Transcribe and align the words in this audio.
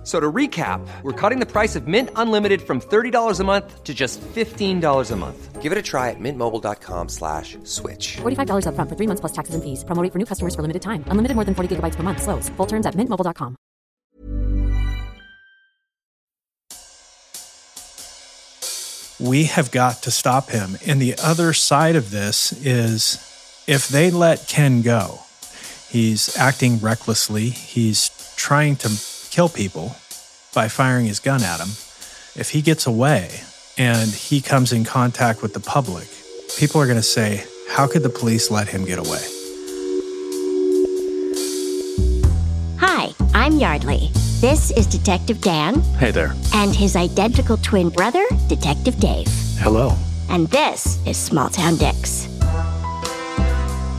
F- 0.00 0.06
So 0.06 0.18
to 0.18 0.32
recap, 0.32 0.80
we're 1.02 1.12
cutting 1.12 1.40
the 1.40 1.46
price 1.46 1.76
of 1.76 1.86
Mint 1.86 2.08
Unlimited 2.16 2.62
from 2.62 2.80
$30 2.80 3.38
a 3.38 3.44
month 3.44 3.84
to 3.84 3.92
just 3.92 4.18
$15 4.34 5.10
a 5.10 5.16
month. 5.16 5.60
Give 5.60 5.72
it 5.72 5.76
a 5.76 5.82
try 5.82 6.08
at 6.08 6.16
mintmobile.com 6.18 7.08
slash 7.10 7.58
switch. 7.64 8.16
$45 8.22 8.64
upfront 8.64 8.88
for 8.88 8.96
three 8.96 9.06
months 9.06 9.20
plus 9.20 9.32
taxes 9.32 9.54
and 9.54 9.62
fees. 9.62 9.84
Promo 9.84 10.02
rate 10.02 10.10
for 10.12 10.18
new 10.18 10.24
customers 10.24 10.54
for 10.54 10.62
limited 10.62 10.80
time. 10.80 11.04
Unlimited 11.08 11.34
more 11.36 11.44
than 11.44 11.54
40 11.54 11.76
gigabytes 11.76 11.96
per 11.96 12.02
month. 12.02 12.22
Slows. 12.22 12.48
Full 12.56 12.66
terms 12.66 12.86
at 12.86 12.94
mintmobile.com. 12.94 13.56
we 19.20 19.44
have 19.44 19.70
got 19.70 20.02
to 20.04 20.10
stop 20.10 20.48
him. 20.50 20.78
And 20.86 21.00
the 21.00 21.14
other 21.22 21.52
side 21.52 21.96
of 21.96 22.10
this 22.10 22.52
is 22.64 23.16
if 23.66 23.88
they 23.88 24.10
let 24.10 24.48
Ken 24.48 24.80
go, 24.82 25.20
he's 25.88 26.36
acting 26.38 26.78
recklessly. 26.78 27.50
He's 27.50 28.10
trying 28.36 28.76
to 28.76 28.88
kill 29.30 29.48
people 29.48 29.96
by 30.54 30.68
firing 30.68 31.06
his 31.06 31.20
gun 31.20 31.42
at 31.42 31.60
him. 31.60 31.68
If 32.36 32.50
he 32.50 32.62
gets 32.62 32.86
away 32.86 33.40
and 33.78 34.10
he 34.10 34.40
comes 34.40 34.72
in 34.72 34.84
contact 34.84 35.42
with 35.42 35.54
the 35.54 35.60
public, 35.60 36.08
people 36.58 36.80
are 36.80 36.86
going 36.86 36.96
to 36.98 37.02
say, 37.02 37.44
How 37.70 37.86
could 37.86 38.02
the 38.02 38.10
police 38.10 38.50
let 38.50 38.68
him 38.68 38.84
get 38.84 38.98
away? 38.98 39.22
Hi, 42.80 43.12
I'm 43.34 43.58
Yardley. 43.58 44.10
This 44.40 44.70
is 44.72 44.86
Detective 44.86 45.40
Dan 45.40 45.80
Hey 45.98 46.10
there. 46.10 46.34
and 46.54 46.74
his 46.74 46.96
identical 46.96 47.56
twin 47.58 47.90
brother, 47.90 48.24
Detective 48.48 48.98
Dave. 48.98 49.26
Hello. 49.58 49.94
And 50.30 50.48
this 50.48 50.98
is 51.06 51.16
Small 51.16 51.48
Town 51.50 51.76
Dicks. 51.76 52.26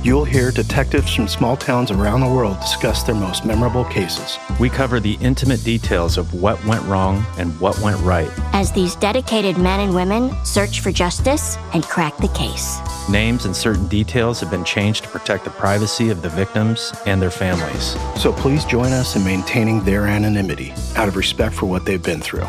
You'll 0.03 0.25
hear 0.25 0.49
detectives 0.49 1.13
from 1.13 1.27
small 1.27 1.55
towns 1.55 1.91
around 1.91 2.21
the 2.21 2.27
world 2.27 2.59
discuss 2.59 3.03
their 3.03 3.13
most 3.13 3.45
memorable 3.45 3.85
cases. 3.85 4.39
We 4.59 4.67
cover 4.67 4.99
the 4.99 5.13
intimate 5.21 5.63
details 5.63 6.17
of 6.17 6.33
what 6.33 6.63
went 6.65 6.83
wrong 6.85 7.23
and 7.37 7.57
what 7.59 7.79
went 7.81 8.01
right. 8.01 8.31
As 8.51 8.71
these 8.71 8.95
dedicated 8.95 9.59
men 9.59 9.79
and 9.79 9.93
women 9.93 10.33
search 10.43 10.79
for 10.79 10.91
justice 10.91 11.55
and 11.75 11.83
crack 11.83 12.17
the 12.17 12.29
case. 12.29 12.79
Names 13.09 13.45
and 13.45 13.55
certain 13.55 13.87
details 13.89 14.39
have 14.39 14.49
been 14.49 14.65
changed 14.65 15.03
to 15.03 15.09
protect 15.09 15.43
the 15.43 15.51
privacy 15.51 16.09
of 16.09 16.23
the 16.23 16.29
victims 16.29 16.91
and 17.05 17.21
their 17.21 17.29
families. 17.29 17.95
So 18.19 18.33
please 18.33 18.65
join 18.65 18.91
us 18.93 19.15
in 19.15 19.23
maintaining 19.23 19.83
their 19.83 20.07
anonymity 20.07 20.73
out 20.95 21.09
of 21.09 21.15
respect 21.15 21.53
for 21.53 21.67
what 21.67 21.85
they've 21.85 22.01
been 22.01 22.21
through. 22.21 22.47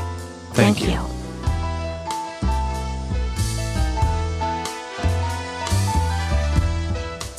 Thank, 0.54 0.80
you. 0.80 1.11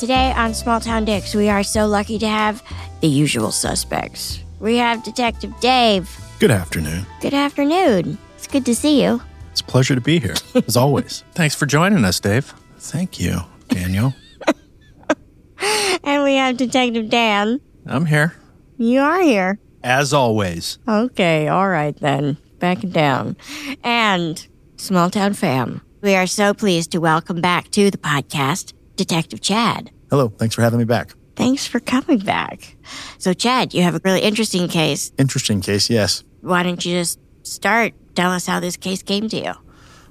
Today 0.04 0.34
on 0.36 0.52
Small 0.52 0.80
Town 0.80 1.06
Dicks, 1.06 1.34
we 1.34 1.48
are 1.48 1.62
so 1.62 1.86
lucky 1.86 2.18
to 2.18 2.28
have 2.28 2.62
the 3.00 3.08
usual 3.08 3.50
suspects. 3.50 4.38
We 4.60 4.76
have 4.76 5.02
Detective 5.02 5.58
Dave. 5.60 6.14
Good 6.40 6.50
afternoon. 6.50 7.06
Good 7.22 7.32
afternoon. 7.32 8.18
It's 8.36 8.46
good 8.46 8.66
to 8.66 8.74
see 8.74 9.02
you. 9.02 9.22
It's 9.50 9.62
a 9.62 9.64
pleasure 9.64 9.94
to 9.94 10.02
be 10.02 10.18
here, 10.18 10.34
as 10.68 10.76
always. 10.76 11.24
Thanks 11.32 11.54
for 11.54 11.64
joining 11.64 12.04
us, 12.04 12.20
Dave. 12.20 12.52
Thank 12.76 13.18
you, 13.18 13.38
Daniel. 13.68 14.12
And 16.04 16.22
we 16.22 16.34
have 16.34 16.58
Detective 16.58 17.08
Dan. 17.08 17.62
I'm 17.86 18.04
here, 18.04 18.34
You 18.76 19.00
are 19.00 19.22
here. 19.22 19.58
as 19.82 20.12
always. 20.12 20.78
Okay, 20.86 21.48
all 21.48 21.70
right 21.70 21.96
then. 21.98 22.36
Back 22.58 22.80
down. 22.80 23.38
And 23.82 24.46
Small 24.76 25.08
Town 25.08 25.32
Fam. 25.32 25.80
We 26.02 26.14
are 26.14 26.26
so 26.26 26.52
pleased 26.52 26.92
to 26.92 26.98
welcome 26.98 27.40
back 27.40 27.70
to 27.70 27.90
the 27.90 27.96
podcast 27.96 28.74
Detective 28.96 29.40
Chad. 29.40 29.90
Hello. 30.14 30.28
Thanks 30.28 30.54
for 30.54 30.62
having 30.62 30.78
me 30.78 30.84
back. 30.84 31.12
Thanks 31.34 31.66
for 31.66 31.80
coming 31.80 32.20
back. 32.20 32.76
So, 33.18 33.32
Chad, 33.32 33.74
you 33.74 33.82
have 33.82 33.96
a 33.96 34.00
really 34.04 34.20
interesting 34.20 34.68
case. 34.68 35.10
Interesting 35.18 35.60
case, 35.60 35.90
yes. 35.90 36.22
Why 36.40 36.62
don't 36.62 36.84
you 36.84 37.00
just 37.00 37.18
start? 37.42 37.94
Tell 38.14 38.30
us 38.30 38.46
how 38.46 38.60
this 38.60 38.76
case 38.76 39.02
came 39.02 39.28
to 39.30 39.36
you. 39.36 39.52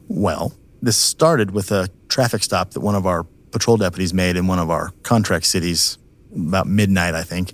Well, 0.10 0.52
this 0.82 0.98
started 0.98 1.52
with 1.52 1.72
a 1.72 1.88
traffic 2.10 2.44
stop 2.44 2.72
that 2.72 2.82
one 2.82 2.96
of 2.96 3.06
our 3.06 3.24
patrol 3.52 3.78
deputies 3.78 4.14
made 4.14 4.36
in 4.36 4.46
one 4.46 4.60
of 4.60 4.70
our 4.70 4.92
contract 5.04 5.46
cities 5.46 5.98
about 6.36 6.68
midnight, 6.68 7.14
I 7.14 7.24
think. 7.24 7.54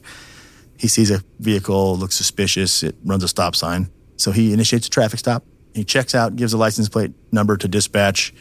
He 0.76 0.88
sees 0.88 1.12
a 1.12 1.22
vehicle, 1.38 1.98
looks 1.98 2.16
suspicious, 2.16 2.82
it 2.82 2.96
runs 3.06 3.24
a 3.24 3.28
stop 3.28 3.56
sign. 3.56 3.92
So 4.18 4.32
he 4.32 4.54
initiates 4.54 4.88
a 4.88 4.90
traffic 4.90 5.20
stop. 5.20 5.46
He 5.76 5.84
checks 5.84 6.16
out, 6.16 6.36
gives 6.36 6.54
a 6.54 6.58
license 6.58 6.90
plate 6.90 7.12
number 7.32 7.58
to 7.58 7.68
dispatch. 7.68 8.34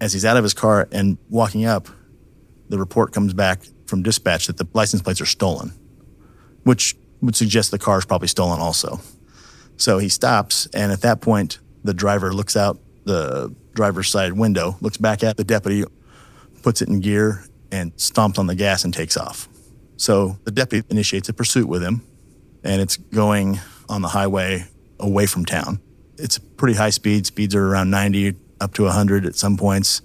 As 0.00 0.14
he's 0.14 0.24
out 0.24 0.38
of 0.38 0.44
his 0.44 0.54
car 0.54 0.88
and 0.92 1.18
walking 1.28 1.66
up, 1.66 1.88
the 2.68 2.78
report 2.78 3.12
comes 3.12 3.34
back 3.34 3.62
from 3.86 4.02
dispatch 4.02 4.46
that 4.46 4.56
the 4.56 4.66
license 4.72 5.02
plates 5.02 5.20
are 5.20 5.26
stolen, 5.26 5.72
which 6.64 6.96
would 7.20 7.36
suggest 7.36 7.70
the 7.70 7.78
car 7.78 7.98
is 7.98 8.04
probably 8.04 8.28
stolen 8.28 8.60
also. 8.60 9.00
So 9.76 9.98
he 9.98 10.08
stops, 10.08 10.66
and 10.74 10.92
at 10.92 11.00
that 11.02 11.20
point, 11.20 11.58
the 11.82 11.94
driver 11.94 12.32
looks 12.32 12.56
out 12.56 12.78
the 13.04 13.54
driver's 13.74 14.08
side 14.08 14.32
window, 14.32 14.76
looks 14.80 14.96
back 14.96 15.22
at 15.22 15.36
the 15.36 15.44
deputy, 15.44 15.84
puts 16.62 16.80
it 16.80 16.88
in 16.88 17.00
gear, 17.00 17.44
and 17.70 17.94
stomps 17.96 18.38
on 18.38 18.46
the 18.46 18.54
gas 18.54 18.84
and 18.84 18.94
takes 18.94 19.16
off. 19.16 19.48
So 19.96 20.38
the 20.44 20.50
deputy 20.50 20.86
initiates 20.90 21.28
a 21.28 21.32
pursuit 21.32 21.68
with 21.68 21.82
him, 21.82 22.02
and 22.62 22.80
it's 22.80 22.96
going 22.96 23.60
on 23.88 24.02
the 24.02 24.08
highway 24.08 24.66
away 24.98 25.26
from 25.26 25.44
town. 25.44 25.80
It's 26.16 26.38
pretty 26.38 26.74
high 26.74 26.90
speed. 26.90 27.26
Speeds 27.26 27.54
are 27.54 27.66
around 27.66 27.90
90 27.90 28.34
up 28.60 28.74
to 28.74 28.84
100 28.84 29.26
at 29.26 29.34
some 29.34 29.56
points, 29.56 30.00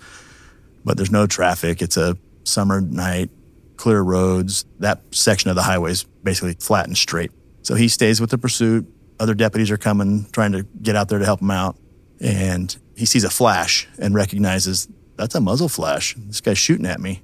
but 0.83 0.97
there's 0.97 1.11
no 1.11 1.27
traffic. 1.27 1.81
It's 1.81 1.97
a 1.97 2.17
summer 2.49 2.81
night, 2.81 3.29
clear 3.77 4.01
roads. 4.01 4.65
That 4.79 5.01
section 5.11 5.49
of 5.49 5.55
the 5.55 5.63
highway 5.63 5.91
is 5.91 6.03
basically 6.03 6.53
flat 6.55 6.87
and 6.87 6.97
straight. 6.97 7.31
So 7.61 7.75
he 7.75 7.87
stays 7.87 8.19
with 8.19 8.29
the 8.29 8.37
pursuit. 8.37 8.87
Other 9.19 9.33
deputies 9.33 9.71
are 9.71 9.77
coming, 9.77 10.25
trying 10.31 10.53
to 10.53 10.63
get 10.81 10.95
out 10.95 11.09
there 11.09 11.19
to 11.19 11.25
help 11.25 11.41
him 11.41 11.51
out. 11.51 11.77
And 12.21 12.75
he 12.95 13.05
sees 13.05 13.23
a 13.23 13.29
flash 13.29 13.87
and 13.97 14.13
recognizes 14.13 14.87
that's 15.15 15.35
a 15.35 15.41
muzzle 15.41 15.69
flash. 15.69 16.15
This 16.17 16.41
guy's 16.41 16.57
shooting 16.57 16.85
at 16.85 16.99
me. 16.99 17.21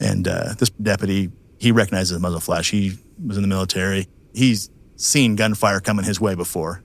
And 0.00 0.26
uh, 0.26 0.54
this 0.58 0.70
deputy, 0.70 1.30
he 1.58 1.72
recognizes 1.72 2.16
a 2.16 2.20
muzzle 2.20 2.40
flash. 2.40 2.70
He 2.70 2.98
was 3.24 3.36
in 3.36 3.42
the 3.42 3.48
military. 3.48 4.08
He's 4.34 4.70
seen 4.96 5.36
gunfire 5.36 5.80
coming 5.80 6.04
his 6.04 6.20
way 6.20 6.34
before. 6.34 6.82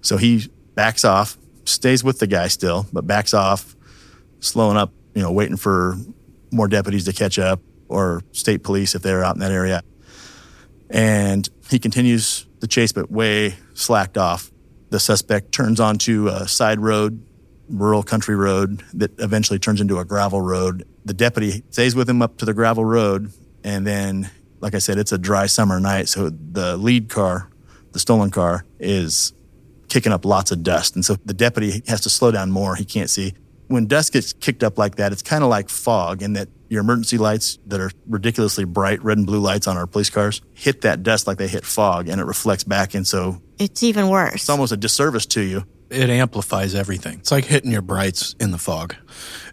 So 0.00 0.16
he 0.16 0.48
backs 0.74 1.04
off, 1.04 1.36
stays 1.64 2.04
with 2.04 2.20
the 2.20 2.26
guy 2.26 2.48
still, 2.48 2.86
but 2.92 3.06
backs 3.06 3.34
off, 3.34 3.76
slowing 4.40 4.76
up, 4.76 4.92
you 5.14 5.22
know, 5.22 5.32
waiting 5.32 5.56
for 5.56 5.96
more 6.50 6.68
deputies 6.68 7.04
to 7.04 7.12
catch 7.12 7.38
up 7.38 7.60
or 7.88 8.22
state 8.32 8.62
police 8.62 8.94
if 8.94 9.02
they're 9.02 9.24
out 9.24 9.36
in 9.36 9.40
that 9.40 9.52
area. 9.52 9.82
And 10.90 11.48
he 11.68 11.78
continues 11.78 12.46
the 12.60 12.66
chase, 12.66 12.92
but 12.92 13.10
way 13.10 13.54
slacked 13.74 14.18
off. 14.18 14.50
The 14.90 15.00
suspect 15.00 15.52
turns 15.52 15.80
onto 15.80 16.28
a 16.28 16.48
side 16.48 16.80
road, 16.80 17.22
rural 17.68 18.02
country 18.02 18.36
road 18.36 18.82
that 18.94 19.18
eventually 19.20 19.58
turns 19.58 19.80
into 19.80 19.98
a 19.98 20.04
gravel 20.04 20.40
road. 20.40 20.84
The 21.04 21.14
deputy 21.14 21.62
stays 21.70 21.94
with 21.94 22.08
him 22.08 22.22
up 22.22 22.38
to 22.38 22.44
the 22.44 22.54
gravel 22.54 22.84
road. 22.84 23.32
And 23.64 23.86
then, 23.86 24.30
like 24.60 24.74
I 24.74 24.78
said, 24.78 24.98
it's 24.98 25.12
a 25.12 25.18
dry 25.18 25.46
summer 25.46 25.78
night. 25.78 26.08
So 26.08 26.30
the 26.30 26.76
lead 26.76 27.10
car, 27.10 27.50
the 27.92 27.98
stolen 27.98 28.30
car, 28.30 28.64
is 28.78 29.34
kicking 29.88 30.12
up 30.12 30.24
lots 30.24 30.50
of 30.50 30.62
dust. 30.62 30.94
And 30.94 31.04
so 31.04 31.16
the 31.24 31.34
deputy 31.34 31.82
has 31.86 32.00
to 32.02 32.10
slow 32.10 32.30
down 32.30 32.50
more. 32.50 32.76
He 32.76 32.84
can't 32.84 33.10
see. 33.10 33.34
When 33.68 33.86
dust 33.86 34.12
gets 34.12 34.32
kicked 34.32 34.62
up 34.64 34.78
like 34.78 34.96
that, 34.96 35.12
it's 35.12 35.22
kind 35.22 35.44
of 35.44 35.50
like 35.50 35.68
fog 35.68 36.22
in 36.22 36.32
that 36.34 36.48
your 36.68 36.80
emergency 36.80 37.16
lights 37.18 37.58
that 37.66 37.80
are 37.80 37.90
ridiculously 38.06 38.64
bright, 38.64 39.02
red 39.02 39.16
and 39.18 39.26
blue 39.26 39.40
lights 39.40 39.66
on 39.66 39.76
our 39.76 39.86
police 39.86 40.10
cars, 40.10 40.42
hit 40.54 40.82
that 40.82 41.02
dust 41.02 41.26
like 41.26 41.38
they 41.38 41.48
hit 41.48 41.64
fog 41.64 42.08
and 42.08 42.20
it 42.20 42.24
reflects 42.24 42.64
back. 42.64 42.94
And 42.94 43.06
so 43.06 43.40
It's 43.58 43.82
even 43.82 44.08
worse. 44.08 44.34
it's 44.34 44.48
almost 44.50 44.72
a 44.72 44.76
disservice 44.76 45.26
to 45.26 45.40
you. 45.42 45.64
It 45.90 46.10
amplifies 46.10 46.74
everything. 46.74 47.18
It's 47.20 47.30
like 47.30 47.46
hitting 47.46 47.70
your 47.72 47.80
brights 47.80 48.34
in 48.38 48.50
the 48.50 48.58
fog. 48.58 48.94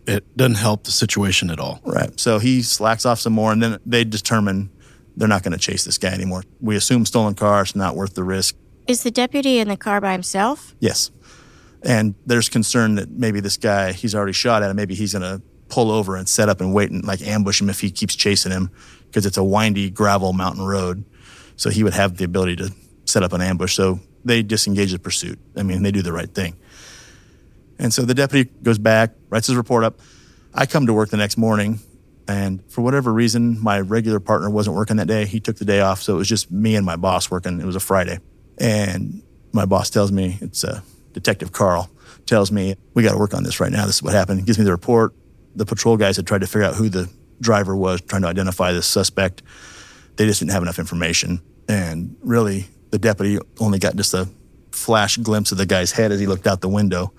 It 0.06 0.36
doesn't 0.36 0.56
help 0.56 0.84
the 0.84 0.92
situation 0.92 1.50
at 1.50 1.60
all. 1.60 1.80
Right. 1.86 2.18
So 2.20 2.40
he 2.40 2.62
slacks 2.62 3.06
off 3.06 3.20
some 3.20 3.32
more 3.34 3.52
and 3.54 3.64
then 3.64 3.80
they 3.86 4.04
determine 4.04 4.70
they're 5.16 5.30
not 5.30 5.44
going 5.44 5.54
to 5.54 5.58
chase 5.58 5.86
this 5.86 5.98
guy 5.98 6.10
anymore. 6.10 6.44
We 6.60 6.76
assume 6.76 7.06
stolen 7.06 7.36
car, 7.36 7.62
it's 7.62 7.76
not 7.76 7.96
worth 7.96 8.16
the 8.16 8.24
risk. 8.26 8.56
Is 8.88 9.04
the 9.04 9.12
deputy 9.12 9.60
in 9.60 9.68
the 9.70 9.78
car 9.78 10.00
by 10.02 10.12
himself? 10.12 10.76
Yes. 10.80 11.10
And 11.86 12.16
there's 12.26 12.50
concern 12.50 12.96
that 12.96 13.10
maybe 13.12 13.40
this 13.40 13.58
guy, 13.58 13.94
he's 13.94 14.16
already 14.16 14.34
shot 14.34 14.64
at 14.64 14.72
him. 14.72 14.76
Maybe 14.76 14.96
he's 14.96 15.14
going 15.14 15.22
to 15.22 15.42
pull 15.70 15.92
over 15.92 16.16
and 16.16 16.28
set 16.28 16.50
up 16.50 16.60
and 16.60 16.74
wait 16.74 16.92
and 16.92 17.06
like 17.06 17.22
ambush 17.22 17.62
him 17.62 17.70
if 17.70 17.80
he 17.80 17.92
keeps 17.92 18.16
chasing 18.16 18.52
him 18.52 18.72
because 19.06 19.26
it's 19.26 19.38
a 19.38 19.44
windy 19.44 19.90
gravel 19.92 20.34
mountain 20.34 20.66
road. 20.66 21.06
So 21.58 21.70
he 21.70 21.84
would 21.84 21.94
have 21.94 22.18
the 22.18 22.26
ability 22.26 22.56
to 22.58 22.74
set 23.06 23.24
up 23.24 23.34
an 23.34 23.42
ambush. 23.42 23.76
So 23.76 24.00
they 24.26 24.42
disengage 24.42 24.92
the 24.92 25.00
pursuit. 25.00 25.40
I 25.56 25.64
mean, 25.64 25.84
they 25.84 25.92
do 25.92 26.02
the 26.02 26.12
right 26.12 26.30
thing. 26.34 26.56
And 27.78 27.94
so 27.94 28.02
the 28.02 28.16
deputy 28.16 28.50
goes 28.64 28.80
back, 28.80 29.12
writes 29.30 29.48
his 29.48 29.56
report 29.56 29.84
up. 29.84 30.00
I 30.54 30.66
come 30.66 30.88
to 30.88 30.94
work 30.94 31.10
the 31.10 31.18
next 31.18 31.38
morning 31.38 31.80
And 32.28 32.64
for 32.72 32.82
whatever 32.82 33.14
reason, 33.14 33.62
my 33.62 33.80
regular 33.80 34.20
partner 34.20 34.50
wasn't 34.50 34.76
working 34.76 34.98
that 34.98 35.08
day. 35.08 35.26
He 35.26 35.40
took 35.40 35.58
the 35.58 35.66
day 35.66 35.82
off. 35.82 36.02
So 36.02 36.16
it 36.16 36.18
was 36.18 36.28
just 36.28 36.52
me 36.52 36.76
and 36.76 36.86
my 36.86 36.96
boss 36.96 37.30
working. 37.30 37.62
It 37.62 37.66
was 37.66 37.76
a 37.76 37.80
Friday. 37.80 38.20
And 38.58 39.22
my 39.52 39.66
boss 39.66 39.90
tells 39.90 40.12
me, 40.12 40.38
it's 40.42 40.64
uh, 40.64 40.82
Detective 41.16 41.52
Carl, 41.52 41.90
tells 42.26 42.52
me, 42.52 42.76
we 42.94 43.04
got 43.04 43.14
to 43.14 43.18
work 43.18 43.34
on 43.34 43.44
this 43.44 43.60
right 43.60 43.72
now. 43.72 43.86
This 43.86 43.96
is 43.96 44.04
what 44.04 44.14
happened. 44.14 44.40
He 44.40 44.46
gives 44.46 44.60
me 44.60 44.66
the 44.66 44.72
report. 44.72 45.14
The 45.56 45.66
patrol 45.66 45.98
guys 45.98 46.18
had 46.18 46.28
tried 46.28 46.42
to 46.42 46.48
figure 46.48 46.64
out 46.64 46.76
who 46.76 46.90
the 46.90 47.10
driver 47.42 47.76
was, 47.76 48.02
trying 48.02 48.22
to 48.24 48.28
identify 48.28 48.74
this 48.74 48.86
suspect. 48.86 49.42
They 50.18 50.26
just 50.26 50.40
didn't 50.40 50.52
have 50.52 50.62
enough 50.62 50.78
information. 50.78 51.42
And 51.68 52.16
really, 52.22 52.68
the 52.92 53.00
deputy 53.00 53.40
only 53.60 53.80
got 53.80 53.96
just 53.96 54.14
a 54.14 54.28
flash 54.72 55.18
glimpse 55.18 55.52
of 55.52 55.58
the 55.58 55.66
guy's 55.66 55.92
head 55.92 56.12
as 56.12 56.20
he 56.20 56.28
looked 56.28 56.48
out 56.48 56.62
the 56.62 56.70
window. 56.70 57.14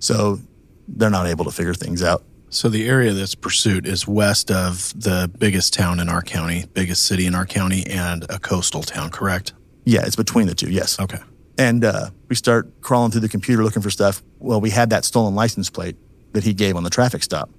So 0.00 0.40
they're 0.88 1.10
not 1.10 1.26
able 1.26 1.44
to 1.44 1.50
figure 1.50 1.74
things 1.74 2.02
out. 2.02 2.24
So 2.50 2.68
the 2.68 2.88
area 2.88 3.12
that's 3.12 3.34
pursued 3.34 3.86
is 3.86 4.06
west 4.06 4.50
of 4.50 4.92
the 5.00 5.30
biggest 5.38 5.74
town 5.74 5.98
in 5.98 6.08
our 6.08 6.22
county, 6.22 6.66
biggest 6.72 7.04
city 7.04 7.26
in 7.26 7.34
our 7.34 7.46
county, 7.46 7.84
and 7.86 8.24
a 8.30 8.38
coastal 8.38 8.82
town, 8.82 9.10
correct? 9.10 9.54
Yeah, 9.84 10.04
it's 10.06 10.16
between 10.16 10.46
the 10.46 10.54
two, 10.54 10.70
yes. 10.70 11.00
Okay. 11.00 11.18
And 11.56 11.84
uh, 11.84 12.10
we 12.28 12.36
start 12.36 12.80
crawling 12.80 13.12
through 13.12 13.20
the 13.20 13.28
computer 13.28 13.62
looking 13.62 13.82
for 13.82 13.90
stuff. 13.90 14.22
Well, 14.38 14.60
we 14.60 14.70
had 14.70 14.90
that 14.90 15.04
stolen 15.04 15.34
license 15.34 15.70
plate 15.70 15.96
that 16.32 16.44
he 16.44 16.52
gave 16.52 16.76
on 16.76 16.82
the 16.82 16.90
traffic 16.90 17.22
stop. 17.22 17.50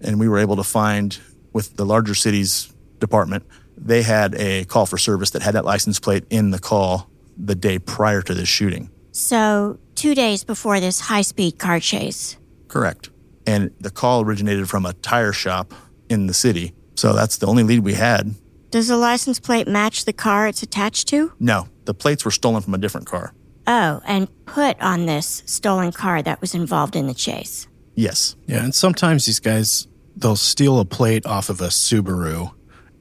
And 0.00 0.18
we 0.18 0.28
were 0.28 0.38
able 0.38 0.56
to 0.56 0.64
find, 0.64 1.18
with 1.52 1.76
the 1.76 1.86
larger 1.86 2.14
cities 2.14 2.72
department, 2.98 3.44
they 3.76 4.02
had 4.02 4.34
a 4.34 4.64
call 4.64 4.86
for 4.86 4.98
service 4.98 5.30
that 5.30 5.42
had 5.42 5.54
that 5.54 5.64
license 5.64 6.00
plate 6.00 6.24
in 6.30 6.50
the 6.50 6.58
call 6.58 7.08
the 7.36 7.54
day 7.54 7.78
prior 7.78 8.22
to 8.22 8.34
this 8.34 8.48
shooting. 8.48 8.90
So, 9.12 9.78
two 9.94 10.14
days 10.14 10.44
before 10.44 10.80
this 10.80 11.00
high 11.00 11.22
speed 11.22 11.58
car 11.58 11.80
chase. 11.80 12.36
Correct. 12.68 13.10
And 13.46 13.70
the 13.80 13.90
call 13.90 14.22
originated 14.22 14.68
from 14.68 14.86
a 14.86 14.92
tire 14.94 15.32
shop 15.32 15.72
in 16.08 16.26
the 16.26 16.34
city. 16.34 16.74
So 16.96 17.12
that's 17.12 17.36
the 17.36 17.46
only 17.46 17.62
lead 17.62 17.80
we 17.80 17.94
had. 17.94 18.34
Does 18.70 18.88
the 18.88 18.96
license 18.96 19.38
plate 19.38 19.68
match 19.68 20.04
the 20.04 20.12
car 20.12 20.48
it's 20.48 20.62
attached 20.62 21.06
to? 21.08 21.32
No, 21.38 21.68
the 21.84 21.94
plates 21.94 22.24
were 22.24 22.30
stolen 22.30 22.62
from 22.62 22.74
a 22.74 22.78
different 22.78 23.06
car. 23.06 23.34
Oh, 23.66 24.02
and 24.06 24.28
put 24.46 24.80
on 24.80 25.06
this 25.06 25.42
stolen 25.46 25.92
car 25.92 26.22
that 26.22 26.40
was 26.40 26.54
involved 26.54 26.96
in 26.96 27.06
the 27.06 27.14
chase. 27.14 27.66
Yes. 27.94 28.36
Yeah, 28.46 28.64
and 28.64 28.74
sometimes 28.74 29.26
these 29.26 29.40
guys 29.40 29.86
they'll 30.16 30.36
steal 30.36 30.78
a 30.78 30.84
plate 30.84 31.26
off 31.26 31.48
of 31.48 31.60
a 31.60 31.68
Subaru 31.68 32.52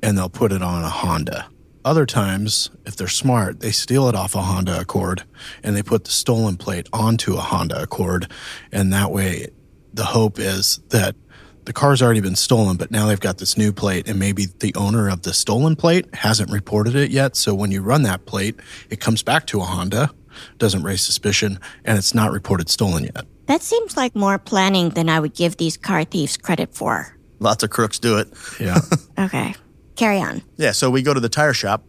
and 0.02 0.18
they'll 0.18 0.30
put 0.30 0.52
it 0.52 0.62
on 0.62 0.84
a 0.84 0.90
Honda. 0.90 1.48
Other 1.86 2.06
times, 2.06 2.70
if 2.86 2.96
they're 2.96 3.08
smart, 3.08 3.60
they 3.60 3.72
steal 3.72 4.08
it 4.08 4.16
off 4.16 4.36
a 4.36 4.42
Honda 4.42 4.80
Accord 4.80 5.24
and 5.64 5.76
they 5.76 5.84
put 5.84 6.06
the 6.06 6.12
stolen 6.12 6.56
plate 6.56 6.88
onto 6.94 7.36
a 7.36 7.42
Honda 7.42 7.82
Accord. 7.82 8.32
And 8.72 8.94
that 8.94 9.12
way, 9.12 9.50
the 9.94 10.06
hope 10.06 10.40
is 10.40 10.80
that 10.90 11.16
the 11.66 11.74
car's 11.74 12.02
already 12.02 12.22
been 12.22 12.36
stolen, 12.36 12.78
but 12.78 12.92
now 12.92 13.08
they've 13.08 13.20
got 13.20 13.38
this 13.38 13.58
new 13.58 13.72
plate, 13.72 14.08
and 14.08 14.20
maybe 14.20 14.46
the 14.60 14.74
owner 14.76 15.10
of 15.10 15.22
the 15.22 15.34
stolen 15.34 15.76
plate 15.76 16.14
hasn't 16.16 16.52
reported 16.52 16.96
it 16.96 17.12
yet. 17.12 17.36
So 17.36 17.54
when 17.56 17.72
you 17.72 17.82
run 17.82 18.04
that 18.04 18.26
plate, 18.26 18.60
it 18.90 19.00
comes 19.00 19.24
back 19.24 19.48
to 19.48 19.60
a 19.60 19.64
Honda, 19.64 20.12
doesn't 20.58 20.84
raise 20.84 21.02
suspicion, 21.02 21.60
and 21.86 21.98
it's 21.98 22.14
not 22.14 22.32
reported 22.32 22.70
stolen 22.70 23.04
yet. 23.06 23.26
That 23.46 23.62
seems 23.62 23.98
like 23.98 24.16
more 24.16 24.38
planning 24.38 24.90
than 24.92 25.10
I 25.10 25.20
would 25.20 25.34
give 25.36 25.58
these 25.58 25.78
car 25.78 26.04
thieves 26.04 26.38
credit 26.38 26.74
for. 26.74 27.18
Lots 27.40 27.64
of 27.64 27.70
crooks 27.70 28.00
do 28.00 28.18
it. 28.18 28.28
Yeah. 28.60 28.80
Okay, 29.20 29.54
carry 29.96 30.20
on. 30.20 30.42
Yeah, 30.58 30.72
so 30.72 30.90
we 30.90 31.04
go 31.04 31.14
to 31.14 31.20
the 31.20 31.30
tire 31.30 31.54
shop 31.54 31.84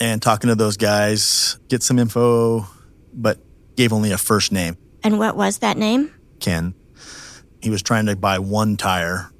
and 0.00 0.22
talking 0.22 0.48
to 0.48 0.54
those 0.54 0.78
guys, 0.78 1.58
get 1.68 1.82
some 1.82 1.98
info, 1.98 2.66
but 3.12 3.38
gave 3.76 3.92
only 3.92 4.12
a 4.12 4.18
first 4.18 4.50
name, 4.50 4.78
And 5.04 5.18
what 5.18 5.36
was 5.36 5.58
that 5.58 5.76
name? 5.76 6.10
Ken. 6.40 6.72
He 7.62 7.70
was 7.70 7.82
trying 7.82 8.06
to 8.06 8.16
buy 8.16 8.38
one 8.38 8.76
tire 8.76 9.30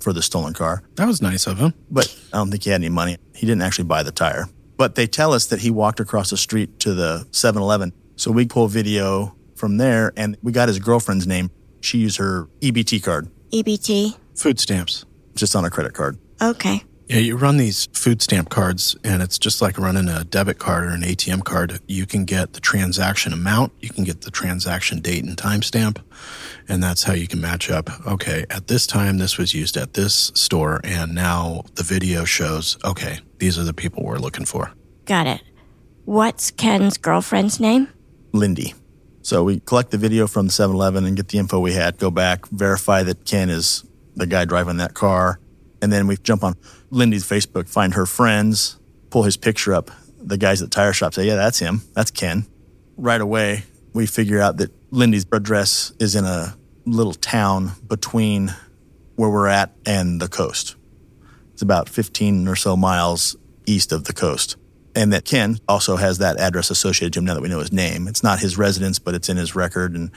for 0.00 0.12
the 0.12 0.22
stolen 0.22 0.52
car, 0.54 0.82
that 0.96 1.06
was 1.06 1.20
nice 1.20 1.46
of 1.46 1.58
him. 1.58 1.74
but 1.90 2.14
I 2.32 2.36
don't 2.36 2.50
think 2.50 2.62
he 2.64 2.70
had 2.70 2.80
any 2.80 2.88
money. 2.90 3.16
He 3.34 3.46
didn't 3.46 3.62
actually 3.62 3.84
buy 3.86 4.02
the 4.04 4.12
tire. 4.12 4.48
But 4.76 4.94
they 4.94 5.06
tell 5.06 5.32
us 5.32 5.46
that 5.46 5.60
he 5.60 5.70
walked 5.70 6.00
across 6.00 6.30
the 6.30 6.36
street 6.36 6.78
to 6.80 6.94
the 6.94 7.26
7 7.32 7.60
Eleven. 7.60 7.92
So 8.14 8.30
we 8.30 8.46
pull 8.46 8.68
video 8.68 9.34
from 9.56 9.78
there 9.78 10.12
and 10.16 10.36
we 10.42 10.52
got 10.52 10.68
his 10.68 10.78
girlfriend's 10.78 11.26
name. 11.26 11.50
She 11.80 11.98
used 11.98 12.18
her 12.18 12.48
EBT 12.60 13.02
card, 13.02 13.30
EBT? 13.52 14.16
Food 14.36 14.60
stamps. 14.60 15.04
just 15.34 15.56
on 15.56 15.64
a 15.64 15.70
credit 15.70 15.92
card. 15.94 16.18
Okay. 16.40 16.84
Yeah, 17.08 17.18
you 17.18 17.36
run 17.36 17.56
these 17.56 17.86
food 17.92 18.20
stamp 18.20 18.48
cards, 18.48 18.96
and 19.04 19.22
it's 19.22 19.38
just 19.38 19.62
like 19.62 19.78
running 19.78 20.08
a 20.08 20.24
debit 20.24 20.58
card 20.58 20.86
or 20.86 20.90
an 20.90 21.02
ATM 21.02 21.44
card. 21.44 21.78
You 21.86 22.04
can 22.04 22.24
get 22.24 22.54
the 22.54 22.60
transaction 22.60 23.32
amount, 23.32 23.72
you 23.78 23.90
can 23.90 24.02
get 24.02 24.22
the 24.22 24.30
transaction 24.32 25.00
date 25.00 25.22
and 25.22 25.36
timestamp, 25.36 26.02
and 26.68 26.82
that's 26.82 27.04
how 27.04 27.12
you 27.12 27.28
can 27.28 27.40
match 27.40 27.70
up. 27.70 27.90
Okay, 28.08 28.44
at 28.50 28.66
this 28.66 28.88
time, 28.88 29.18
this 29.18 29.38
was 29.38 29.54
used 29.54 29.76
at 29.76 29.94
this 29.94 30.32
store, 30.34 30.80
and 30.82 31.14
now 31.14 31.62
the 31.76 31.84
video 31.84 32.24
shows, 32.24 32.76
okay, 32.84 33.20
these 33.38 33.56
are 33.56 33.64
the 33.64 33.74
people 33.74 34.02
we're 34.02 34.18
looking 34.18 34.44
for. 34.44 34.72
Got 35.04 35.28
it. 35.28 35.42
What's 36.06 36.50
Ken's 36.50 36.98
girlfriend's 36.98 37.60
name? 37.60 37.86
Lindy. 38.32 38.74
So 39.22 39.44
we 39.44 39.60
collect 39.60 39.92
the 39.92 39.98
video 39.98 40.26
from 40.26 40.46
the 40.46 40.52
7 40.52 40.74
Eleven 40.74 41.04
and 41.04 41.16
get 41.16 41.28
the 41.28 41.38
info 41.38 41.60
we 41.60 41.72
had, 41.72 41.98
go 41.98 42.10
back, 42.10 42.48
verify 42.48 43.04
that 43.04 43.24
Ken 43.24 43.48
is 43.48 43.84
the 44.16 44.26
guy 44.26 44.44
driving 44.44 44.78
that 44.78 44.94
car. 44.94 45.38
And 45.82 45.92
then 45.92 46.06
we 46.06 46.16
jump 46.16 46.42
on 46.42 46.54
Lindy's 46.90 47.24
Facebook, 47.24 47.68
find 47.68 47.94
her 47.94 48.06
friends, 48.06 48.78
pull 49.10 49.24
his 49.24 49.36
picture 49.36 49.74
up. 49.74 49.90
The 50.18 50.38
guys 50.38 50.62
at 50.62 50.70
the 50.70 50.74
tire 50.74 50.92
shop 50.92 51.14
say, 51.14 51.26
Yeah, 51.26 51.36
that's 51.36 51.58
him. 51.58 51.82
That's 51.94 52.10
Ken. 52.10 52.46
Right 52.96 53.20
away, 53.20 53.64
we 53.92 54.06
figure 54.06 54.40
out 54.40 54.56
that 54.58 54.72
Lindy's 54.90 55.26
address 55.32 55.92
is 56.00 56.14
in 56.14 56.24
a 56.24 56.56
little 56.84 57.14
town 57.14 57.72
between 57.86 58.54
where 59.16 59.30
we're 59.30 59.48
at 59.48 59.72
and 59.84 60.20
the 60.20 60.28
coast. 60.28 60.76
It's 61.52 61.62
about 61.62 61.88
15 61.88 62.48
or 62.48 62.56
so 62.56 62.76
miles 62.76 63.36
east 63.66 63.92
of 63.92 64.04
the 64.04 64.12
coast. 64.12 64.56
And 64.94 65.12
that 65.12 65.24
Ken 65.24 65.58
also 65.68 65.96
has 65.96 66.18
that 66.18 66.38
address 66.38 66.70
associated 66.70 67.12
to 67.14 67.18
him 67.18 67.26
now 67.26 67.34
that 67.34 67.42
we 67.42 67.48
know 67.48 67.60
his 67.60 67.72
name. 67.72 68.08
It's 68.08 68.22
not 68.22 68.38
his 68.38 68.56
residence, 68.56 68.98
but 68.98 69.14
it's 69.14 69.28
in 69.28 69.36
his 69.36 69.54
record. 69.54 69.94
And 69.94 70.10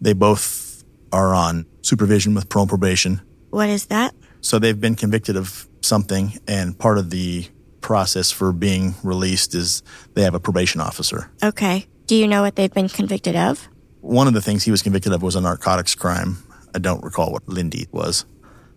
they 0.00 0.14
both 0.14 0.84
are 1.12 1.34
on 1.34 1.66
supervision 1.82 2.34
with 2.34 2.48
parole 2.48 2.62
and 2.62 2.68
probation. 2.68 3.20
What 3.50 3.68
is 3.68 3.86
that? 3.86 4.14
So 4.40 4.58
they've 4.58 4.80
been 4.80 4.94
convicted 4.94 5.36
of 5.36 5.68
something. 5.84 6.38
And 6.46 6.78
part 6.78 6.98
of 6.98 7.10
the 7.10 7.46
process 7.80 8.30
for 8.30 8.52
being 8.52 8.94
released 9.02 9.54
is 9.54 9.82
they 10.14 10.22
have 10.22 10.34
a 10.34 10.40
probation 10.40 10.80
officer. 10.80 11.30
Okay. 11.42 11.86
Do 12.06 12.16
you 12.16 12.26
know 12.26 12.42
what 12.42 12.56
they've 12.56 12.72
been 12.72 12.88
convicted 12.88 13.36
of? 13.36 13.68
One 14.00 14.26
of 14.26 14.34
the 14.34 14.40
things 14.40 14.64
he 14.64 14.70
was 14.70 14.82
convicted 14.82 15.12
of 15.12 15.22
was 15.22 15.36
a 15.36 15.40
narcotics 15.40 15.94
crime. 15.94 16.38
I 16.74 16.78
don't 16.78 17.02
recall 17.04 17.32
what 17.32 17.48
Lindy 17.48 17.86
was. 17.92 18.24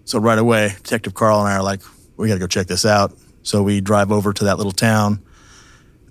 So 0.04 0.20
right 0.20 0.38
away, 0.38 0.70
Detective 0.84 1.14
Carl 1.14 1.40
and 1.40 1.48
I 1.48 1.56
are 1.56 1.64
like, 1.64 1.82
we 2.18 2.28
got 2.28 2.36
to 2.36 2.40
go 2.40 2.48
check 2.48 2.68
this 2.68 2.86
out. 2.86 3.18
So 3.44 3.64
we 3.64 3.82
drive 3.82 4.12
over 4.12 4.34
to 4.34 4.46
that 4.46 4.58
little 4.58 4.72
town. 4.72 5.24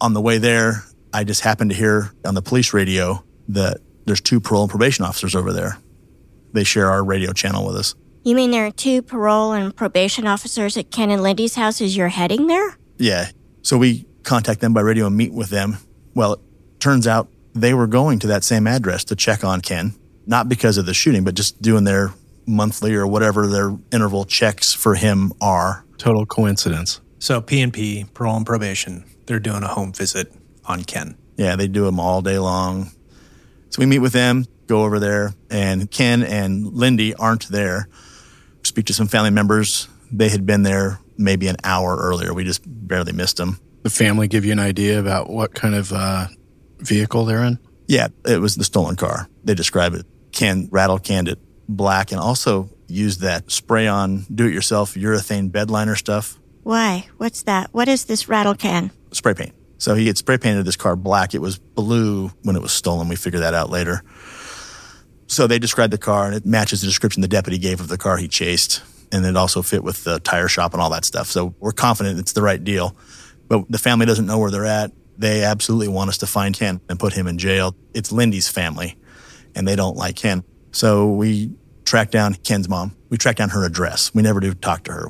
On 0.00 0.12
the 0.12 0.20
way 0.20 0.38
there, 0.38 0.84
I 1.12 1.24
just 1.24 1.42
happened 1.42 1.70
to 1.70 1.76
hear 1.76 2.12
on 2.24 2.34
the 2.34 2.42
police 2.42 2.72
radio 2.72 3.22
that 3.48 3.78
there's 4.04 4.20
two 4.20 4.40
parole 4.40 4.64
and 4.64 4.70
probation 4.70 5.04
officers 5.04 5.34
over 5.34 5.52
there. 5.52 5.78
They 6.52 6.64
share 6.64 6.90
our 6.90 7.04
radio 7.04 7.32
channel 7.32 7.66
with 7.66 7.76
us. 7.76 7.94
You 8.26 8.34
mean 8.34 8.52
there 8.52 8.64
are 8.64 8.70
two 8.70 9.02
parole 9.02 9.52
and 9.52 9.76
probation 9.76 10.26
officers 10.26 10.78
at 10.78 10.90
Ken 10.90 11.10
and 11.10 11.22
Lindy's 11.22 11.56
house 11.56 11.82
as 11.82 11.94
you're 11.94 12.08
heading 12.08 12.46
there? 12.46 12.78
Yeah. 12.96 13.28
So 13.60 13.76
we 13.76 14.06
contact 14.22 14.60
them 14.60 14.72
by 14.72 14.80
radio 14.80 15.08
and 15.08 15.14
meet 15.14 15.34
with 15.34 15.50
them. 15.50 15.76
Well, 16.14 16.32
it 16.32 16.40
turns 16.80 17.06
out 17.06 17.28
they 17.52 17.74
were 17.74 17.86
going 17.86 18.18
to 18.20 18.26
that 18.28 18.42
same 18.42 18.66
address 18.66 19.04
to 19.04 19.14
check 19.14 19.44
on 19.44 19.60
Ken, 19.60 19.94
not 20.24 20.48
because 20.48 20.78
of 20.78 20.86
the 20.86 20.94
shooting, 20.94 21.22
but 21.22 21.34
just 21.34 21.60
doing 21.60 21.84
their 21.84 22.14
monthly 22.46 22.94
or 22.94 23.06
whatever 23.06 23.46
their 23.46 23.76
interval 23.92 24.24
checks 24.24 24.72
for 24.72 24.94
him 24.94 25.34
are. 25.42 25.84
Total 25.98 26.24
coincidence. 26.24 27.02
So 27.18 27.42
P&P, 27.42 28.06
parole 28.14 28.38
and 28.38 28.46
probation, 28.46 29.04
they're 29.26 29.38
doing 29.38 29.62
a 29.62 29.68
home 29.68 29.92
visit 29.92 30.32
on 30.64 30.84
Ken. 30.84 31.14
Yeah, 31.36 31.56
they 31.56 31.68
do 31.68 31.84
them 31.84 32.00
all 32.00 32.22
day 32.22 32.38
long. 32.38 32.90
So 33.68 33.80
we 33.80 33.86
meet 33.86 33.98
with 33.98 34.14
them, 34.14 34.46
go 34.66 34.84
over 34.84 34.98
there, 34.98 35.34
and 35.50 35.90
Ken 35.90 36.22
and 36.22 36.72
Lindy 36.72 37.14
aren't 37.14 37.48
there. 37.48 37.86
Speak 38.74 38.86
to 38.86 38.92
some 38.92 39.06
family 39.06 39.30
members. 39.30 39.86
They 40.10 40.28
had 40.28 40.46
been 40.46 40.64
there 40.64 40.98
maybe 41.16 41.46
an 41.46 41.54
hour 41.62 41.96
earlier. 41.96 42.34
We 42.34 42.42
just 42.42 42.62
barely 42.66 43.12
missed 43.12 43.36
them. 43.36 43.60
The 43.84 43.90
family 43.90 44.26
give 44.26 44.44
you 44.44 44.50
an 44.50 44.58
idea 44.58 44.98
about 44.98 45.30
what 45.30 45.54
kind 45.54 45.76
of 45.76 45.92
uh, 45.92 46.26
vehicle 46.78 47.24
they're 47.24 47.44
in? 47.44 47.60
Yeah, 47.86 48.08
it 48.26 48.40
was 48.40 48.56
the 48.56 48.64
stolen 48.64 48.96
car. 48.96 49.28
They 49.44 49.54
describe 49.54 49.94
it. 49.94 50.06
Ken 50.32 50.66
rattle 50.72 50.98
canned 50.98 51.28
it 51.28 51.38
black 51.68 52.10
and 52.10 52.20
also 52.20 52.68
used 52.88 53.20
that 53.20 53.48
spray 53.48 53.86
on 53.86 54.26
do 54.34 54.44
it 54.46 54.52
yourself 54.52 54.94
urethane 54.94 55.52
bed 55.52 55.70
liner 55.70 55.94
stuff, 55.94 56.36
Why? 56.64 57.06
What's 57.18 57.44
that? 57.44 57.72
What 57.72 57.86
is 57.86 58.06
this 58.06 58.28
rattle 58.28 58.56
can? 58.56 58.90
spray 59.12 59.34
paint. 59.34 59.54
So 59.78 59.94
he 59.94 60.08
had 60.08 60.18
spray 60.18 60.36
painted 60.38 60.64
this 60.64 60.74
car 60.74 60.96
black. 60.96 61.32
It 61.32 61.40
was 61.40 61.58
blue 61.60 62.32
when 62.42 62.56
it 62.56 62.62
was 62.62 62.72
stolen. 62.72 63.06
We 63.08 63.14
figured 63.14 63.44
that 63.44 63.54
out 63.54 63.70
later. 63.70 64.02
So 65.34 65.48
they 65.48 65.58
described 65.58 65.92
the 65.92 65.98
car 65.98 66.26
and 66.26 66.34
it 66.36 66.46
matches 66.46 66.80
the 66.80 66.86
description 66.86 67.20
the 67.20 67.26
deputy 67.26 67.58
gave 67.58 67.80
of 67.80 67.88
the 67.88 67.98
car 67.98 68.16
he 68.16 68.28
chased. 68.28 68.82
And 69.10 69.26
it 69.26 69.36
also 69.36 69.62
fit 69.62 69.82
with 69.82 70.04
the 70.04 70.20
tire 70.20 70.46
shop 70.46 70.74
and 70.74 70.80
all 70.80 70.90
that 70.90 71.04
stuff. 71.04 71.26
So 71.26 71.54
we're 71.58 71.72
confident 71.72 72.20
it's 72.20 72.34
the 72.34 72.42
right 72.42 72.62
deal. 72.62 72.96
But 73.48 73.64
the 73.68 73.78
family 73.78 74.06
doesn't 74.06 74.26
know 74.26 74.38
where 74.38 74.52
they're 74.52 74.64
at. 74.64 74.92
They 75.18 75.42
absolutely 75.42 75.88
want 75.88 76.08
us 76.08 76.18
to 76.18 76.26
find 76.26 76.54
Ken 76.56 76.80
and 76.88 77.00
put 77.00 77.14
him 77.14 77.26
in 77.26 77.38
jail. 77.38 77.74
It's 77.94 78.12
Lindy's 78.12 78.48
family 78.48 78.96
and 79.56 79.66
they 79.66 79.74
don't 79.74 79.96
like 79.96 80.14
Ken. 80.14 80.44
So 80.70 81.10
we 81.12 81.52
track 81.84 82.12
down 82.12 82.34
Ken's 82.34 82.68
mom. 82.68 82.96
We 83.08 83.18
tracked 83.18 83.38
down 83.38 83.48
her 83.50 83.64
address. 83.64 84.14
We 84.14 84.22
never 84.22 84.38
do 84.38 84.54
talk 84.54 84.84
to 84.84 84.92
her. 84.92 85.08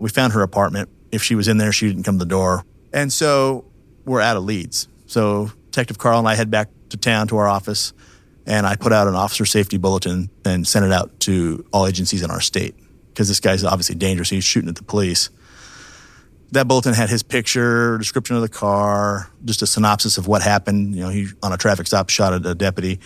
We 0.00 0.10
found 0.10 0.32
her 0.32 0.42
apartment. 0.42 0.88
If 1.12 1.22
she 1.22 1.36
was 1.36 1.46
in 1.46 1.58
there, 1.58 1.72
she 1.72 1.86
didn't 1.86 2.02
come 2.02 2.18
to 2.18 2.24
the 2.24 2.28
door. 2.28 2.64
And 2.92 3.12
so 3.12 3.66
we're 4.04 4.20
out 4.20 4.36
of 4.36 4.42
leads. 4.42 4.88
So 5.06 5.52
Detective 5.66 5.98
Carl 5.98 6.18
and 6.18 6.26
I 6.26 6.34
head 6.34 6.50
back 6.50 6.70
to 6.88 6.96
town 6.96 7.28
to 7.28 7.36
our 7.36 7.48
office, 7.48 7.92
and 8.46 8.66
I 8.66 8.76
put 8.76 8.92
out 8.92 9.08
an 9.08 9.14
officer 9.14 9.44
safety 9.44 9.78
bulletin 9.78 10.30
and 10.44 10.66
sent 10.66 10.84
it 10.84 10.92
out 10.92 11.18
to 11.20 11.64
all 11.72 11.86
agencies 11.86 12.22
in 12.22 12.30
our 12.30 12.40
state 12.40 12.74
because 13.08 13.28
this 13.28 13.40
guy's 13.40 13.64
obviously 13.64 13.94
dangerous. 13.94 14.28
He's 14.30 14.44
shooting 14.44 14.68
at 14.68 14.76
the 14.76 14.82
police. 14.82 15.30
That 16.52 16.68
bulletin 16.68 16.94
had 16.94 17.08
his 17.08 17.22
picture, 17.22 17.98
description 17.98 18.36
of 18.36 18.42
the 18.42 18.48
car, 18.48 19.30
just 19.44 19.62
a 19.62 19.66
synopsis 19.66 20.18
of 20.18 20.26
what 20.26 20.42
happened. 20.42 20.94
You 20.94 21.02
know, 21.02 21.08
he 21.08 21.28
on 21.42 21.52
a 21.52 21.56
traffic 21.56 21.86
stop 21.86 22.10
shot 22.10 22.32
at 22.32 22.44
a 22.46 22.54
deputy. 22.54 23.00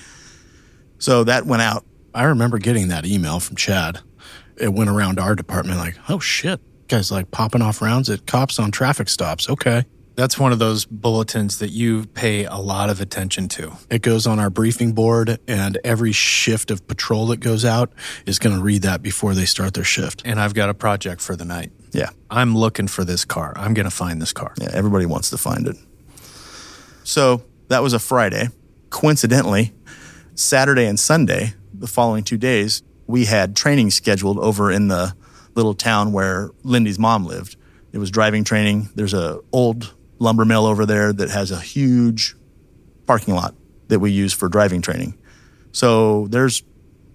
So 0.98 1.24
that 1.24 1.46
went 1.46 1.62
out. 1.62 1.84
I 2.14 2.24
remember 2.24 2.58
getting 2.58 2.88
that 2.88 3.06
email 3.06 3.38
from 3.38 3.56
Chad. 3.56 4.00
It 4.56 4.72
went 4.72 4.90
around 4.90 5.20
our 5.20 5.36
department 5.36 5.78
like, 5.78 5.96
oh 6.08 6.18
shit, 6.18 6.60
guys 6.88 7.12
like 7.12 7.30
popping 7.30 7.62
off 7.62 7.80
rounds 7.80 8.10
at 8.10 8.26
cops 8.26 8.58
on 8.58 8.72
traffic 8.72 9.08
stops. 9.08 9.48
Okay. 9.48 9.84
That's 10.18 10.36
one 10.36 10.50
of 10.50 10.58
those 10.58 10.84
bulletins 10.84 11.60
that 11.60 11.70
you 11.70 12.06
pay 12.06 12.44
a 12.44 12.56
lot 12.56 12.90
of 12.90 13.00
attention 13.00 13.46
to. 13.50 13.74
It 13.88 14.02
goes 14.02 14.26
on 14.26 14.40
our 14.40 14.50
briefing 14.50 14.90
board, 14.90 15.38
and 15.46 15.78
every 15.84 16.10
shift 16.10 16.72
of 16.72 16.84
patrol 16.88 17.28
that 17.28 17.36
goes 17.36 17.64
out 17.64 17.92
is 18.26 18.40
going 18.40 18.56
to 18.56 18.60
read 18.60 18.82
that 18.82 19.00
before 19.00 19.32
they 19.34 19.44
start 19.44 19.74
their 19.74 19.84
shift. 19.84 20.22
And 20.24 20.40
I've 20.40 20.54
got 20.54 20.70
a 20.70 20.74
project 20.74 21.20
for 21.20 21.36
the 21.36 21.44
night. 21.44 21.70
Yeah. 21.92 22.10
I'm 22.28 22.56
looking 22.56 22.88
for 22.88 23.04
this 23.04 23.24
car. 23.24 23.52
I'm 23.54 23.74
going 23.74 23.84
to 23.84 23.94
find 23.94 24.20
this 24.20 24.32
car. 24.32 24.54
Yeah, 24.60 24.70
everybody 24.72 25.06
wants 25.06 25.30
to 25.30 25.38
find 25.38 25.68
it. 25.68 25.76
So 27.04 27.44
that 27.68 27.84
was 27.84 27.92
a 27.92 28.00
Friday. 28.00 28.48
Coincidentally, 28.90 29.72
Saturday 30.34 30.86
and 30.86 30.98
Sunday, 30.98 31.54
the 31.72 31.86
following 31.86 32.24
two 32.24 32.38
days, 32.38 32.82
we 33.06 33.26
had 33.26 33.54
training 33.54 33.92
scheduled 33.92 34.40
over 34.40 34.72
in 34.72 34.88
the 34.88 35.14
little 35.54 35.74
town 35.74 36.10
where 36.10 36.50
Lindy's 36.64 36.98
mom 36.98 37.24
lived. 37.24 37.54
It 37.92 37.98
was 37.98 38.10
driving 38.10 38.42
training. 38.42 38.88
There's 38.96 39.14
a 39.14 39.38
old 39.52 39.94
lumber 40.18 40.44
mill 40.44 40.66
over 40.66 40.86
there 40.86 41.12
that 41.12 41.30
has 41.30 41.50
a 41.50 41.60
huge 41.60 42.34
parking 43.06 43.34
lot 43.34 43.54
that 43.88 44.00
we 44.00 44.10
use 44.10 44.32
for 44.32 44.48
driving 44.48 44.82
training. 44.82 45.16
So 45.72 46.26
there's 46.28 46.62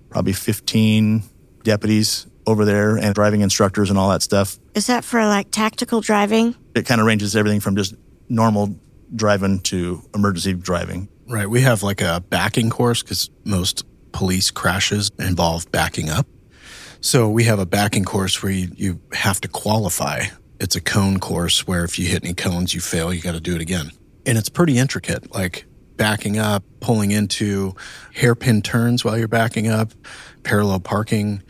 probably 0.10 0.34
15 0.34 1.24
deputies 1.64 2.28
over 2.46 2.66
there 2.66 2.98
and 2.98 3.16
driving 3.16 3.42
instructors 3.42 3.90
and 3.90 3.98
all 3.98 4.10
that 4.10 4.22
stuff. 4.22 4.58
Is 4.74 4.88
that 4.88 5.04
for 5.04 5.26
like 5.26 5.52
tactical 5.52 6.02
driving? 6.02 6.56
It 6.76 6.86
kind 6.86 7.00
of 7.00 7.08
ranges 7.08 7.36
everything 7.36 7.60
from 7.60 7.76
just 7.76 7.96
normal 8.30 8.76
driving 9.16 9.60
to 9.62 10.02
emergency 10.14 10.54
driving. 10.54 11.08
Right. 11.28 11.50
We 11.50 11.62
have 11.62 11.84
like 11.84 12.02
a 12.02 12.22
backing 12.30 12.70
course 12.70 13.02
because 13.02 13.30
most 13.46 13.86
police 14.12 14.52
crashes 14.52 15.12
involve 15.20 15.72
backing 15.72 16.10
up. 16.10 16.28
So 17.02 17.30
we 17.30 17.46
have 17.46 17.60
a 17.60 17.66
backing 17.66 18.06
course 18.06 18.42
where 18.42 18.52
you, 18.52 18.70
you 18.76 19.02
have 19.14 19.42
to 19.42 19.48
qualify. 19.48 20.26
It's 20.64 20.78
a 20.78 20.82
cone 20.82 21.20
course 21.20 21.68
where 21.68 21.84
if 21.84 22.00
you 22.00 22.08
hit 22.08 22.24
any 22.24 22.34
cones, 22.34 22.74
you 22.74 22.80
fail, 22.80 23.14
you 23.14 23.22
got 23.22 23.34
to 23.34 23.42
do 23.42 23.54
it 23.54 23.60
again. 23.60 23.92
And 24.26 24.38
it's 24.38 24.48
pretty 24.48 24.78
intricate, 24.78 25.36
like 25.36 25.66
backing 25.98 26.40
up, 26.40 26.64
pulling 26.80 27.12
into 27.12 27.76
hairpin 28.14 28.62
turns 28.62 29.04
while 29.04 29.18
you're 29.18 29.28
backing 29.28 29.68
up, 29.68 29.92
parallel 30.44 30.80
parking. 30.80 31.44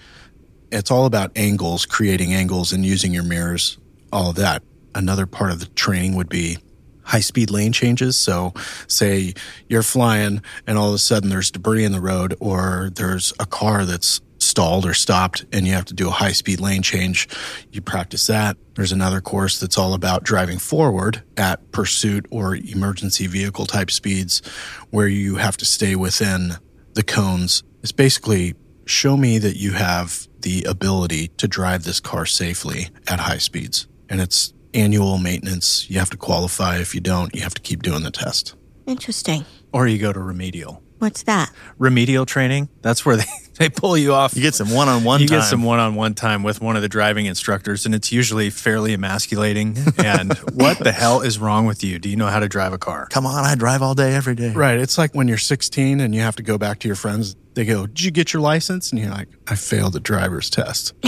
It's 0.72 0.90
all 0.90 1.06
about 1.06 1.32
angles, 1.36 1.86
creating 1.86 2.34
angles 2.34 2.74
and 2.74 2.84
using 2.84 3.14
your 3.14 3.22
mirrors, 3.22 3.78
all 4.12 4.32
of 4.32 4.38
that. 4.38 4.64
Another 4.96 5.28
part 5.28 5.52
of 5.52 5.60
the 5.60 5.68
training 5.68 6.16
would 6.16 6.28
be 6.28 6.58
high 7.04 7.20
speed 7.20 7.52
lane 7.52 7.72
changes. 7.72 8.18
So, 8.18 8.54
say 8.88 9.36
you're 9.68 9.84
flying 9.84 10.42
and 10.66 10.76
all 10.76 10.88
of 10.88 10.96
a 10.96 10.98
sudden 10.98 11.30
there's 11.30 11.52
debris 11.52 11.86
in 11.86 11.92
the 11.92 12.02
road, 12.02 12.36
or 12.40 12.90
there's 12.96 13.32
a 13.40 13.46
car 13.46 13.86
that's 13.86 14.22
stalled 14.54 14.86
or 14.86 14.94
stopped 14.94 15.46
and 15.52 15.66
you 15.66 15.74
have 15.74 15.86
to 15.86 15.96
do 15.96 16.10
a 16.10 16.12
high 16.12 16.32
speed 16.32 16.60
lane 16.60 16.84
change. 16.84 17.28
You 17.72 17.82
practice 17.82 18.28
that. 18.28 18.56
There's 18.76 18.92
another 18.92 19.20
course 19.20 19.60
that's 19.60 19.80
all 19.80 19.96
about 19.96 20.24
driving 20.24 20.60
forward 20.60 21.24
at 21.38 21.72
pursuit 21.72 22.28
or 22.30 22.56
emergency 22.56 23.26
vehicle 23.26 23.66
type 23.66 23.90
speeds 23.90 24.44
where 24.92 25.08
you 25.08 25.38
have 25.38 25.58
to 25.58 25.66
stay 25.66 25.96
within 25.96 26.58
the 26.94 27.02
cones. 27.02 27.64
It's 27.82 27.92
basically 27.92 28.54
show 28.86 29.18
me 29.18 29.40
that 29.40 29.58
you 29.58 29.72
have 29.72 30.28
the 30.42 30.64
ability 30.66 31.30
to 31.38 31.48
drive 31.48 31.84
this 31.84 32.00
car 32.00 32.28
safely 32.28 32.90
at 33.08 33.22
high 33.22 33.40
speeds. 33.40 33.88
And 34.08 34.22
it's 34.22 34.54
annual 34.76 35.18
maintenance. 35.18 35.90
You 35.90 35.98
have 35.98 36.12
to 36.12 36.18
qualify. 36.18 36.78
If 36.78 36.94
you 36.94 37.02
don't, 37.02 37.34
you 37.34 37.42
have 37.42 37.56
to 37.56 37.62
keep 37.62 37.82
doing 37.82 38.04
the 38.04 38.12
test. 38.12 38.54
Interesting. 38.86 39.46
Or 39.72 39.88
you 39.88 39.98
go 39.98 40.14
to 40.14 40.20
remedial. 40.20 40.84
What's 41.00 41.24
that? 41.24 41.52
Remedial 41.80 42.26
training, 42.26 42.70
that's 42.82 43.06
where 43.06 43.18
they, 43.18 43.26
they 43.64 43.70
pull 43.70 43.98
you 43.98 44.14
off. 44.14 44.36
You 44.36 44.42
get 44.42 44.56
some 44.56 44.70
one 44.70 44.90
on 44.90 45.04
one 45.06 45.22
You 45.22 45.28
time. 45.28 45.40
get 45.40 45.46
some 45.46 45.64
one 45.64 45.80
on 45.80 45.96
one 45.96 46.14
time 46.14 46.44
with 46.44 46.62
one 46.62 46.76
of 46.76 46.82
the 46.82 46.90
driving 46.90 47.28
instructors, 47.28 47.86
and 47.86 47.96
it's 47.96 48.12
usually 48.12 48.50
fairly 48.50 48.94
emasculating. 48.94 49.78
And 49.98 50.34
what 50.54 50.80
the 50.80 50.92
hell 50.92 51.22
is 51.22 51.40
wrong 51.40 51.66
with 51.66 51.84
you? 51.84 51.98
Do 51.98 52.10
you 52.10 52.16
know 52.18 52.28
how 52.28 52.40
to 52.40 52.50
drive 52.50 52.74
a 52.74 52.78
car? 52.78 53.08
Come 53.10 53.26
on, 53.26 53.46
I 53.46 53.56
drive 53.56 53.82
all 53.82 53.96
day, 53.96 54.16
every 54.16 54.36
day. 54.36 54.52
Right. 54.52 54.78
It's 54.78 54.98
like 54.98 55.16
when 55.16 55.28
you're 55.28 55.38
16 55.38 56.00
and 56.02 56.14
you 56.14 56.22
have 56.22 56.36
to 56.36 56.44
go 56.44 56.58
back 56.58 56.80
to 56.80 56.88
your 56.88 56.96
friends. 56.96 57.36
They 57.54 57.66
go, 57.66 57.86
Did 57.88 58.02
you 58.02 58.12
get 58.12 58.34
your 58.34 58.42
license? 58.42 58.92
And 58.92 59.00
you're 59.00 59.12
like, 59.12 59.30
I 59.48 59.56
failed 59.56 59.94
the 59.94 60.00
driver's 60.00 60.50
test. 60.50 60.94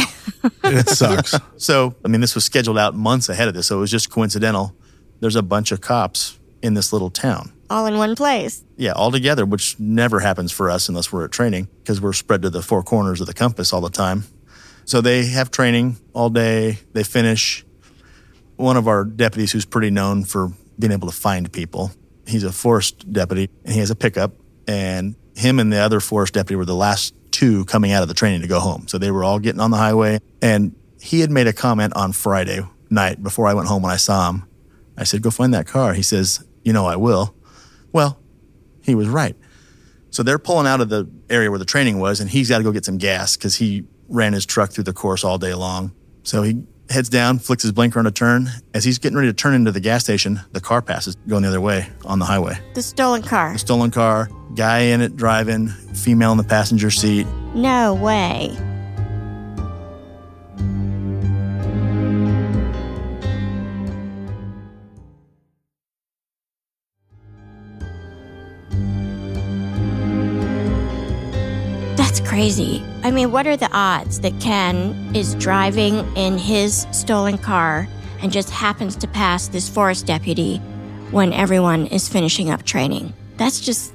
it 0.64 0.88
sucks. 0.90 1.36
So, 1.58 1.96
I 2.06 2.08
mean, 2.08 2.22
this 2.22 2.36
was 2.36 2.46
scheduled 2.46 2.78
out 2.78 2.96
months 2.96 3.30
ahead 3.30 3.48
of 3.48 3.54
this, 3.54 3.68
so 3.68 3.78
it 3.78 3.80
was 3.82 3.92
just 3.92 4.10
coincidental. 4.10 4.76
There's 5.20 5.36
a 5.36 5.44
bunch 5.44 5.72
of 5.72 5.82
cops 5.82 6.40
in 6.62 6.74
this 6.74 6.94
little 6.94 7.10
town. 7.10 7.52
All 7.70 7.86
in 7.88 7.98
one 7.98 8.16
place. 8.16 8.64
Yeah, 8.78 8.92
all 8.92 9.12
together, 9.12 9.46
which 9.46 9.80
never 9.80 10.20
happens 10.20 10.52
for 10.52 10.70
us 10.70 10.88
unless 10.88 11.12
we're 11.12 11.26
at 11.26 11.32
training 11.32 11.68
because 11.80 12.00
we're 12.00 12.14
spread 12.14 12.44
to 12.44 12.50
the 12.50 12.62
four 12.62 12.84
corners 12.84 13.22
of 13.22 13.28
the 13.28 13.34
compass 13.34 13.74
all 13.74 13.82
the 13.82 13.90
time. 13.90 14.24
So 14.86 15.02
they 15.02 15.26
have 15.26 15.50
training 15.50 15.98
all 16.14 16.30
day. 16.30 16.80
They 16.94 17.04
finish. 17.04 17.66
One 18.56 18.78
of 18.78 18.88
our 18.88 19.04
deputies, 19.04 19.52
who's 19.52 19.66
pretty 19.66 19.90
known 19.90 20.24
for 20.24 20.52
being 20.78 20.94
able 20.94 21.10
to 21.10 21.16
find 21.16 21.52
people, 21.52 21.92
he's 22.28 22.44
a 22.44 22.52
forest 22.52 23.12
deputy 23.12 23.50
and 23.64 23.74
he 23.74 23.80
has 23.80 23.90
a 23.90 23.96
pickup. 23.96 24.34
And 24.68 25.16
him 25.36 25.60
and 25.60 25.74
the 25.74 25.78
other 25.78 26.00
forest 26.00 26.34
deputy 26.34 26.56
were 26.56 26.66
the 26.66 26.76
last 26.76 27.14
two 27.32 27.66
coming 27.66 27.92
out 27.92 28.02
of 28.02 28.08
the 28.08 28.14
training 28.14 28.42
to 28.42 28.48
go 28.48 28.60
home. 28.60 28.88
So 28.88 28.98
they 28.98 29.12
were 29.12 29.24
all 29.24 29.40
getting 29.40 29.60
on 29.60 29.72
the 29.72 29.78
highway. 29.78 30.20
And 30.42 30.76
he 31.02 31.20
had 31.20 31.32
made 31.32 31.48
a 31.48 31.54
comment 31.54 31.94
on 31.96 32.14
Friday 32.14 32.62
night 32.90 33.22
before 33.22 33.48
I 33.48 33.54
went 33.54 33.68
home 33.68 33.84
when 33.84 33.92
I 33.92 33.98
saw 33.98 34.30
him. 34.30 34.44
I 34.98 35.04
said, 35.04 35.22
Go 35.22 35.30
find 35.30 35.54
that 35.54 35.68
car. 35.68 35.94
He 35.94 36.02
says, 36.04 36.46
You 36.64 36.74
know, 36.74 36.86
I 36.86 36.96
will. 36.96 37.36
Well, 37.96 38.20
he 38.82 38.94
was 38.94 39.08
right. 39.08 39.38
So 40.10 40.22
they're 40.22 40.38
pulling 40.38 40.68
out 40.68 40.82
of 40.82 40.90
the 40.90 41.10
area 41.30 41.50
where 41.50 41.60
the 41.60 41.64
training 41.64 41.98
was, 41.98 42.20
and 42.20 42.30
he's 42.30 42.50
got 42.50 42.58
to 42.58 42.64
go 42.66 42.74
get 42.74 42.84
some 42.84 42.98
gas 42.98 43.38
because 43.38 43.56
he 43.56 43.86
ran 44.10 44.34
his 44.34 44.46
truck 44.46 44.74
through 44.74 44.84
the 44.84 44.92
course 44.92 45.24
all 45.24 45.38
day 45.38 45.54
long. 45.54 45.94
So 46.24 46.42
he 46.42 46.66
heads 46.90 47.08
down, 47.08 47.40
flicks 47.40 47.64
his 47.64 47.72
blinker 47.72 47.98
on 47.98 48.06
a 48.06 48.12
turn. 48.12 48.50
As 48.74 48.84
he's 48.84 49.00
getting 49.00 49.18
ready 49.18 49.30
to 49.30 49.34
turn 49.34 49.54
into 49.54 49.72
the 49.72 49.80
gas 49.80 50.04
station, 50.04 50.42
the 50.52 50.60
car 50.60 50.82
passes 50.82 51.16
going 51.26 51.44
the 51.44 51.48
other 51.48 51.62
way 51.62 51.88
on 52.04 52.20
the 52.20 52.26
highway. 52.26 52.60
The 52.74 52.82
stolen 52.82 53.22
car. 53.22 53.54
The 53.54 53.60
stolen 53.60 53.92
car, 53.92 54.28
guy 54.56 54.80
in 54.80 55.00
it 55.00 55.16
driving, 55.16 55.70
female 55.70 56.34
in 56.34 56.38
the 56.38 56.44
passenger 56.44 56.92
seat. 56.92 57.26
No 57.54 57.94
way. 57.94 58.58
Crazy. 72.36 72.84
I 73.02 73.12
mean, 73.12 73.32
what 73.32 73.48
are 73.48 73.56
the 73.56 73.72
odds 73.72 74.20
that 74.20 74.38
Ken 74.42 75.16
is 75.16 75.36
driving 75.36 76.00
in 76.18 76.38
his 76.38 76.86
stolen 76.92 77.38
car 77.38 77.88
and 78.20 78.30
just 78.30 78.50
happens 78.50 78.98
to 78.98 79.08
pass 79.08 79.48
this 79.48 79.70
forest 79.70 80.06
deputy 80.06 80.58
when 81.12 81.32
everyone 81.32 81.86
is 81.86 82.10
finishing 82.10 82.50
up 82.50 82.64
training? 82.64 83.14
That's 83.38 83.62
just, 83.62 83.94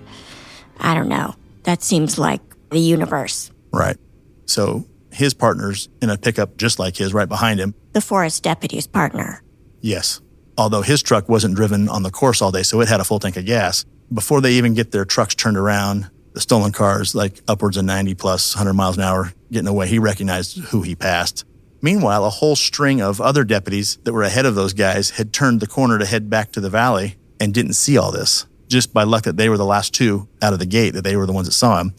I 0.78 0.94
don't 0.94 1.10
know. 1.10 1.34
That 1.64 1.82
seems 1.82 2.18
like 2.18 2.40
the 2.70 2.78
universe. 2.78 3.50
Right. 3.74 3.98
So 4.46 4.86
his 5.12 5.34
partner's 5.34 5.90
in 6.00 6.08
a 6.08 6.16
pickup 6.16 6.56
just 6.56 6.78
like 6.78 6.96
his 6.96 7.12
right 7.12 7.28
behind 7.28 7.60
him. 7.60 7.74
The 7.92 8.00
forest 8.00 8.42
deputy's 8.42 8.86
partner. 8.86 9.42
Yes. 9.82 10.22
Although 10.56 10.80
his 10.80 11.02
truck 11.02 11.28
wasn't 11.28 11.56
driven 11.56 11.90
on 11.90 12.04
the 12.04 12.10
course 12.10 12.40
all 12.40 12.52
day, 12.52 12.62
so 12.62 12.80
it 12.80 12.88
had 12.88 13.00
a 13.00 13.04
full 13.04 13.18
tank 13.18 13.36
of 13.36 13.44
gas. 13.44 13.84
Before 14.14 14.40
they 14.40 14.52
even 14.52 14.72
get 14.72 14.92
their 14.92 15.04
trucks 15.04 15.34
turned 15.34 15.58
around, 15.58 16.08
stolen 16.36 16.72
cars, 16.72 17.14
like 17.14 17.40
upwards 17.48 17.76
of 17.76 17.84
90 17.84 18.14
plus 18.14 18.54
100 18.54 18.74
miles 18.74 18.96
an 18.96 19.02
hour, 19.02 19.32
getting 19.50 19.68
away, 19.68 19.88
he 19.88 19.98
recognized 19.98 20.58
who 20.58 20.82
he 20.82 20.94
passed. 20.94 21.44
Meanwhile, 21.82 22.24
a 22.24 22.30
whole 22.30 22.56
string 22.56 23.00
of 23.00 23.20
other 23.20 23.42
deputies 23.42 23.98
that 24.04 24.12
were 24.12 24.22
ahead 24.22 24.46
of 24.46 24.54
those 24.54 24.74
guys 24.74 25.10
had 25.10 25.32
turned 25.32 25.60
the 25.60 25.66
corner 25.66 25.98
to 25.98 26.06
head 26.06 26.28
back 26.28 26.52
to 26.52 26.60
the 26.60 26.70
valley 26.70 27.16
and 27.40 27.54
didn't 27.54 27.72
see 27.72 27.96
all 27.96 28.12
this. 28.12 28.46
Just 28.68 28.92
by 28.92 29.02
luck 29.02 29.24
that 29.24 29.36
they 29.36 29.48
were 29.48 29.56
the 29.56 29.64
last 29.64 29.94
two 29.94 30.28
out 30.42 30.52
of 30.52 30.58
the 30.58 30.66
gate, 30.66 30.90
that 30.90 31.02
they 31.02 31.16
were 31.16 31.26
the 31.26 31.32
ones 31.32 31.48
that 31.48 31.54
saw 31.54 31.80
him. 31.80 31.94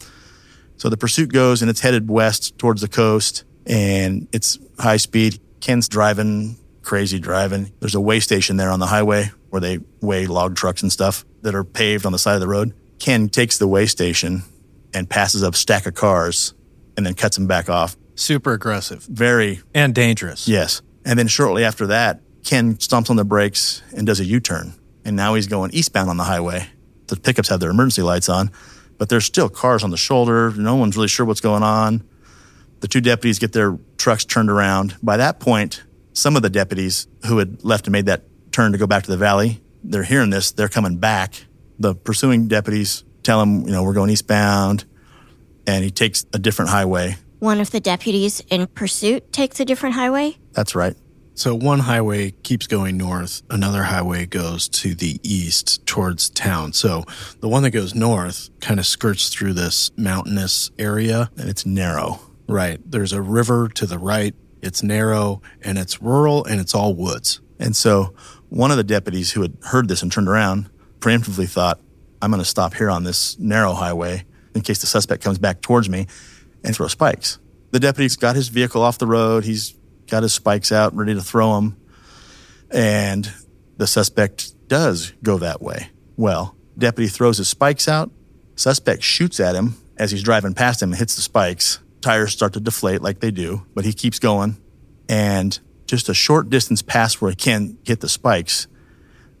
So 0.76 0.88
the 0.88 0.96
pursuit 0.96 1.32
goes 1.32 1.62
and 1.62 1.70
it's 1.70 1.80
headed 1.80 2.08
west 2.08 2.58
towards 2.58 2.80
the 2.80 2.88
coast 2.88 3.44
and 3.66 4.28
it's 4.32 4.58
high 4.78 4.96
speed. 4.96 5.40
Ken's 5.60 5.88
driving, 5.88 6.56
crazy 6.82 7.18
driving. 7.18 7.72
There's 7.80 7.94
a 7.94 8.00
weigh 8.00 8.20
station 8.20 8.56
there 8.56 8.70
on 8.70 8.80
the 8.80 8.86
highway 8.86 9.30
where 9.50 9.60
they 9.60 9.80
weigh 10.00 10.26
log 10.26 10.56
trucks 10.56 10.82
and 10.82 10.90
stuff 10.90 11.24
that 11.42 11.54
are 11.54 11.64
paved 11.64 12.06
on 12.06 12.12
the 12.12 12.18
side 12.18 12.34
of 12.34 12.40
the 12.40 12.48
road. 12.48 12.72
Ken 13.02 13.28
takes 13.28 13.58
the 13.58 13.66
weigh 13.66 13.86
station 13.86 14.44
and 14.94 15.10
passes 15.10 15.42
up 15.42 15.54
a 15.54 15.56
stack 15.56 15.86
of 15.86 15.94
cars 15.94 16.54
and 16.96 17.04
then 17.04 17.14
cuts 17.14 17.36
him 17.36 17.48
back 17.48 17.68
off. 17.68 17.96
Super 18.14 18.52
aggressive 18.52 19.02
Very, 19.10 19.60
and 19.74 19.92
dangerous. 19.92 20.46
yes. 20.46 20.82
And 21.04 21.18
then 21.18 21.26
shortly 21.26 21.64
after 21.64 21.88
that, 21.88 22.20
Ken 22.44 22.76
stomps 22.76 23.10
on 23.10 23.16
the 23.16 23.24
brakes 23.24 23.82
and 23.96 24.06
does 24.06 24.20
a 24.20 24.24
U 24.24 24.38
turn. 24.38 24.74
And 25.04 25.16
now 25.16 25.34
he's 25.34 25.48
going 25.48 25.72
eastbound 25.72 26.10
on 26.10 26.16
the 26.16 26.22
highway. 26.22 26.68
The 27.08 27.16
pickups 27.16 27.48
have 27.48 27.58
their 27.58 27.70
emergency 27.70 28.02
lights 28.02 28.28
on, 28.28 28.52
but 28.98 29.08
there's 29.08 29.24
still 29.24 29.48
cars 29.48 29.82
on 29.82 29.90
the 29.90 29.96
shoulder. 29.96 30.52
No 30.52 30.76
one's 30.76 30.94
really 30.94 31.08
sure 31.08 31.26
what's 31.26 31.40
going 31.40 31.64
on. 31.64 32.04
The 32.80 32.88
two 32.88 33.00
deputies 33.00 33.40
get 33.40 33.52
their 33.52 33.78
trucks 33.98 34.24
turned 34.24 34.48
around. 34.48 34.94
By 35.02 35.16
that 35.16 35.40
point, 35.40 35.82
some 36.12 36.36
of 36.36 36.42
the 36.42 36.50
deputies 36.50 37.08
who 37.26 37.38
had 37.38 37.64
left 37.64 37.88
and 37.88 37.92
made 37.92 38.06
that 38.06 38.22
turn 38.52 38.70
to 38.70 38.78
go 38.78 38.86
back 38.86 39.02
to 39.02 39.10
the 39.10 39.16
valley, 39.16 39.60
they're 39.82 40.04
hearing 40.04 40.30
this. 40.30 40.52
They're 40.52 40.68
coming 40.68 40.98
back. 40.98 41.46
The 41.78 41.94
pursuing 41.94 42.48
deputies 42.48 43.04
tell 43.22 43.40
him, 43.40 43.66
you 43.66 43.72
know, 43.72 43.82
we're 43.82 43.94
going 43.94 44.10
eastbound. 44.10 44.84
And 45.66 45.84
he 45.84 45.90
takes 45.90 46.26
a 46.32 46.38
different 46.38 46.70
highway. 46.70 47.16
One 47.38 47.60
of 47.60 47.70
the 47.70 47.80
deputies 47.80 48.40
in 48.50 48.66
pursuit 48.68 49.32
takes 49.32 49.60
a 49.60 49.64
different 49.64 49.94
highway. 49.94 50.36
That's 50.52 50.74
right. 50.74 50.96
So 51.34 51.54
one 51.54 51.80
highway 51.80 52.32
keeps 52.42 52.66
going 52.66 52.98
north, 52.98 53.42
another 53.48 53.84
highway 53.84 54.26
goes 54.26 54.68
to 54.68 54.94
the 54.94 55.18
east 55.22 55.84
towards 55.86 56.28
town. 56.28 56.74
So 56.74 57.04
the 57.40 57.48
one 57.48 57.62
that 57.62 57.70
goes 57.70 57.94
north 57.94 58.50
kind 58.60 58.78
of 58.78 58.86
skirts 58.86 59.30
through 59.30 59.54
this 59.54 59.90
mountainous 59.96 60.70
area. 60.78 61.30
And 61.38 61.48
it's 61.48 61.64
narrow. 61.64 62.20
Right. 62.48 62.78
There's 62.84 63.12
a 63.12 63.22
river 63.22 63.68
to 63.70 63.86
the 63.86 63.98
right. 63.98 64.34
It's 64.60 64.82
narrow 64.82 65.40
and 65.62 65.78
it's 65.78 66.02
rural 66.02 66.44
and 66.44 66.60
it's 66.60 66.74
all 66.74 66.94
woods. 66.94 67.40
And 67.58 67.74
so 67.74 68.14
one 68.48 68.70
of 68.70 68.76
the 68.76 68.84
deputies 68.84 69.32
who 69.32 69.40
had 69.40 69.56
heard 69.62 69.88
this 69.88 70.02
and 70.02 70.12
turned 70.12 70.28
around 70.28 70.68
preemptively 71.02 71.48
thought, 71.48 71.80
I'm 72.22 72.30
going 72.30 72.42
to 72.42 72.48
stop 72.48 72.74
here 72.74 72.88
on 72.88 73.02
this 73.02 73.38
narrow 73.38 73.72
highway 73.72 74.24
in 74.54 74.62
case 74.62 74.80
the 74.80 74.86
suspect 74.86 75.22
comes 75.22 75.38
back 75.38 75.60
towards 75.60 75.88
me 75.88 76.06
and 76.64 76.74
throw 76.74 76.88
spikes. 76.88 77.38
The 77.72 77.80
deputy's 77.80 78.16
got 78.16 78.36
his 78.36 78.48
vehicle 78.48 78.82
off 78.82 78.98
the 78.98 79.06
road. 79.06 79.44
He's 79.44 79.74
got 80.08 80.22
his 80.22 80.32
spikes 80.32 80.70
out, 80.72 80.94
ready 80.94 81.14
to 81.14 81.20
throw 81.20 81.56
them. 81.56 81.76
And 82.70 83.30
the 83.76 83.86
suspect 83.86 84.68
does 84.68 85.12
go 85.22 85.38
that 85.38 85.60
way. 85.60 85.88
Well, 86.16 86.54
deputy 86.78 87.08
throws 87.08 87.38
his 87.38 87.48
spikes 87.48 87.88
out. 87.88 88.10
Suspect 88.54 89.02
shoots 89.02 89.40
at 89.40 89.54
him 89.54 89.74
as 89.96 90.10
he's 90.10 90.22
driving 90.22 90.54
past 90.54 90.82
him 90.82 90.90
and 90.90 90.98
hits 90.98 91.16
the 91.16 91.22
spikes. 91.22 91.80
Tires 92.00 92.32
start 92.32 92.52
to 92.54 92.60
deflate 92.60 93.02
like 93.02 93.20
they 93.20 93.30
do, 93.30 93.66
but 93.74 93.84
he 93.84 93.92
keeps 93.92 94.18
going. 94.18 94.58
And 95.08 95.58
just 95.86 96.08
a 96.08 96.14
short 96.14 96.50
distance 96.50 96.82
past 96.82 97.20
where 97.20 97.30
he 97.30 97.36
can 97.36 97.78
hit 97.84 98.00
the 98.00 98.08
spikes, 98.08 98.66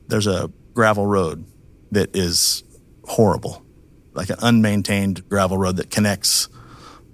there's 0.08 0.26
a 0.26 0.50
gravel 0.74 1.06
road 1.06 1.44
that 1.92 2.16
is 2.16 2.64
horrible, 3.04 3.64
like 4.14 4.30
an 4.30 4.36
unmaintained 4.42 5.28
gravel 5.28 5.58
road 5.58 5.76
that 5.76 5.90
connects 5.90 6.48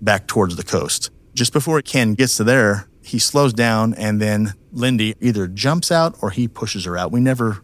back 0.01 0.27
towards 0.27 0.57
the 0.57 0.63
coast. 0.63 1.11
Just 1.35 1.53
before 1.53 1.83
Ken 1.83 2.15
gets 2.15 2.37
to 2.39 2.45
there, 2.45 2.89
he 3.03 3.19
slows 3.19 3.53
down 3.53 3.93
and 3.95 4.21
then 4.21 4.55
Lindy 4.73 5.15
either 5.21 5.47
jumps 5.47 5.91
out 5.91 6.17
or 6.23 6.31
he 6.31 6.49
pushes 6.49 6.85
her 6.85 6.97
out. 6.97 7.13
We 7.13 7.21
never 7.21 7.63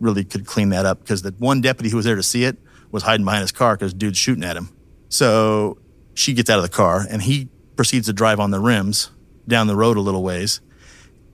really 0.00 0.24
could 0.24 0.46
clean 0.46 0.70
that 0.70 0.84
up 0.84 1.00
because 1.00 1.22
the 1.22 1.34
one 1.38 1.60
deputy 1.60 1.88
who 1.88 1.96
was 1.96 2.04
there 2.04 2.16
to 2.16 2.22
see 2.22 2.44
it 2.44 2.58
was 2.90 3.04
hiding 3.04 3.24
behind 3.24 3.42
his 3.42 3.52
car 3.52 3.76
because 3.76 3.94
dude's 3.94 4.18
shooting 4.18 4.44
at 4.44 4.56
him. 4.56 4.68
So 5.08 5.78
she 6.14 6.32
gets 6.34 6.50
out 6.50 6.58
of 6.58 6.62
the 6.62 6.68
car 6.68 7.04
and 7.08 7.22
he 7.22 7.48
proceeds 7.76 8.06
to 8.06 8.12
drive 8.12 8.40
on 8.40 8.50
the 8.50 8.60
rims 8.60 9.10
down 9.46 9.66
the 9.66 9.76
road 9.76 9.96
a 9.96 10.00
little 10.00 10.22
ways. 10.22 10.60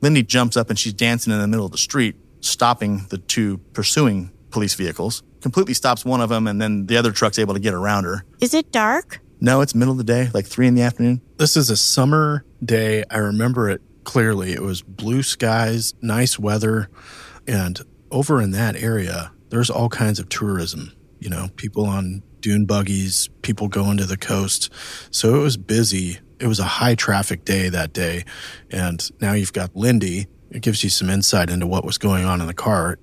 Lindy 0.00 0.22
jumps 0.22 0.56
up 0.56 0.68
and 0.68 0.78
she's 0.78 0.92
dancing 0.92 1.32
in 1.32 1.40
the 1.40 1.46
middle 1.46 1.64
of 1.64 1.72
the 1.72 1.78
street, 1.78 2.16
stopping 2.40 3.06
the 3.08 3.18
two 3.18 3.58
pursuing 3.72 4.32
police 4.52 4.74
vehicles. 4.74 5.22
Completely 5.40 5.74
stops 5.74 6.04
one 6.04 6.20
of 6.20 6.28
them, 6.28 6.46
and 6.46 6.60
then 6.60 6.86
the 6.86 6.96
other 6.96 7.10
truck's 7.10 7.38
able 7.38 7.54
to 7.54 7.60
get 7.60 7.74
around 7.74 8.04
her. 8.04 8.24
Is 8.40 8.54
it 8.54 8.70
dark? 8.70 9.20
No, 9.40 9.60
it's 9.60 9.74
middle 9.74 9.92
of 9.92 9.98
the 9.98 10.04
day, 10.04 10.28
like 10.32 10.46
three 10.46 10.68
in 10.68 10.76
the 10.76 10.82
afternoon. 10.82 11.20
This 11.38 11.56
is 11.56 11.68
a 11.68 11.76
summer 11.76 12.44
day. 12.64 13.02
I 13.10 13.18
remember 13.18 13.68
it 13.68 13.80
clearly. 14.04 14.52
It 14.52 14.62
was 14.62 14.82
blue 14.82 15.22
skies, 15.22 15.94
nice 16.00 16.38
weather. 16.38 16.88
And 17.48 17.80
over 18.12 18.40
in 18.40 18.52
that 18.52 18.76
area, 18.76 19.32
there's 19.48 19.70
all 19.70 19.88
kinds 19.88 20.20
of 20.20 20.28
tourism, 20.28 20.92
you 21.18 21.28
know, 21.28 21.48
people 21.56 21.86
on 21.86 22.22
dune 22.40 22.66
buggies, 22.66 23.28
people 23.42 23.68
going 23.68 23.96
to 23.96 24.04
the 24.04 24.16
coast. 24.16 24.70
So 25.10 25.34
it 25.34 25.42
was 25.42 25.56
busy. 25.56 26.18
It 26.38 26.46
was 26.46 26.60
a 26.60 26.64
high 26.64 26.94
traffic 26.94 27.44
day 27.44 27.68
that 27.68 27.92
day. 27.92 28.24
And 28.70 29.08
now 29.20 29.32
you've 29.32 29.52
got 29.52 29.74
Lindy. 29.74 30.26
It 30.50 30.62
gives 30.62 30.84
you 30.84 30.90
some 30.90 31.08
insight 31.08 31.50
into 31.50 31.66
what 31.66 31.84
was 31.84 31.98
going 31.98 32.24
on 32.24 32.40
in 32.40 32.46
the 32.46 32.54
car. 32.54 32.98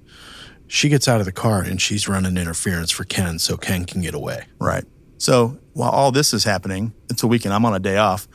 She 0.71 0.88
gets 0.88 1.08
out 1.08 1.19
of 1.19 1.25
the 1.25 1.32
car 1.32 1.62
and 1.63 1.82
she's 1.82 2.08
running 2.08 2.38
interference 2.38 2.91
for 2.91 3.03
Ken 3.03 3.39
so 3.39 3.58
Ken 3.58 3.86
can 3.86 4.01
get 4.01 4.13
away. 4.13 4.45
Right. 4.60 4.86
So 5.17 5.58
while 5.73 5.89
all 5.89 6.12
this 6.12 6.32
is 6.32 6.43
happening, 6.43 6.93
it's 7.10 7.23
a 7.23 7.27
weekend, 7.27 7.55
I'm 7.55 7.65
on 7.65 7.73
a 7.73 7.79
day 7.79 7.97
off. 7.97 8.27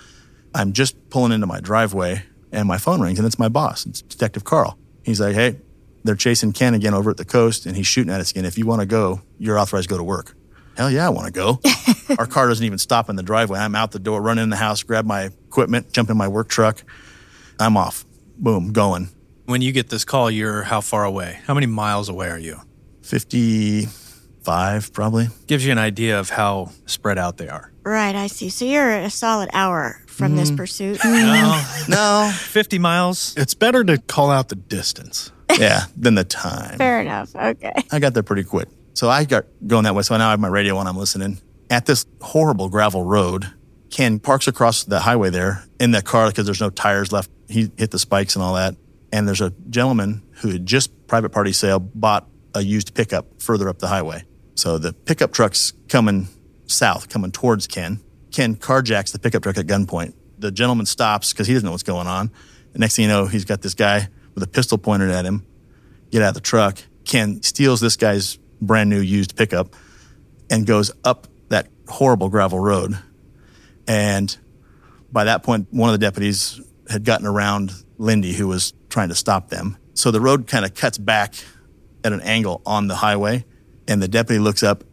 I'm 0.52 0.72
just 0.72 1.10
pulling 1.10 1.30
into 1.30 1.46
my 1.46 1.60
driveway 1.60 2.24
and 2.50 2.66
my 2.66 2.76
phone 2.76 3.00
rings 3.00 3.20
and 3.20 3.26
it's 3.26 3.38
my 3.38 3.48
boss. 3.48 3.86
It's 3.86 4.02
Detective 4.02 4.42
Carl. 4.42 4.76
He's 5.04 5.20
like, 5.20 5.36
hey, 5.36 5.60
they're 6.02 6.16
chasing 6.16 6.52
Ken 6.52 6.74
again 6.74 6.92
over 6.92 7.08
at 7.08 7.18
the 7.18 7.24
coast 7.24 7.66
and 7.66 7.76
he's 7.76 7.86
shooting 7.86 8.12
at 8.12 8.20
us 8.20 8.32
again. 8.32 8.44
If 8.44 8.58
you 8.58 8.66
want 8.66 8.80
to 8.80 8.86
go, 8.86 9.20
you're 9.38 9.58
authorized 9.58 9.88
to 9.88 9.94
go 9.94 9.98
to 9.98 10.04
work. 10.04 10.34
Hell 10.76 10.90
yeah, 10.90 11.06
I 11.06 11.10
want 11.10 11.26
to 11.26 11.32
go. 11.32 11.60
Our 12.18 12.26
car 12.26 12.48
doesn't 12.48 12.66
even 12.66 12.78
stop 12.78 13.08
in 13.08 13.14
the 13.14 13.22
driveway. 13.22 13.60
I'm 13.60 13.76
out 13.76 13.92
the 13.92 14.00
door, 14.00 14.20
run 14.20 14.38
in 14.38 14.50
the 14.50 14.56
house, 14.56 14.82
grab 14.82 15.06
my 15.06 15.30
equipment, 15.46 15.92
jump 15.92 16.10
in 16.10 16.16
my 16.16 16.26
work 16.26 16.48
truck. 16.48 16.82
I'm 17.60 17.76
off. 17.76 18.04
Boom, 18.36 18.72
going. 18.72 19.08
When 19.46 19.60
you 19.60 19.72
get 19.72 19.90
this 19.90 20.04
call, 20.04 20.30
you're 20.30 20.62
how 20.62 20.80
far 20.80 21.04
away? 21.04 21.40
How 21.46 21.52
many 21.52 21.66
miles 21.66 22.08
away 22.08 22.28
are 22.30 22.38
you? 22.38 22.60
55, 23.02 24.92
probably. 24.92 25.28
Gives 25.46 25.66
you 25.66 25.72
an 25.72 25.78
idea 25.78 26.18
of 26.18 26.30
how 26.30 26.70
spread 26.86 27.18
out 27.18 27.36
they 27.36 27.48
are. 27.48 27.70
Right, 27.82 28.14
I 28.14 28.28
see. 28.28 28.48
So 28.48 28.64
you're 28.64 28.90
a 28.90 29.10
solid 29.10 29.50
hour 29.52 30.00
from 30.06 30.36
this 30.36 30.50
mm. 30.50 30.56
pursuit. 30.56 30.98
No, 31.04 31.62
No. 31.88 32.32
50 32.34 32.78
miles. 32.78 33.34
It's 33.36 33.52
better 33.52 33.84
to 33.84 33.98
call 33.98 34.30
out 34.30 34.48
the 34.48 34.54
distance. 34.54 35.30
yeah, 35.58 35.82
than 35.94 36.14
the 36.14 36.24
time. 36.24 36.78
Fair 36.78 37.02
enough. 37.02 37.36
Okay. 37.36 37.72
I 37.92 37.98
got 37.98 38.14
there 38.14 38.22
pretty 38.22 38.44
quick. 38.44 38.68
So 38.94 39.10
I 39.10 39.24
got 39.24 39.44
going 39.66 39.84
that 39.84 39.94
way. 39.94 40.02
So 40.02 40.16
now 40.16 40.28
I 40.28 40.30
have 40.30 40.40
my 40.40 40.48
radio 40.48 40.78
on. 40.78 40.86
I'm 40.86 40.96
listening. 40.96 41.38
At 41.68 41.84
this 41.84 42.06
horrible 42.22 42.70
gravel 42.70 43.04
road, 43.04 43.52
Ken 43.90 44.18
parks 44.18 44.48
across 44.48 44.84
the 44.84 45.00
highway 45.00 45.28
there 45.28 45.64
in 45.78 45.90
that 45.90 46.04
car 46.06 46.28
because 46.28 46.46
there's 46.46 46.62
no 46.62 46.70
tires 46.70 47.12
left. 47.12 47.30
He 47.48 47.70
hit 47.76 47.90
the 47.90 47.98
spikes 47.98 48.36
and 48.36 48.42
all 48.42 48.54
that. 48.54 48.74
And 49.14 49.28
there's 49.28 49.40
a 49.40 49.52
gentleman 49.70 50.24
who 50.40 50.48
had 50.48 50.66
just 50.66 51.06
private 51.06 51.30
party 51.30 51.52
sale 51.52 51.78
bought 51.78 52.28
a 52.52 52.60
used 52.60 52.96
pickup 52.96 53.40
further 53.40 53.68
up 53.68 53.78
the 53.78 53.86
highway. 53.86 54.24
So 54.56 54.76
the 54.76 54.92
pickup 54.92 55.32
truck's 55.32 55.72
coming 55.88 56.26
south, 56.66 57.08
coming 57.08 57.30
towards 57.30 57.68
Ken. 57.68 58.00
Ken 58.32 58.56
carjacks 58.56 59.12
the 59.12 59.20
pickup 59.20 59.44
truck 59.44 59.56
at 59.56 59.68
gunpoint. 59.68 60.14
The 60.40 60.50
gentleman 60.50 60.86
stops 60.86 61.32
because 61.32 61.46
he 61.46 61.52
doesn't 61.52 61.64
know 61.64 61.70
what's 61.70 61.84
going 61.84 62.08
on. 62.08 62.32
The 62.72 62.80
next 62.80 62.96
thing 62.96 63.04
you 63.04 63.08
know, 63.08 63.26
he's 63.26 63.44
got 63.44 63.62
this 63.62 63.74
guy 63.74 64.08
with 64.34 64.42
a 64.42 64.48
pistol 64.48 64.78
pointed 64.78 65.10
at 65.10 65.24
him. 65.24 65.46
Get 66.10 66.20
out 66.20 66.30
of 66.30 66.34
the 66.34 66.40
truck. 66.40 66.78
Ken 67.04 67.40
steals 67.40 67.80
this 67.80 67.94
guy's 67.94 68.40
brand 68.60 68.90
new 68.90 68.98
used 68.98 69.36
pickup 69.36 69.76
and 70.50 70.66
goes 70.66 70.90
up 71.04 71.28
that 71.50 71.68
horrible 71.86 72.30
gravel 72.30 72.58
road. 72.58 72.98
And 73.86 74.36
by 75.12 75.22
that 75.22 75.44
point, 75.44 75.68
one 75.70 75.88
of 75.88 76.00
the 76.00 76.04
deputies 76.04 76.60
had 76.90 77.04
gotten 77.04 77.28
around 77.28 77.70
Lindy, 77.96 78.32
who 78.32 78.48
was 78.48 78.72
trying 78.94 79.10
to 79.10 79.14
stop 79.14 79.50
them. 79.50 79.76
So 79.94 80.10
the 80.10 80.20
road 80.20 80.46
kind 80.46 80.64
of 80.64 80.72
cuts 80.74 80.98
back 80.98 81.34
at 82.04 82.12
an 82.12 82.20
angle 82.22 82.62
on 82.64 82.86
the 82.86 82.94
highway, 82.94 83.44
and 83.88 84.00
the 84.00 84.08
deputy 84.08 84.38
looks 84.38 84.62
up, 84.62 84.84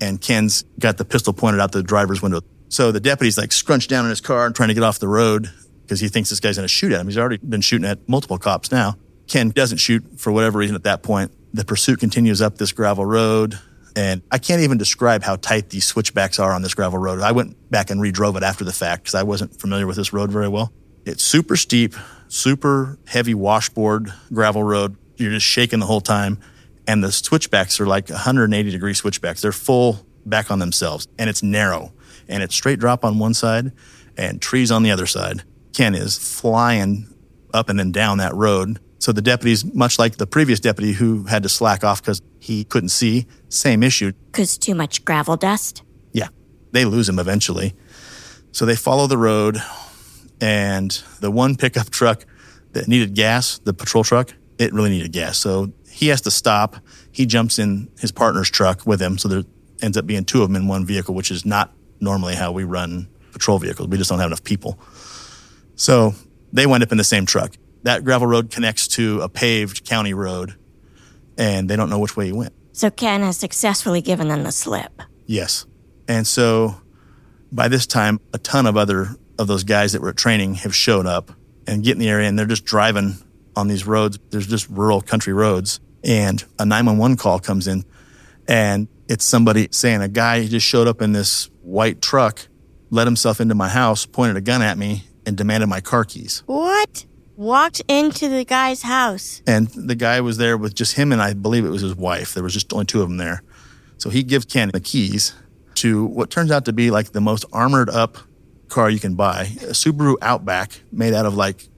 and 0.00 0.20
Ken's 0.20 0.64
got 0.78 0.96
the 0.96 1.04
pistol 1.04 1.32
pointed 1.32 1.60
out 1.60 1.70
the 1.70 1.82
driver's 1.82 2.22
window. 2.22 2.40
So 2.70 2.90
the 2.90 3.00
deputy's 3.00 3.36
like 3.36 3.52
scrunched 3.52 3.90
down 3.90 4.04
in 4.06 4.10
his 4.10 4.20
car 4.20 4.46
and 4.46 4.54
trying 4.54 4.68
to 4.68 4.74
get 4.74 4.82
off 4.82 4.98
the 4.98 5.08
road 5.08 5.50
because 5.82 6.00
he 6.00 6.08
thinks 6.08 6.30
this 6.30 6.40
guy's 6.40 6.56
going 6.56 6.64
to 6.64 6.68
shoot 6.68 6.92
at 6.92 7.00
him. 7.00 7.06
He's 7.06 7.18
already 7.18 7.36
been 7.36 7.60
shooting 7.60 7.86
at 7.86 8.08
multiple 8.08 8.38
cops 8.38 8.72
now. 8.72 8.96
Ken 9.26 9.50
doesn't 9.50 9.78
shoot 9.78 10.04
for 10.18 10.32
whatever 10.32 10.58
reason 10.58 10.74
at 10.74 10.84
that 10.84 11.02
point. 11.02 11.32
The 11.52 11.64
pursuit 11.64 12.00
continues 12.00 12.40
up 12.40 12.56
this 12.58 12.72
gravel 12.72 13.04
road. 13.04 13.58
And 13.96 14.22
I 14.30 14.38
can't 14.38 14.62
even 14.62 14.78
describe 14.78 15.22
how 15.22 15.36
tight 15.36 15.70
these 15.70 15.84
switchbacks 15.84 16.38
are 16.38 16.52
on 16.52 16.62
this 16.62 16.74
gravel 16.74 16.98
road. 16.98 17.20
I 17.20 17.32
went 17.32 17.70
back 17.70 17.90
and 17.90 18.00
redrove 18.00 18.36
it 18.36 18.44
after 18.44 18.64
the 18.64 18.72
fact 18.72 19.02
because 19.02 19.16
I 19.16 19.24
wasn't 19.24 19.60
familiar 19.60 19.86
with 19.86 19.96
this 19.96 20.12
road 20.12 20.30
very 20.30 20.48
well. 20.48 20.72
It's 21.04 21.24
super 21.24 21.56
steep, 21.56 21.94
super 22.30 22.98
heavy 23.06 23.34
washboard 23.34 24.12
gravel 24.32 24.62
road. 24.62 24.96
You're 25.16 25.32
just 25.32 25.46
shaking 25.46 25.80
the 25.80 25.86
whole 25.86 26.00
time. 26.00 26.38
And 26.86 27.04
the 27.04 27.12
switchbacks 27.12 27.80
are 27.80 27.86
like 27.86 28.08
180 28.08 28.70
degree 28.70 28.94
switchbacks. 28.94 29.42
They're 29.42 29.52
full 29.52 30.06
back 30.24 30.50
on 30.50 30.58
themselves 30.58 31.08
and 31.18 31.28
it's 31.28 31.42
narrow 31.42 31.92
and 32.28 32.42
it's 32.42 32.54
straight 32.54 32.78
drop 32.78 33.04
on 33.04 33.18
one 33.18 33.34
side 33.34 33.72
and 34.16 34.40
trees 34.40 34.70
on 34.70 34.82
the 34.82 34.90
other 34.90 35.06
side. 35.06 35.42
Ken 35.72 35.94
is 35.94 36.16
flying 36.18 37.12
up 37.52 37.68
and 37.68 37.78
then 37.78 37.92
down 37.92 38.18
that 38.18 38.34
road. 38.34 38.78
So 38.98 39.12
the 39.12 39.22
deputies, 39.22 39.64
much 39.64 39.98
like 39.98 40.16
the 40.16 40.26
previous 40.26 40.60
deputy 40.60 40.92
who 40.92 41.24
had 41.24 41.42
to 41.42 41.48
slack 41.48 41.84
off 41.84 42.02
because 42.02 42.20
he 42.38 42.64
couldn't 42.64 42.90
see, 42.90 43.26
same 43.48 43.82
issue. 43.82 44.12
Because 44.26 44.58
too 44.58 44.74
much 44.74 45.04
gravel 45.04 45.36
dust. 45.36 45.82
Yeah, 46.12 46.28
they 46.72 46.84
lose 46.84 47.08
him 47.08 47.18
eventually. 47.18 47.74
So 48.52 48.66
they 48.66 48.76
follow 48.76 49.06
the 49.06 49.16
road, 49.16 49.58
and 50.40 50.90
the 51.20 51.30
one 51.30 51.56
pickup 51.56 51.90
truck 51.90 52.24
that 52.72 52.88
needed 52.88 53.14
gas, 53.14 53.58
the 53.58 53.74
patrol 53.74 54.04
truck, 54.04 54.32
it 54.58 54.72
really 54.72 54.90
needed 54.90 55.12
gas. 55.12 55.38
So 55.38 55.72
he 55.90 56.08
has 56.08 56.20
to 56.22 56.30
stop. 56.30 56.76
He 57.10 57.26
jumps 57.26 57.58
in 57.58 57.88
his 57.98 58.12
partner's 58.12 58.50
truck 58.50 58.86
with 58.86 59.00
him. 59.00 59.18
So 59.18 59.28
there 59.28 59.42
ends 59.82 59.96
up 59.96 60.06
being 60.06 60.24
two 60.24 60.42
of 60.42 60.48
them 60.48 60.56
in 60.56 60.68
one 60.68 60.84
vehicle, 60.84 61.14
which 61.14 61.30
is 61.30 61.44
not 61.44 61.72
normally 62.00 62.34
how 62.34 62.52
we 62.52 62.64
run 62.64 63.08
patrol 63.32 63.58
vehicles. 63.58 63.88
We 63.88 63.98
just 63.98 64.10
don't 64.10 64.18
have 64.18 64.28
enough 64.28 64.44
people. 64.44 64.78
So 65.74 66.14
they 66.52 66.66
wind 66.66 66.82
up 66.82 66.92
in 66.92 66.98
the 66.98 67.04
same 67.04 67.26
truck. 67.26 67.54
That 67.82 68.04
gravel 68.04 68.26
road 68.26 68.50
connects 68.50 68.88
to 68.88 69.20
a 69.22 69.28
paved 69.28 69.84
county 69.84 70.12
road, 70.12 70.54
and 71.38 71.68
they 71.68 71.76
don't 71.76 71.88
know 71.88 71.98
which 71.98 72.16
way 72.16 72.26
he 72.26 72.32
went. 72.32 72.52
So 72.72 72.90
Ken 72.90 73.22
has 73.22 73.38
successfully 73.38 74.02
given 74.02 74.28
them 74.28 74.42
the 74.42 74.52
slip. 74.52 75.02
Yes. 75.26 75.66
And 76.06 76.26
so 76.26 76.80
by 77.50 77.68
this 77.68 77.86
time, 77.86 78.20
a 78.32 78.38
ton 78.38 78.66
of 78.66 78.76
other 78.76 79.16
of 79.40 79.46
those 79.46 79.64
guys 79.64 79.92
that 79.92 80.02
were 80.02 80.10
at 80.10 80.16
training 80.18 80.54
have 80.56 80.74
showed 80.74 81.06
up 81.06 81.32
and 81.66 81.82
get 81.82 81.92
in 81.92 81.98
the 81.98 82.08
area, 82.08 82.28
and 82.28 82.38
they're 82.38 82.46
just 82.46 82.66
driving 82.66 83.14
on 83.56 83.68
these 83.68 83.86
roads. 83.86 84.18
There's 84.28 84.46
just 84.46 84.68
rural 84.68 85.00
country 85.00 85.32
roads, 85.32 85.80
and 86.04 86.44
a 86.58 86.66
911 86.66 87.16
call 87.16 87.40
comes 87.40 87.66
in, 87.66 87.84
and 88.46 88.86
it's 89.08 89.24
somebody 89.24 89.68
saying 89.70 90.02
a 90.02 90.08
guy 90.08 90.46
just 90.46 90.66
showed 90.66 90.86
up 90.86 91.00
in 91.00 91.12
this 91.12 91.48
white 91.62 92.02
truck, 92.02 92.46
let 92.90 93.06
himself 93.06 93.40
into 93.40 93.54
my 93.54 93.68
house, 93.68 94.04
pointed 94.04 94.36
a 94.36 94.42
gun 94.42 94.60
at 94.60 94.76
me, 94.76 95.04
and 95.24 95.38
demanded 95.38 95.68
my 95.68 95.80
car 95.80 96.04
keys. 96.04 96.42
What? 96.44 97.06
Walked 97.36 97.80
into 97.88 98.28
the 98.28 98.44
guy's 98.44 98.82
house. 98.82 99.42
And 99.46 99.68
the 99.68 99.94
guy 99.94 100.20
was 100.20 100.36
there 100.36 100.58
with 100.58 100.74
just 100.74 100.96
him 100.96 101.10
and 101.12 101.22
I 101.22 101.32
believe 101.32 101.64
it 101.64 101.70
was 101.70 101.80
his 101.80 101.94
wife. 101.94 102.34
There 102.34 102.42
was 102.42 102.52
just 102.52 102.70
only 102.72 102.84
two 102.84 103.00
of 103.00 103.08
them 103.08 103.16
there. 103.16 103.42
So 103.96 104.10
he 104.10 104.22
gives 104.22 104.44
Ken 104.44 104.70
the 104.70 104.80
keys 104.80 105.34
to 105.76 106.04
what 106.04 106.28
turns 106.30 106.50
out 106.50 106.66
to 106.66 106.72
be 106.74 106.90
like 106.90 107.12
the 107.12 107.20
most 107.20 107.46
armored 107.52 107.88
up 107.88 108.18
car 108.70 108.88
you 108.88 109.00
can 109.00 109.14
buy 109.14 109.42
a 109.62 109.72
Subaru 109.72 110.16
Outback 110.22 110.80
made 110.90 111.14
out 111.14 111.26
of 111.26 111.34
like 111.34 111.68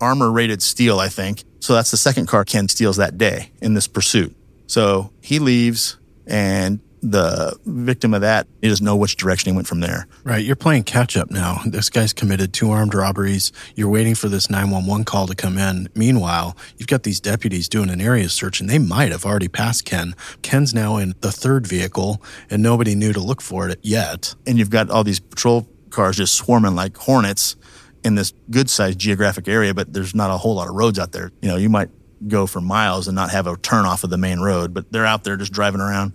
armor 0.00 0.30
rated 0.30 0.62
steel, 0.62 0.98
I 0.98 1.08
think. 1.08 1.44
So 1.60 1.74
that's 1.74 1.90
the 1.90 1.96
second 1.96 2.26
car 2.26 2.44
Ken 2.44 2.68
steals 2.68 2.96
that 2.96 3.18
day 3.18 3.50
in 3.60 3.74
this 3.74 3.88
pursuit. 3.88 4.34
So 4.66 5.12
he 5.20 5.38
leaves 5.38 5.96
and 6.26 6.80
the 7.02 7.56
victim 7.64 8.14
of 8.14 8.22
that, 8.22 8.46
he 8.60 8.68
doesn't 8.68 8.84
know 8.84 8.96
which 8.96 9.16
direction 9.16 9.52
he 9.52 9.56
went 9.56 9.68
from 9.68 9.80
there. 9.80 10.06
Right. 10.24 10.44
You're 10.44 10.56
playing 10.56 10.84
catch 10.84 11.16
up 11.16 11.30
now. 11.30 11.60
This 11.64 11.90
guy's 11.90 12.12
committed 12.12 12.52
two 12.52 12.70
armed 12.70 12.94
robberies. 12.94 13.52
You're 13.76 13.88
waiting 13.88 14.14
for 14.14 14.28
this 14.28 14.50
911 14.50 15.04
call 15.04 15.26
to 15.26 15.34
come 15.34 15.58
in. 15.58 15.88
Meanwhile, 15.94 16.56
you've 16.76 16.88
got 16.88 17.02
these 17.02 17.20
deputies 17.20 17.68
doing 17.68 17.90
an 17.90 18.00
area 18.00 18.28
search 18.28 18.60
and 18.60 18.68
they 18.68 18.78
might 18.78 19.12
have 19.12 19.24
already 19.24 19.48
passed 19.48 19.84
Ken. 19.84 20.14
Ken's 20.42 20.74
now 20.74 20.96
in 20.96 21.14
the 21.20 21.32
third 21.32 21.66
vehicle 21.66 22.22
and 22.50 22.62
nobody 22.62 22.94
knew 22.94 23.12
to 23.12 23.20
look 23.20 23.40
for 23.40 23.68
it 23.68 23.78
yet. 23.82 24.34
And 24.46 24.58
you've 24.58 24.70
got 24.70 24.90
all 24.90 25.04
these 25.04 25.20
patrol 25.20 25.68
cars 25.90 26.16
just 26.16 26.34
swarming 26.34 26.74
like 26.74 26.96
hornets 26.96 27.56
in 28.04 28.14
this 28.14 28.32
good 28.50 28.70
sized 28.70 28.98
geographic 28.98 29.48
area, 29.48 29.74
but 29.74 29.92
there's 29.92 30.14
not 30.14 30.30
a 30.30 30.38
whole 30.38 30.54
lot 30.54 30.68
of 30.68 30.74
roads 30.74 30.98
out 30.98 31.12
there. 31.12 31.32
You 31.42 31.48
know, 31.48 31.56
you 31.56 31.68
might 31.68 31.90
go 32.26 32.46
for 32.46 32.60
miles 32.60 33.08
and 33.08 33.14
not 33.14 33.30
have 33.30 33.46
a 33.46 33.56
turn 33.56 33.84
off 33.84 34.04
of 34.04 34.10
the 34.10 34.18
main 34.18 34.40
road, 34.40 34.74
but 34.74 34.90
they're 34.92 35.06
out 35.06 35.24
there 35.24 35.36
just 35.36 35.52
driving 35.52 35.80
around 35.80 36.12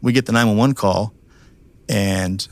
we 0.00 0.12
get 0.12 0.26
the 0.26 0.32
911 0.32 0.74
call 0.74 1.14
and 1.88 2.46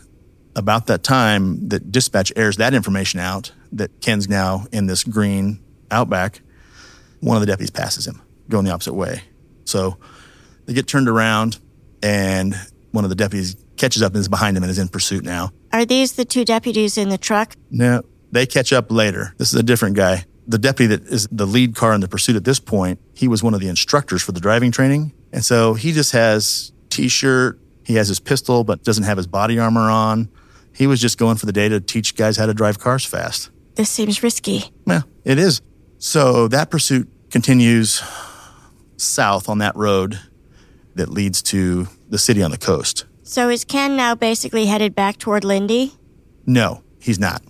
about 0.54 0.86
that 0.86 1.02
time 1.02 1.68
that 1.68 1.92
dispatch 1.92 2.32
airs 2.34 2.56
that 2.56 2.74
information 2.74 3.20
out 3.20 3.52
that 3.72 4.00
Ken's 4.00 4.28
now 4.28 4.66
in 4.72 4.86
this 4.86 5.04
green 5.04 5.62
outback, 5.90 6.40
one 7.20 7.36
of 7.36 7.40
the 7.40 7.46
deputies 7.46 7.70
passes 7.70 8.06
him 8.06 8.22
going 8.48 8.64
the 8.64 8.70
opposite 8.70 8.94
way. 8.94 9.22
So 9.64 9.98
they 10.64 10.72
get 10.72 10.86
turned 10.86 11.08
around 11.08 11.58
and 12.02 12.54
one 12.92 13.04
of 13.04 13.10
the 13.10 13.16
deputies 13.16 13.56
catches 13.76 14.02
up 14.02 14.12
and 14.12 14.20
is 14.20 14.28
behind 14.28 14.56
him 14.56 14.62
and 14.62 14.70
is 14.70 14.78
in 14.78 14.88
pursuit 14.88 15.24
now. 15.24 15.50
Are 15.76 15.84
these 15.84 16.12
the 16.12 16.24
two 16.24 16.46
deputies 16.46 16.96
in 16.96 17.10
the 17.10 17.18
truck? 17.18 17.54
No, 17.70 18.00
they 18.32 18.46
catch 18.46 18.72
up 18.72 18.90
later. 18.90 19.34
This 19.36 19.52
is 19.52 19.60
a 19.60 19.62
different 19.62 19.94
guy. 19.94 20.24
The 20.46 20.56
deputy 20.56 20.96
that 20.96 21.06
is 21.06 21.28
the 21.30 21.46
lead 21.46 21.74
car 21.74 21.92
in 21.92 22.00
the 22.00 22.08
pursuit 22.08 22.34
at 22.34 22.44
this 22.44 22.58
point, 22.58 22.98
he 23.14 23.28
was 23.28 23.42
one 23.42 23.52
of 23.52 23.60
the 23.60 23.68
instructors 23.68 24.22
for 24.22 24.32
the 24.32 24.40
driving 24.40 24.72
training. 24.72 25.12
And 25.34 25.44
so 25.44 25.74
he 25.74 25.92
just 25.92 26.12
has 26.12 26.72
t-shirt. 26.88 27.60
He 27.84 27.96
has 27.96 28.08
his 28.08 28.20
pistol, 28.20 28.64
but 28.64 28.84
doesn't 28.84 29.04
have 29.04 29.18
his 29.18 29.26
body 29.26 29.58
armor 29.58 29.90
on. 29.90 30.30
He 30.74 30.86
was 30.86 30.98
just 30.98 31.18
going 31.18 31.36
for 31.36 31.44
the 31.44 31.52
day 31.52 31.68
to 31.68 31.78
teach 31.78 32.16
guys 32.16 32.38
how 32.38 32.46
to 32.46 32.54
drive 32.54 32.78
cars 32.78 33.04
fast. 33.04 33.50
This 33.74 33.90
seems 33.90 34.22
risky. 34.22 34.72
Yeah, 34.86 35.02
it 35.24 35.38
is. 35.38 35.60
So 35.98 36.48
that 36.48 36.70
pursuit 36.70 37.06
continues 37.30 38.02
south 38.96 39.50
on 39.50 39.58
that 39.58 39.76
road 39.76 40.18
that 40.94 41.10
leads 41.10 41.42
to 41.42 41.88
the 42.08 42.18
city 42.18 42.42
on 42.42 42.50
the 42.50 42.56
coast. 42.56 43.04
So 43.28 43.48
is 43.48 43.64
Ken 43.64 43.96
now 43.96 44.14
basically 44.14 44.66
headed 44.66 44.94
back 44.94 45.18
toward 45.18 45.42
Lindy? 45.42 45.92
No, 46.46 46.84
he's 47.00 47.18
not. 47.18 47.42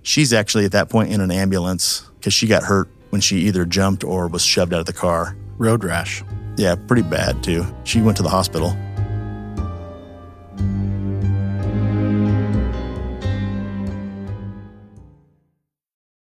She's 0.00 0.32
actually 0.32 0.64
at 0.64 0.72
that 0.72 0.88
point 0.88 1.12
in 1.12 1.20
an 1.20 1.30
ambulance 1.30 2.08
because 2.14 2.32
she 2.32 2.46
got 2.46 2.62
hurt 2.62 2.88
when 3.10 3.20
she 3.20 3.40
either 3.40 3.66
jumped 3.66 4.02
or 4.02 4.28
was 4.28 4.42
shoved 4.42 4.72
out 4.72 4.80
of 4.80 4.86
the 4.86 4.94
car. 4.94 5.36
Road 5.58 5.84
rash. 5.84 6.24
Yeah, 6.56 6.74
pretty 6.74 7.02
bad 7.02 7.44
too. 7.44 7.66
She 7.84 8.00
went 8.00 8.16
to 8.16 8.22
the 8.22 8.30
hospital. 8.30 8.70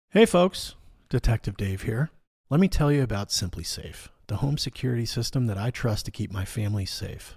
Hey 0.09 0.25
folks, 0.25 0.75
Detective 1.11 1.59
Dave 1.59 1.83
here. 1.83 2.09
Let 2.49 2.61
me 2.61 2.69
tell 2.69 2.91
you 2.91 3.03
about 3.03 3.29
SimpliSafe, 3.29 4.09
the 4.29 4.37
home 4.37 4.57
security 4.57 5.05
system 5.05 5.49
that 5.49 5.59
I 5.59 5.71
trust 5.71 6.07
to 6.07 6.11
keep 6.11 6.33
my 6.33 6.47
family 6.47 6.87
safe. 6.87 7.37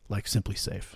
like 0.11 0.25
SimpliSafe. 0.25 0.95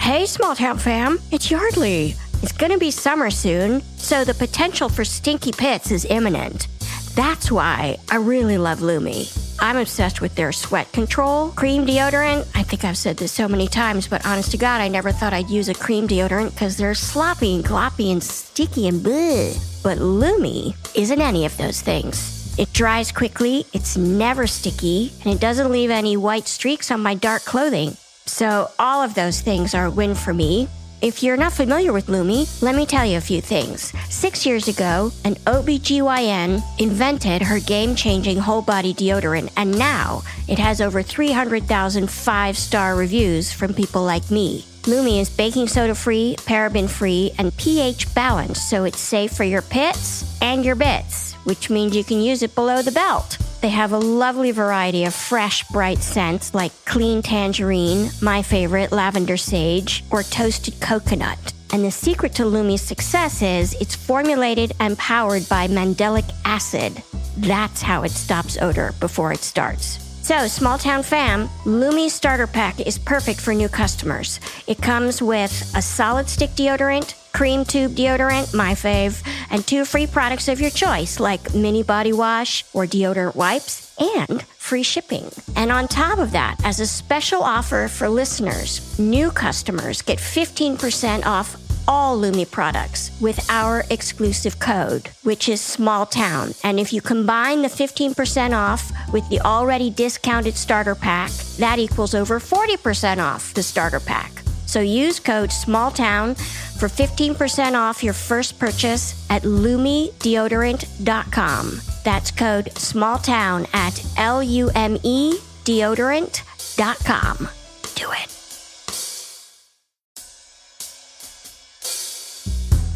Hey, 0.00 0.26
small 0.26 0.56
town 0.56 0.78
fam, 0.78 1.20
it's 1.30 1.50
Yardley. 1.50 2.16
It's 2.42 2.52
gonna 2.52 2.76
be 2.76 2.90
summer 2.90 3.30
soon, 3.30 3.80
so 3.96 4.24
the 4.24 4.34
potential 4.34 4.88
for 4.88 5.04
stinky 5.04 5.52
pits 5.52 5.92
is 5.92 6.04
imminent. 6.04 6.66
That's 7.14 7.52
why 7.52 7.98
I 8.10 8.16
really 8.16 8.58
love 8.58 8.82
Lume. 8.82 9.26
I'm 9.60 9.76
obsessed 9.76 10.20
with 10.20 10.34
their 10.34 10.50
sweat 10.50 10.90
control 10.92 11.50
cream 11.50 11.86
deodorant. 11.86 12.48
I 12.54 12.64
think 12.64 12.84
I've 12.84 12.98
said 12.98 13.16
this 13.16 13.30
so 13.30 13.46
many 13.46 13.68
times, 13.68 14.08
but 14.08 14.26
honest 14.26 14.50
to 14.50 14.58
God, 14.58 14.80
I 14.80 14.88
never 14.88 15.12
thought 15.12 15.32
I'd 15.32 15.50
use 15.50 15.68
a 15.68 15.74
cream 15.74 16.08
deodorant 16.08 16.50
because 16.50 16.76
they're 16.76 16.94
sloppy 16.94 17.54
and 17.54 17.64
gloppy 17.64 18.10
and 18.10 18.20
sticky 18.20 18.88
and 18.88 19.00
bleh. 19.00 19.56
But 19.84 19.98
Lume 19.98 20.74
isn't 20.96 21.20
any 21.20 21.46
of 21.46 21.56
those 21.58 21.80
things. 21.80 22.41
It 22.58 22.72
dries 22.72 23.12
quickly, 23.12 23.64
it's 23.72 23.96
never 23.96 24.46
sticky, 24.46 25.12
and 25.24 25.32
it 25.32 25.40
doesn't 25.40 25.70
leave 25.70 25.90
any 25.90 26.16
white 26.16 26.46
streaks 26.46 26.90
on 26.90 27.00
my 27.00 27.14
dark 27.14 27.42
clothing. 27.44 27.96
So, 28.26 28.70
all 28.78 29.02
of 29.02 29.14
those 29.14 29.40
things 29.40 29.74
are 29.74 29.86
a 29.86 29.90
win 29.90 30.14
for 30.14 30.34
me. 30.34 30.68
If 31.00 31.20
you're 31.20 31.36
not 31.36 31.52
familiar 31.52 31.92
with 31.92 32.08
Lume, 32.08 32.46
let 32.60 32.76
me 32.76 32.86
tell 32.86 33.04
you 33.04 33.16
a 33.16 33.20
few 33.20 33.40
things. 33.40 33.92
Six 34.08 34.46
years 34.46 34.68
ago, 34.68 35.10
an 35.24 35.34
OBGYN 35.46 36.62
invented 36.78 37.42
her 37.42 37.58
game 37.58 37.96
changing 37.96 38.38
whole 38.38 38.62
body 38.62 38.94
deodorant, 38.94 39.50
and 39.56 39.76
now 39.76 40.22
it 40.46 40.60
has 40.60 40.80
over 40.80 41.02
300,000 41.02 42.08
five 42.08 42.56
star 42.56 42.94
reviews 42.94 43.52
from 43.52 43.74
people 43.74 44.04
like 44.04 44.30
me. 44.30 44.64
Lume 44.86 45.20
is 45.20 45.30
baking 45.30 45.68
soda 45.68 45.94
free, 45.94 46.36
paraben 46.38 46.88
free, 46.88 47.32
and 47.38 47.56
pH 47.56 48.12
balanced, 48.14 48.68
so 48.68 48.84
it's 48.84 49.00
safe 49.00 49.32
for 49.32 49.44
your 49.44 49.62
pits 49.62 50.40
and 50.40 50.64
your 50.64 50.74
bits, 50.74 51.31
which 51.44 51.70
means 51.70 51.96
you 51.96 52.04
can 52.04 52.20
use 52.20 52.42
it 52.42 52.54
below 52.54 52.82
the 52.82 52.92
belt. 52.92 53.38
They 53.60 53.70
have 53.70 53.92
a 53.92 53.98
lovely 53.98 54.50
variety 54.50 55.04
of 55.04 55.14
fresh, 55.14 55.62
bright 55.68 55.98
scents 55.98 56.52
like 56.52 56.72
clean 56.84 57.22
tangerine, 57.22 58.10
my 58.20 58.42
favorite, 58.42 58.92
lavender 58.92 59.36
sage, 59.36 60.04
or 60.10 60.22
toasted 60.22 60.80
coconut. 60.80 61.52
And 61.72 61.84
the 61.84 61.90
secret 61.90 62.34
to 62.34 62.44
Lume's 62.44 62.82
success 62.82 63.40
is 63.40 63.74
it's 63.80 63.94
formulated 63.94 64.72
and 64.80 64.98
powered 64.98 65.48
by 65.48 65.68
mandelic 65.68 66.30
acid. 66.44 67.02
That's 67.38 67.80
how 67.80 68.02
it 68.02 68.10
stops 68.10 68.58
odor 68.60 68.92
before 69.00 69.32
it 69.32 69.38
starts. 69.38 70.11
So, 70.32 70.48
small 70.48 70.78
town 70.78 71.02
fam, 71.02 71.50
Lume 71.66 72.08
starter 72.08 72.46
pack 72.46 72.80
is 72.80 72.96
perfect 72.96 73.38
for 73.38 73.52
new 73.52 73.68
customers. 73.68 74.40
It 74.66 74.80
comes 74.80 75.20
with 75.20 75.52
a 75.76 75.82
solid 75.82 76.26
stick 76.26 76.48
deodorant, 76.52 77.12
cream 77.32 77.66
tube 77.66 77.92
deodorant, 77.92 78.54
my 78.54 78.72
fave, 78.72 79.22
and 79.50 79.66
two 79.66 79.84
free 79.84 80.06
products 80.06 80.48
of 80.48 80.58
your 80.58 80.70
choice 80.70 81.20
like 81.20 81.54
mini 81.54 81.82
body 81.82 82.14
wash 82.14 82.64
or 82.72 82.86
deodorant 82.86 83.34
wipes 83.34 83.94
and 83.98 84.42
free 84.58 84.82
shipping. 84.82 85.30
And 85.54 85.70
on 85.70 85.86
top 85.86 86.18
of 86.18 86.32
that, 86.32 86.56
as 86.64 86.80
a 86.80 86.86
special 86.86 87.42
offer 87.42 87.86
for 87.88 88.08
listeners, 88.08 88.98
new 88.98 89.30
customers 89.30 90.00
get 90.00 90.18
15% 90.18 91.26
off 91.26 91.61
all 91.88 92.18
Lume 92.18 92.46
products 92.46 93.10
with 93.20 93.38
our 93.50 93.84
exclusive 93.90 94.58
code, 94.58 95.10
which 95.22 95.48
is 95.48 95.60
small 95.60 96.06
town. 96.06 96.54
And 96.64 96.80
if 96.80 96.92
you 96.92 97.00
combine 97.00 97.62
the 97.62 97.68
15% 97.68 98.56
off 98.56 98.92
with 99.12 99.28
the 99.28 99.40
already 99.40 99.90
discounted 99.90 100.56
starter 100.56 100.94
pack, 100.94 101.32
that 101.58 101.78
equals 101.78 102.14
over 102.14 102.38
40% 102.38 103.18
off 103.18 103.52
the 103.54 103.62
starter 103.62 104.00
pack. 104.00 104.32
So 104.66 104.80
use 104.80 105.20
code 105.20 105.50
SMALLTOWN 105.50 106.36
for 106.78 106.88
15% 106.88 107.74
off 107.74 108.02
your 108.02 108.14
first 108.14 108.58
purchase 108.58 109.26
at 109.28 109.42
lumedeodorant.com. 109.42 111.80
That's 112.04 112.30
code 112.30 112.70
SMALLTOWN 112.74 113.66
at 113.74 114.02
L 114.16 114.42
U 114.42 114.70
M 114.74 114.96
E 115.02 115.34
deodorant.com. 115.64 117.48
Do 117.94 118.10
it. 118.12 118.41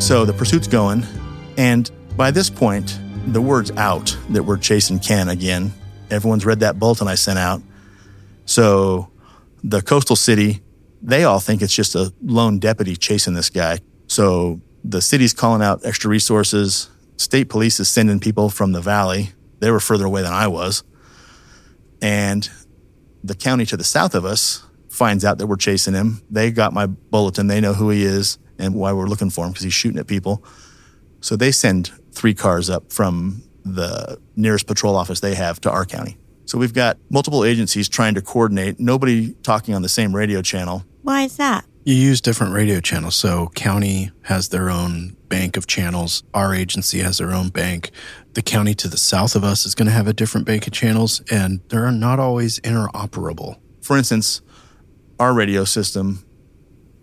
So 0.00 0.24
the 0.24 0.32
pursuit's 0.32 0.66
going, 0.66 1.04
and 1.58 1.88
by 2.16 2.30
this 2.30 2.48
point, 2.48 2.98
the 3.26 3.40
word's 3.40 3.70
out 3.72 4.16
that 4.30 4.42
we're 4.42 4.56
chasing 4.56 4.98
Ken 4.98 5.28
again. 5.28 5.72
Everyone's 6.10 6.46
read 6.46 6.60
that 6.60 6.78
bulletin 6.78 7.06
I 7.06 7.14
sent 7.14 7.38
out. 7.38 7.62
So 8.46 9.10
the 9.62 9.82
coastal 9.82 10.16
city, 10.16 10.62
they 11.02 11.24
all 11.24 11.38
think 11.38 11.60
it's 11.60 11.74
just 11.74 11.94
a 11.94 12.12
lone 12.24 12.58
deputy 12.58 12.96
chasing 12.96 13.34
this 13.34 13.50
guy. 13.50 13.80
So 14.06 14.60
the 14.82 15.02
city's 15.02 15.34
calling 15.34 15.62
out 15.62 15.82
extra 15.84 16.10
resources. 16.10 16.88
State 17.18 17.50
police 17.50 17.78
is 17.78 17.88
sending 17.88 18.20
people 18.20 18.48
from 18.48 18.72
the 18.72 18.80
valley. 18.80 19.32
They 19.60 19.70
were 19.70 19.80
further 19.80 20.06
away 20.06 20.22
than 20.22 20.32
I 20.32 20.48
was. 20.48 20.82
And 22.00 22.48
the 23.22 23.34
county 23.34 23.66
to 23.66 23.76
the 23.76 23.84
south 23.84 24.14
of 24.14 24.24
us 24.24 24.64
finds 24.88 25.26
out 25.26 25.36
that 25.38 25.46
we're 25.46 25.56
chasing 25.56 25.92
him. 25.92 26.22
They 26.30 26.50
got 26.50 26.72
my 26.72 26.86
bulletin. 26.86 27.48
They 27.48 27.60
know 27.60 27.74
who 27.74 27.90
he 27.90 28.02
is 28.04 28.38
and 28.60 28.74
why 28.74 28.92
we're 28.92 29.06
looking 29.06 29.30
for 29.30 29.44
him 29.44 29.52
because 29.52 29.64
he's 29.64 29.74
shooting 29.74 29.98
at 29.98 30.06
people. 30.06 30.44
So 31.20 31.36
they 31.36 31.52
send 31.52 31.90
three 32.12 32.34
cars 32.34 32.70
up 32.70 32.92
from 32.92 33.42
the 33.64 34.18
nearest 34.36 34.66
patrol 34.66 34.96
office 34.96 35.20
they 35.20 35.34
have 35.34 35.60
to 35.62 35.70
our 35.70 35.84
county. 35.84 36.16
So 36.46 36.58
we've 36.58 36.74
got 36.74 36.98
multiple 37.10 37.44
agencies 37.44 37.88
trying 37.88 38.14
to 38.14 38.22
coordinate, 38.22 38.80
nobody 38.80 39.34
talking 39.42 39.74
on 39.74 39.82
the 39.82 39.88
same 39.88 40.14
radio 40.14 40.42
channel. 40.42 40.84
Why 41.02 41.22
is 41.22 41.36
that? 41.36 41.64
You 41.84 41.94
use 41.94 42.20
different 42.20 42.52
radio 42.52 42.80
channels. 42.80 43.14
So 43.14 43.50
county 43.54 44.10
has 44.22 44.48
their 44.48 44.68
own 44.68 45.16
bank 45.28 45.56
of 45.56 45.66
channels. 45.66 46.22
Our 46.34 46.54
agency 46.54 46.98
has 46.98 47.18
their 47.18 47.32
own 47.32 47.48
bank. 47.48 47.90
The 48.34 48.42
county 48.42 48.74
to 48.74 48.88
the 48.88 48.96
south 48.96 49.34
of 49.34 49.44
us 49.44 49.64
is 49.64 49.74
going 49.74 49.86
to 49.86 49.92
have 49.92 50.08
a 50.08 50.12
different 50.12 50.46
bank 50.46 50.66
of 50.66 50.72
channels, 50.72 51.22
and 51.30 51.60
they're 51.68 51.90
not 51.92 52.18
always 52.18 52.60
interoperable. 52.60 53.58
For 53.80 53.96
instance, 53.96 54.42
our 55.18 55.32
radio 55.32 55.64
system 55.64 56.24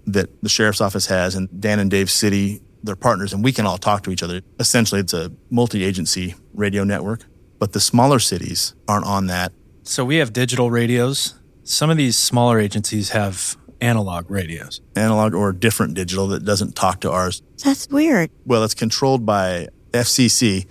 that 0.07 0.41
the 0.41 0.49
sheriff's 0.49 0.81
office 0.81 1.05
has 1.07 1.35
and 1.35 1.49
Dan 1.61 1.79
and 1.79 1.91
Dave 1.91 2.09
City, 2.09 2.61
they're 2.81 2.95
partners, 2.95 3.33
and 3.33 3.43
we 3.43 3.51
can 3.51 3.65
all 3.65 3.77
talk 3.77 4.03
to 4.03 4.11
each 4.11 4.23
other. 4.23 4.41
Essentially, 4.59 5.01
it's 5.01 5.13
a 5.13 5.31
multi 5.49 5.83
agency 5.83 6.35
radio 6.53 6.83
network, 6.83 7.25
but 7.59 7.73
the 7.73 7.79
smaller 7.79 8.19
cities 8.19 8.73
aren't 8.87 9.05
on 9.05 9.27
that. 9.27 9.51
So 9.83 10.03
we 10.03 10.17
have 10.17 10.33
digital 10.33 10.71
radios. 10.71 11.35
Some 11.63 11.89
of 11.89 11.97
these 11.97 12.17
smaller 12.17 12.59
agencies 12.59 13.09
have 13.09 13.57
analog 13.81 14.29
radios. 14.31 14.81
Analog 14.95 15.33
or 15.33 15.51
different 15.53 15.93
digital 15.93 16.27
that 16.27 16.45
doesn't 16.45 16.75
talk 16.75 17.01
to 17.01 17.11
ours. 17.11 17.41
That's 17.63 17.87
weird. 17.89 18.31
Well, 18.45 18.63
it's 18.63 18.73
controlled 18.73 19.25
by 19.25 19.67
FCC 19.91 20.65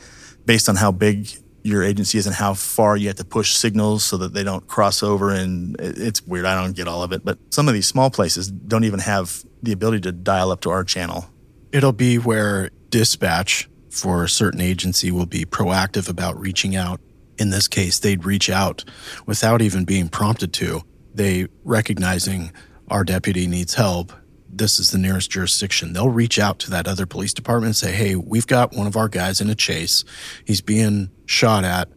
based 0.45 0.69
on 0.69 0.77
how 0.77 0.93
big 0.93 1.29
your 1.67 1.83
agency 1.83 2.17
is 2.17 2.27
and 2.27 2.35
how 2.35 2.55
far 2.55 2.97
you 2.97 3.09
have 3.09 3.17
to 3.17 3.25
push 3.25 3.57
signals 3.57 4.05
so 4.05 4.17
that 4.19 4.33
they 4.33 4.45
don't 4.45 4.67
cross 4.67 5.03
over. 5.03 5.31
And 5.31 5.77
it's 5.81 6.23
weird. 6.23 6.47
I 6.47 6.55
don't 6.61 6.77
get 6.77 6.87
all 6.87 7.03
of 7.03 7.13
it, 7.13 7.25
but 7.25 7.39
some 7.51 7.67
of 7.69 7.75
these 7.75 7.87
small 7.87 8.09
places 8.09 8.51
don't 8.51 8.85
even 8.85 9.01
have 9.01 9.45
the 9.63 9.73
ability 9.73 10.03
to 10.03 10.13
dial 10.13 10.51
up 10.51 10.61
to 10.63 10.71
our 10.71 10.85
channel. 10.85 11.27
It'll 11.73 11.93
be 11.93 12.19
where 12.19 12.71
dispatch 12.91 13.69
for 13.91 14.25
a 14.25 14.29
certain 14.29 14.61
agency 14.61 15.11
will 15.11 15.27
be 15.27 15.45
proactive 15.45 16.09
about 16.09 16.39
reaching 16.39 16.77
out. 16.77 17.01
In 17.39 17.51
this 17.51 17.69
case, 17.69 17.99
they'd 17.99 18.25
reach 18.25 18.49
out 18.49 18.85
without 19.27 19.61
even 19.61 19.85
being 19.85 20.09
prompted 20.09 20.53
to. 20.55 20.83
they 21.17 21.49
recognizing 21.65 22.53
our 22.89 23.03
deputy 23.03 23.47
needs 23.47 23.75
help, 23.75 24.13
this 24.49 24.79
is 24.79 24.91
the 24.91 24.99
nearest 24.99 25.31
jurisdiction. 25.31 25.93
They'll 25.93 26.09
reach 26.09 26.39
out 26.39 26.59
to 26.61 26.71
that 26.71 26.87
other 26.87 27.07
police 27.07 27.35
department 27.35 27.69
and 27.69 27.77
say, 27.77 27.93
Hey, 27.93 28.15
we've 28.17 28.47
got 28.47 28.73
one 28.73 28.87
of 28.87 28.97
our 28.97 29.09
guys 29.09 29.41
in 29.41 29.51
a 29.51 29.55
chase. 29.55 30.05
He's 30.45 30.61
being 30.61 31.11
shot 31.27 31.65
at. 31.65 31.89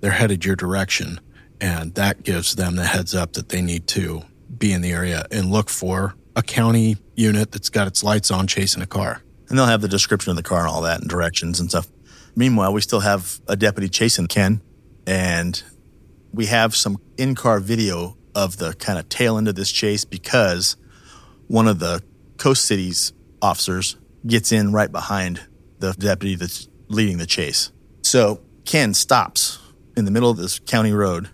They're 0.00 0.12
headed 0.12 0.44
your 0.44 0.56
direction. 0.56 1.20
And 1.60 1.94
that 1.94 2.22
gives 2.22 2.54
them 2.54 2.76
the 2.76 2.84
heads 2.84 3.14
up 3.14 3.32
that 3.32 3.48
they 3.48 3.60
need 3.62 3.86
to 3.88 4.22
be 4.56 4.72
in 4.72 4.80
the 4.80 4.92
area 4.92 5.26
and 5.30 5.50
look 5.50 5.68
for 5.68 6.14
a 6.36 6.42
county 6.42 6.96
unit 7.16 7.50
that's 7.50 7.68
got 7.68 7.86
its 7.88 8.04
lights 8.04 8.30
on 8.30 8.46
chasing 8.46 8.82
a 8.82 8.86
car. 8.86 9.22
And 9.48 9.58
they'll 9.58 9.66
have 9.66 9.80
the 9.80 9.88
description 9.88 10.30
of 10.30 10.36
the 10.36 10.42
car 10.42 10.60
and 10.60 10.68
all 10.68 10.82
that 10.82 11.00
and 11.00 11.10
directions 11.10 11.58
and 11.58 11.68
stuff. 11.68 11.88
Meanwhile, 12.36 12.72
we 12.72 12.80
still 12.80 13.00
have 13.00 13.40
a 13.48 13.56
deputy 13.56 13.88
chasing 13.88 14.28
Ken, 14.28 14.62
and 15.06 15.60
we 16.32 16.46
have 16.46 16.76
some 16.76 16.98
in 17.16 17.34
car 17.34 17.58
video 17.58 18.16
of 18.34 18.58
the 18.58 18.74
kind 18.74 18.98
of 18.98 19.08
tail 19.08 19.38
end 19.38 19.48
of 19.48 19.56
this 19.56 19.72
chase 19.72 20.04
because 20.04 20.76
one 21.48 21.66
of 21.66 21.78
the 21.78 22.02
Coast 22.36 22.64
City's 22.64 23.12
officers 23.42 23.96
gets 24.26 24.52
in 24.52 24.72
right 24.72 24.90
behind 24.90 25.40
the 25.78 25.92
deputy 25.92 26.34
that's 26.36 26.68
leading 26.88 27.18
the 27.18 27.26
chase. 27.26 27.72
So 28.02 28.40
Ken 28.64 28.94
stops 28.94 29.58
in 29.96 30.04
the 30.04 30.10
middle 30.10 30.30
of 30.30 30.36
this 30.36 30.58
county 30.60 30.92
road 30.92 31.28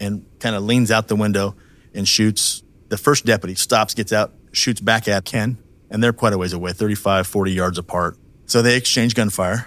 and 0.00 0.24
kind 0.38 0.54
of 0.54 0.62
leans 0.62 0.90
out 0.90 1.08
the 1.08 1.16
window 1.16 1.56
and 1.94 2.06
shoots. 2.06 2.62
The 2.88 2.98
first 2.98 3.24
deputy 3.24 3.54
stops, 3.54 3.94
gets 3.94 4.12
out, 4.12 4.32
shoots 4.52 4.80
back 4.80 5.08
at 5.08 5.24
Ken, 5.24 5.58
and 5.90 6.02
they're 6.02 6.12
quite 6.12 6.32
a 6.32 6.38
ways 6.38 6.52
away, 6.52 6.72
35, 6.72 7.26
40 7.26 7.52
yards 7.52 7.78
apart. 7.78 8.16
So 8.46 8.62
they 8.62 8.76
exchange 8.76 9.14
gunfire. 9.14 9.66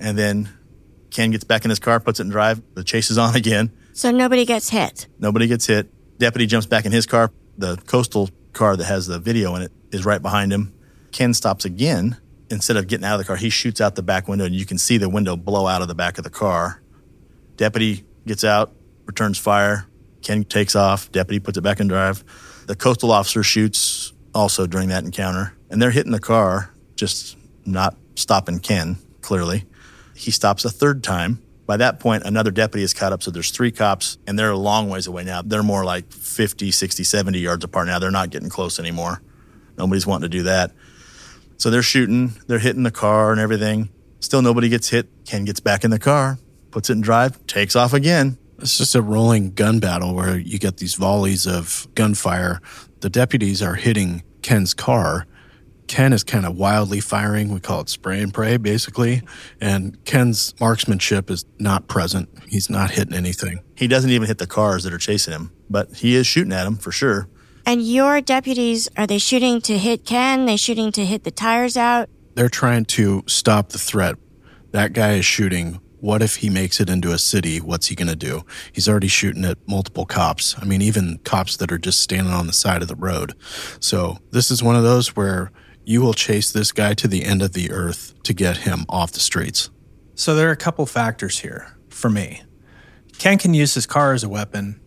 And 0.00 0.16
then 0.16 0.48
Ken 1.10 1.30
gets 1.30 1.44
back 1.44 1.64
in 1.64 1.70
his 1.70 1.78
car, 1.78 2.00
puts 2.00 2.20
it 2.20 2.24
in 2.24 2.28
drive. 2.30 2.62
The 2.74 2.84
chase 2.84 3.10
is 3.10 3.18
on 3.18 3.34
again. 3.36 3.72
So 3.92 4.10
nobody 4.10 4.44
gets 4.44 4.70
hit. 4.70 5.06
Nobody 5.18 5.46
gets 5.46 5.66
hit. 5.66 5.88
Deputy 6.18 6.46
jumps 6.46 6.66
back 6.66 6.86
in 6.86 6.92
his 6.92 7.06
car. 7.06 7.30
The 7.58 7.76
coastal 7.86 8.30
car 8.52 8.76
that 8.76 8.84
has 8.84 9.06
the 9.06 9.18
video 9.18 9.54
in 9.56 9.62
it 9.62 9.72
is 9.90 10.04
right 10.04 10.20
behind 10.22 10.52
him. 10.52 10.72
Ken 11.10 11.34
stops 11.34 11.64
again. 11.64 12.16
Instead 12.50 12.76
of 12.76 12.86
getting 12.86 13.04
out 13.04 13.14
of 13.14 13.18
the 13.18 13.24
car, 13.24 13.36
he 13.36 13.48
shoots 13.48 13.80
out 13.80 13.94
the 13.94 14.02
back 14.02 14.28
window, 14.28 14.44
and 14.44 14.54
you 14.54 14.66
can 14.66 14.76
see 14.76 14.98
the 14.98 15.08
window 15.08 15.36
blow 15.36 15.66
out 15.66 15.80
of 15.80 15.88
the 15.88 15.94
back 15.94 16.18
of 16.18 16.24
the 16.24 16.30
car. 16.30 16.82
Deputy 17.56 18.04
gets 18.26 18.44
out, 18.44 18.72
returns 19.06 19.38
fire. 19.38 19.86
Ken 20.22 20.44
takes 20.44 20.76
off. 20.76 21.10
Deputy 21.12 21.40
puts 21.40 21.56
it 21.56 21.62
back 21.62 21.80
in 21.80 21.88
drive. 21.88 22.22
The 22.66 22.76
coastal 22.76 23.10
officer 23.10 23.42
shoots 23.42 24.12
also 24.34 24.66
during 24.66 24.88
that 24.88 25.04
encounter, 25.04 25.54
and 25.70 25.80
they're 25.80 25.90
hitting 25.90 26.12
the 26.12 26.20
car, 26.20 26.70
just 26.94 27.36
not 27.64 27.96
stopping 28.14 28.58
Ken, 28.58 28.96
clearly. 29.20 29.64
He 30.14 30.30
stops 30.30 30.64
a 30.64 30.70
third 30.70 31.02
time. 31.02 31.42
By 31.64 31.76
that 31.76 32.00
point, 32.00 32.24
another 32.24 32.50
deputy 32.50 32.82
is 32.82 32.92
caught 32.92 33.12
up, 33.12 33.22
so 33.22 33.30
there's 33.30 33.50
three 33.50 33.70
cops, 33.70 34.18
and 34.26 34.38
they're 34.38 34.50
a 34.50 34.56
long 34.56 34.88
ways 34.88 35.06
away 35.06 35.24
now. 35.24 35.42
They're 35.42 35.62
more 35.62 35.84
like 35.84 36.12
50, 36.12 36.70
60, 36.70 37.04
70 37.04 37.38
yards 37.38 37.64
apart 37.64 37.86
now. 37.86 37.98
They're 37.98 38.10
not 38.10 38.30
getting 38.30 38.48
close 38.48 38.78
anymore. 38.78 39.22
Nobody's 39.78 40.06
wanting 40.06 40.28
to 40.30 40.36
do 40.36 40.42
that. 40.44 40.72
So 41.56 41.70
they're 41.70 41.82
shooting, 41.82 42.32
they're 42.48 42.58
hitting 42.58 42.82
the 42.82 42.90
car 42.90 43.30
and 43.30 43.40
everything. 43.40 43.90
Still 44.18 44.42
nobody 44.42 44.68
gets 44.68 44.88
hit. 44.88 45.08
Ken 45.24 45.44
gets 45.44 45.60
back 45.60 45.84
in 45.84 45.90
the 45.90 45.98
car, 45.98 46.38
puts 46.70 46.90
it 46.90 46.94
in 46.94 47.00
drive, 47.00 47.46
takes 47.46 47.76
off 47.76 47.92
again. 47.92 48.38
It's 48.58 48.78
just 48.78 48.94
a 48.94 49.02
rolling 49.02 49.52
gun 49.52 49.80
battle 49.80 50.14
where 50.14 50.38
you 50.38 50.58
get 50.58 50.76
these 50.76 50.94
volleys 50.94 51.46
of 51.46 51.86
gunfire. 51.94 52.60
The 53.00 53.10
deputies 53.10 53.62
are 53.62 53.74
hitting 53.74 54.22
Ken's 54.42 54.74
car. 54.74 55.26
Ken 55.92 56.14
is 56.14 56.24
kind 56.24 56.46
of 56.46 56.56
wildly 56.56 57.00
firing. 57.00 57.52
We 57.52 57.60
call 57.60 57.82
it 57.82 57.90
spray 57.90 58.22
and 58.22 58.32
pray, 58.32 58.56
basically. 58.56 59.20
And 59.60 60.02
Ken's 60.06 60.58
marksmanship 60.58 61.30
is 61.30 61.44
not 61.58 61.86
present. 61.86 62.30
He's 62.48 62.70
not 62.70 62.92
hitting 62.92 63.12
anything. 63.14 63.60
He 63.74 63.88
doesn't 63.88 64.08
even 64.08 64.26
hit 64.26 64.38
the 64.38 64.46
cars 64.46 64.84
that 64.84 64.94
are 64.94 64.98
chasing 64.98 65.34
him, 65.34 65.52
but 65.68 65.96
he 65.96 66.16
is 66.16 66.26
shooting 66.26 66.54
at 66.54 66.66
him 66.66 66.76
for 66.76 66.92
sure. 66.92 67.28
And 67.66 67.86
your 67.86 68.22
deputies, 68.22 68.88
are 68.96 69.06
they 69.06 69.18
shooting 69.18 69.60
to 69.60 69.76
hit 69.76 70.06
Ken? 70.06 70.46
They 70.46 70.56
shooting 70.56 70.92
to 70.92 71.04
hit 71.04 71.24
the 71.24 71.30
tires 71.30 71.76
out? 71.76 72.08
They're 72.36 72.48
trying 72.48 72.86
to 72.86 73.22
stop 73.26 73.68
the 73.68 73.78
threat. 73.78 74.16
That 74.70 74.94
guy 74.94 75.16
is 75.16 75.26
shooting. 75.26 75.78
What 76.00 76.22
if 76.22 76.36
he 76.36 76.48
makes 76.48 76.80
it 76.80 76.88
into 76.88 77.12
a 77.12 77.18
city? 77.18 77.60
What's 77.60 77.88
he 77.88 77.94
going 77.94 78.08
to 78.08 78.16
do? 78.16 78.46
He's 78.72 78.88
already 78.88 79.08
shooting 79.08 79.44
at 79.44 79.58
multiple 79.68 80.06
cops. 80.06 80.56
I 80.58 80.64
mean, 80.64 80.80
even 80.80 81.18
cops 81.18 81.58
that 81.58 81.70
are 81.70 81.76
just 81.76 82.00
standing 82.00 82.32
on 82.32 82.46
the 82.46 82.54
side 82.54 82.80
of 82.80 82.88
the 82.88 82.96
road. 82.96 83.34
So 83.78 84.16
this 84.30 84.50
is 84.50 84.62
one 84.62 84.74
of 84.74 84.84
those 84.84 85.14
where 85.14 85.52
you 85.84 86.00
will 86.00 86.14
chase 86.14 86.52
this 86.52 86.72
guy 86.72 86.94
to 86.94 87.08
the 87.08 87.24
end 87.24 87.42
of 87.42 87.52
the 87.52 87.70
earth 87.70 88.14
to 88.22 88.32
get 88.32 88.58
him 88.58 88.84
off 88.88 89.12
the 89.12 89.20
streets. 89.20 89.70
So 90.14 90.34
there 90.34 90.48
are 90.48 90.52
a 90.52 90.56
couple 90.56 90.86
factors 90.86 91.40
here 91.40 91.76
for 91.88 92.10
me. 92.10 92.42
Ken 93.18 93.38
can 93.38 93.54
use 93.54 93.74
his 93.74 93.86
car 93.86 94.12
as 94.12 94.24
a 94.24 94.28
weapon. 94.28 94.80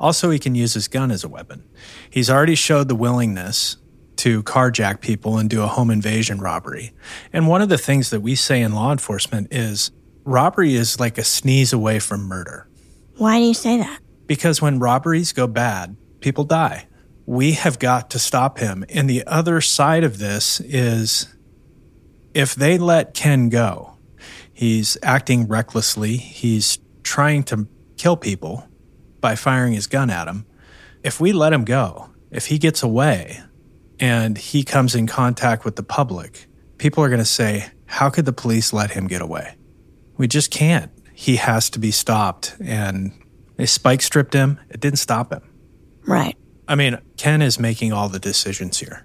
Also, 0.00 0.30
he 0.30 0.38
can 0.38 0.54
use 0.54 0.74
his 0.74 0.88
gun 0.88 1.10
as 1.10 1.24
a 1.24 1.28
weapon. 1.28 1.64
He's 2.10 2.28
already 2.28 2.54
showed 2.54 2.88
the 2.88 2.94
willingness 2.94 3.76
to 4.16 4.42
carjack 4.42 5.00
people 5.00 5.38
and 5.38 5.48
do 5.48 5.62
a 5.62 5.66
home 5.66 5.90
invasion 5.90 6.40
robbery. 6.40 6.92
And 7.32 7.48
one 7.48 7.62
of 7.62 7.68
the 7.68 7.78
things 7.78 8.10
that 8.10 8.20
we 8.20 8.34
say 8.34 8.60
in 8.60 8.72
law 8.72 8.92
enforcement 8.92 9.48
is 9.52 9.90
robbery 10.24 10.74
is 10.74 11.00
like 11.00 11.18
a 11.18 11.24
sneeze 11.24 11.72
away 11.72 11.98
from 11.98 12.22
murder. 12.22 12.68
Why 13.16 13.38
do 13.38 13.44
you 13.44 13.54
say 13.54 13.78
that? 13.78 14.00
Because 14.26 14.62
when 14.62 14.78
robberies 14.78 15.32
go 15.32 15.46
bad, 15.46 15.96
people 16.20 16.44
die. 16.44 16.86
We 17.32 17.52
have 17.52 17.78
got 17.78 18.10
to 18.10 18.18
stop 18.18 18.58
him. 18.58 18.84
And 18.90 19.08
the 19.08 19.26
other 19.26 19.62
side 19.62 20.04
of 20.04 20.18
this 20.18 20.60
is 20.60 21.34
if 22.34 22.54
they 22.54 22.76
let 22.76 23.14
Ken 23.14 23.48
go, 23.48 23.94
he's 24.52 24.98
acting 25.02 25.48
recklessly, 25.48 26.18
he's 26.18 26.78
trying 27.02 27.44
to 27.44 27.68
kill 27.96 28.18
people 28.18 28.68
by 29.22 29.34
firing 29.34 29.72
his 29.72 29.86
gun 29.86 30.10
at 30.10 30.26
them. 30.26 30.44
If 31.02 31.22
we 31.22 31.32
let 31.32 31.54
him 31.54 31.64
go, 31.64 32.10
if 32.30 32.48
he 32.48 32.58
gets 32.58 32.82
away 32.82 33.40
and 33.98 34.36
he 34.36 34.62
comes 34.62 34.94
in 34.94 35.06
contact 35.06 35.64
with 35.64 35.76
the 35.76 35.82
public, 35.82 36.44
people 36.76 37.02
are 37.02 37.08
going 37.08 37.18
to 37.18 37.24
say, 37.24 37.70
How 37.86 38.10
could 38.10 38.26
the 38.26 38.34
police 38.34 38.74
let 38.74 38.90
him 38.90 39.06
get 39.06 39.22
away? 39.22 39.56
We 40.18 40.28
just 40.28 40.50
can't. 40.50 40.92
He 41.14 41.36
has 41.36 41.70
to 41.70 41.78
be 41.78 41.92
stopped. 41.92 42.56
And 42.62 43.10
they 43.56 43.64
spike 43.64 44.02
stripped 44.02 44.34
him. 44.34 44.60
It 44.68 44.80
didn't 44.80 44.98
stop 44.98 45.32
him. 45.32 45.40
Right. 46.06 46.36
I 46.72 46.74
mean, 46.74 46.98
Ken 47.18 47.42
is 47.42 47.58
making 47.58 47.92
all 47.92 48.08
the 48.08 48.18
decisions 48.18 48.78
here. 48.78 49.04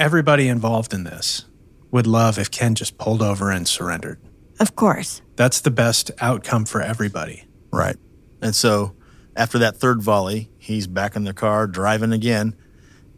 Everybody 0.00 0.48
involved 0.48 0.92
in 0.92 1.04
this 1.04 1.44
would 1.92 2.08
love 2.08 2.40
if 2.40 2.50
Ken 2.50 2.74
just 2.74 2.98
pulled 2.98 3.22
over 3.22 3.52
and 3.52 3.68
surrendered. 3.68 4.20
Of 4.58 4.74
course. 4.74 5.22
That's 5.36 5.60
the 5.60 5.70
best 5.70 6.10
outcome 6.20 6.64
for 6.64 6.82
everybody. 6.82 7.44
Right. 7.70 7.94
And 8.42 8.52
so 8.52 8.96
after 9.36 9.58
that 9.60 9.76
third 9.76 10.02
volley, 10.02 10.50
he's 10.58 10.88
back 10.88 11.14
in 11.14 11.22
the 11.22 11.32
car 11.32 11.68
driving 11.68 12.10
again. 12.10 12.56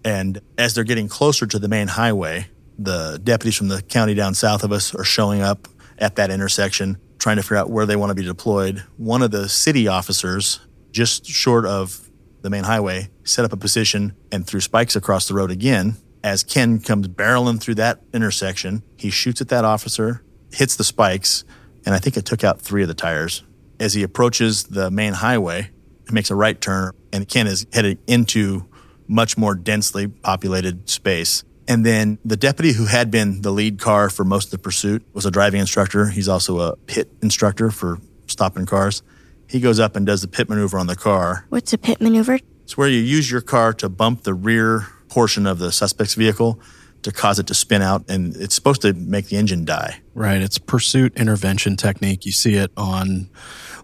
And 0.05 0.43
as 0.59 0.75
they're 0.75 0.85
getting 0.85 1.09
closer 1.09 1.47
to 1.47 1.59
the 1.59 1.67
main 1.67 1.89
highway, 1.89 2.49
the 2.79 3.19
deputies 3.25 3.57
from 3.57 3.69
the 3.69 3.81
county 3.81 4.13
down 4.13 4.35
south 4.35 4.63
of 4.63 4.73
us 4.73 4.95
are 4.95 5.05
showing 5.05 5.41
up 5.41 5.69
at 5.97 6.17
that 6.17 6.31
intersection, 6.31 6.99
trying 7.19 7.37
to 7.37 7.43
figure 7.43 7.57
out 7.57 7.71
where 7.71 7.87
they 7.87 7.97
want 7.97 8.11
to 8.11 8.15
be 8.15 8.25
deployed. 8.25 8.85
One 8.99 9.23
of 9.23 9.31
the 9.31 9.49
city 9.49 9.89
officers, 9.89 10.61
just 10.93 11.25
short 11.25 11.65
of 11.65 12.06
the 12.47 12.51
main 12.51 12.65
highway, 12.65 13.11
set 13.25 13.45
up 13.45 13.53
a 13.53 13.57
position 13.57 14.15
and 14.31 14.47
threw 14.47 14.61
spikes 14.61 14.95
across 14.95 15.27
the 15.27 15.35
road 15.35 15.51
again. 15.51 15.97
As 16.23 16.45
Ken 16.45 16.79
comes 16.79 17.09
barreling 17.09 17.61
through 17.61 17.75
that 17.75 18.01
intersection, 18.15 18.83
he 18.97 19.11
shoots 19.11 19.41
at 19.41 19.49
that 19.49 19.65
officer, 19.65 20.23
hits 20.53 20.77
the 20.77 20.85
spikes, 20.85 21.45
and 21.85 21.93
I 21.93 21.99
think 21.99 22.17
it 22.17 22.25
took 22.25 22.45
out 22.45 22.61
three 22.61 22.83
of 22.83 22.89
the 22.89 22.95
tires. 22.95 23.43
As 23.81 23.95
he 23.95 24.05
approaches 24.05 24.65
the 24.65 24.93
main 24.93 25.15
highway, 25.15 25.71
he 26.09 26.15
makes 26.15 26.31
a 26.31 26.37
right 26.37 26.61
turn, 26.61 26.93
and 27.13 27.29
Ken 27.29 27.49
is 27.49 27.67
headed 27.73 27.99
into 28.07 28.67
much 29.09 29.37
more 29.37 29.57
densely 29.57 30.07
populated 30.07 30.89
space. 30.89 31.43
And 31.69 31.85
then 31.85 32.19
the 32.25 32.37
deputy 32.37 32.73
who 32.73 32.87
had 32.87 33.11
been 33.11 33.43
the 33.43 33.51
lead 33.51 33.81
car 33.81 34.09
for 34.09 34.25
most 34.25 34.47
of 34.47 34.51
the 34.53 34.59
pursuit 34.59 35.05
was 35.13 35.27
a 35.27 35.33
driving 35.33 35.61
instructor. 35.61 36.07
He's 36.11 36.29
also 36.29 36.61
a 36.61 36.77
pit 36.77 37.11
instructor 37.23 37.73
for 37.73 37.99
stopping 38.29 38.67
cars. 38.67 39.03
He 39.49 39.61
goes 39.61 39.79
up 39.79 39.97
and 39.97 40.05
does 40.07 40.23
the 40.23 40.29
pit 40.29 40.49
maneuver 40.49 40.79
on 40.79 40.87
the 40.87 40.97
car. 40.97 41.47
What's 41.49 41.73
a 41.73 41.79
pit 41.79 42.01
maneuver? 42.01 42.39
It's 42.65 42.77
where 42.77 42.89
you 42.89 43.01
use 43.01 43.31
your 43.31 43.41
car 43.41 43.73
to 43.75 43.89
bump 43.89 44.23
the 44.25 44.35
rear 44.35 44.89
portion 45.09 45.47
of 45.47 45.59
the 45.59 45.71
suspect's 45.71 46.15
vehicle 46.15 46.61
to 47.03 47.13
cause 47.13 47.39
it 47.39 47.47
to 47.47 47.55
spin 47.55 47.83
out, 47.83 48.05
and 48.11 48.35
it's 48.37 48.55
supposed 48.55 48.83
to 48.83 48.93
make 48.93 49.27
the 49.27 49.37
engine 49.37 49.65
die. 49.65 50.01
Right. 50.15 50.41
It's 50.41 50.59
pursuit 50.59 51.17
intervention 51.17 51.77
technique. 51.77 52.27
You 52.27 52.33
see 52.33 52.55
it 52.55 52.73
on 52.77 53.31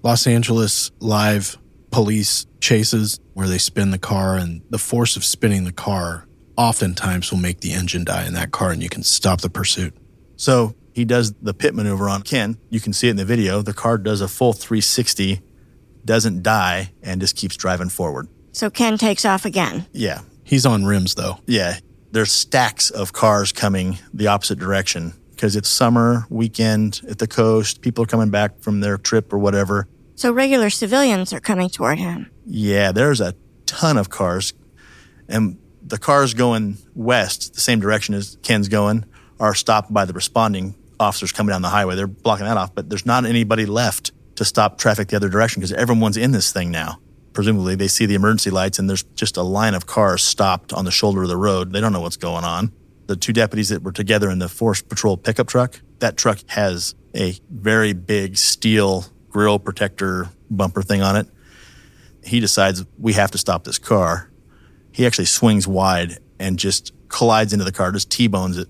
Los 0.02 0.26
Angeles 0.26 0.90
live 0.98 1.56
police 1.92 2.46
chases 2.60 3.20
where 3.34 3.46
they 3.46 3.58
spin 3.58 3.92
the 3.92 3.98
car, 3.98 4.36
and 4.36 4.62
the 4.70 4.78
force 4.78 5.16
of 5.16 5.24
spinning 5.24 5.64
the 5.64 5.72
car 5.72 6.26
oftentimes 6.56 7.30
will 7.30 7.38
make 7.38 7.60
the 7.60 7.72
engine 7.72 8.04
die 8.04 8.26
in 8.26 8.34
that 8.34 8.50
car, 8.50 8.72
and 8.72 8.82
you 8.82 8.88
can 8.88 9.04
stop 9.04 9.40
the 9.40 9.50
pursuit. 9.50 9.94
So 10.36 10.74
he 10.92 11.04
does 11.04 11.32
the 11.34 11.54
pit 11.54 11.74
maneuver 11.74 12.08
on 12.08 12.22
Ken. 12.22 12.58
You 12.70 12.80
can 12.80 12.92
see 12.92 13.06
it 13.06 13.12
in 13.12 13.16
the 13.16 13.24
video. 13.24 13.62
The 13.62 13.72
car 13.72 13.98
does 13.98 14.20
a 14.20 14.28
full 14.28 14.52
360, 14.52 15.40
doesn't 16.04 16.42
die, 16.42 16.92
and 17.02 17.20
just 17.20 17.36
keeps 17.36 17.56
driving 17.56 17.88
forward. 17.88 18.28
So 18.52 18.70
Ken 18.70 18.98
takes 18.98 19.24
off 19.24 19.44
again. 19.44 19.86
Yeah. 19.92 20.20
He's 20.44 20.66
on 20.66 20.84
rims, 20.84 21.14
though. 21.14 21.38
Yeah. 21.46 21.78
There's 22.10 22.32
stacks 22.32 22.90
of 22.90 23.12
cars 23.12 23.52
coming 23.52 23.98
the 24.12 24.26
opposite 24.26 24.58
direction 24.58 25.14
because 25.30 25.56
it's 25.56 25.68
summer, 25.68 26.26
weekend 26.28 27.00
at 27.08 27.18
the 27.18 27.26
coast. 27.26 27.80
People 27.80 28.04
are 28.04 28.06
coming 28.06 28.30
back 28.30 28.60
from 28.60 28.80
their 28.80 28.98
trip 28.98 29.32
or 29.32 29.38
whatever. 29.38 29.88
So 30.14 30.30
regular 30.32 30.70
civilians 30.70 31.32
are 31.32 31.40
coming 31.40 31.68
toward 31.68 31.98
him. 31.98 32.30
Yeah, 32.46 32.92
there's 32.92 33.20
a 33.20 33.34
ton 33.66 33.96
of 33.96 34.10
cars, 34.10 34.52
and 35.28 35.58
the 35.84 35.98
cars 35.98 36.34
going 36.34 36.76
west, 36.94 37.54
the 37.54 37.60
same 37.60 37.80
direction 37.80 38.14
as 38.14 38.36
Ken's 38.42 38.68
going, 38.68 39.04
are 39.40 39.54
stopped 39.54 39.92
by 39.92 40.04
the 40.04 40.12
responding 40.12 40.74
officers 41.00 41.32
coming 41.32 41.52
down 41.52 41.62
the 41.62 41.68
highway. 41.68 41.96
They're 41.96 42.06
blocking 42.06 42.46
that 42.46 42.56
off, 42.56 42.74
but 42.74 42.88
there's 42.88 43.06
not 43.06 43.24
anybody 43.24 43.66
left 43.66 44.12
to 44.36 44.44
stop 44.44 44.78
traffic 44.78 45.08
the 45.08 45.16
other 45.16 45.28
direction 45.28 45.60
because 45.60 45.72
everyone's 45.72 46.16
in 46.16 46.32
this 46.32 46.52
thing 46.52 46.70
now. 46.70 46.98
Presumably, 47.32 47.74
they 47.74 47.88
see 47.88 48.06
the 48.06 48.14
emergency 48.14 48.50
lights 48.50 48.78
and 48.78 48.88
there's 48.88 49.02
just 49.02 49.36
a 49.36 49.42
line 49.42 49.74
of 49.74 49.86
cars 49.86 50.22
stopped 50.22 50.72
on 50.72 50.84
the 50.84 50.90
shoulder 50.90 51.22
of 51.22 51.28
the 51.28 51.36
road. 51.36 51.72
They 51.72 51.80
don't 51.80 51.92
know 51.92 52.00
what's 52.00 52.16
going 52.16 52.44
on. 52.44 52.72
The 53.06 53.16
two 53.16 53.32
deputies 53.32 53.70
that 53.70 53.82
were 53.82 53.92
together 53.92 54.30
in 54.30 54.38
the 54.38 54.48
Force 54.48 54.82
Patrol 54.82 55.16
pickup 55.16 55.48
truck, 55.48 55.80
that 55.98 56.16
truck 56.16 56.38
has 56.48 56.94
a 57.14 57.34
very 57.50 57.92
big 57.92 58.36
steel 58.36 59.06
grill 59.28 59.58
protector 59.58 60.28
bumper 60.50 60.82
thing 60.82 61.02
on 61.02 61.16
it. 61.16 61.26
He 62.24 62.40
decides 62.40 62.84
we 62.98 63.14
have 63.14 63.30
to 63.32 63.38
stop 63.38 63.64
this 63.64 63.78
car. 63.78 64.30
He 64.92 65.06
actually 65.06 65.24
swings 65.24 65.66
wide 65.66 66.18
and 66.38 66.58
just 66.58 66.92
collides 67.08 67.52
into 67.52 67.64
the 67.64 67.72
car, 67.72 67.92
just 67.92 68.10
T 68.10 68.26
bones 68.26 68.58
it, 68.58 68.68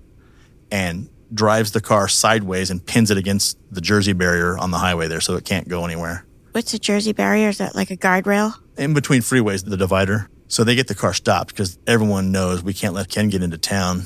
and 0.71 1.09
drives 1.35 1.73
the 1.73 1.81
car 1.81 2.09
sideways 2.09 2.71
and 2.71 2.85
pins 2.85 3.11
it 3.11 3.17
against 3.17 3.59
the 3.71 3.81
Jersey 3.81 4.13
barrier 4.13 4.59
on 4.59 4.71
the 4.71 4.79
highway 4.79 5.09
there 5.09 5.21
so 5.21 5.37
it 5.37 5.45
can't 5.45 5.69
go 5.69 5.85
anywhere. 5.85 6.27
What's 6.53 6.75
a 6.75 6.79
Jersey 6.79 7.13
barrier? 7.13 7.49
Is 7.49 7.59
that 7.59 7.75
like 7.75 7.91
a 7.91 7.97
guardrail? 7.97 8.55
In 8.77 8.95
between 8.95 9.23
freeways, 9.23 9.65
the 9.65 9.77
divider. 9.77 10.29
So 10.49 10.65
they 10.65 10.75
get 10.75 10.89
the 10.89 10.95
car 10.95 11.15
stopped 11.15 11.49
because 11.49 11.79
everyone 11.87 12.31
knows 12.31 12.63
we 12.63 12.75
can't 12.75 12.95
let 12.95 13.09
Ken 13.09 13.31
get 13.31 13.43
into 13.43 13.57
town 13.57 14.05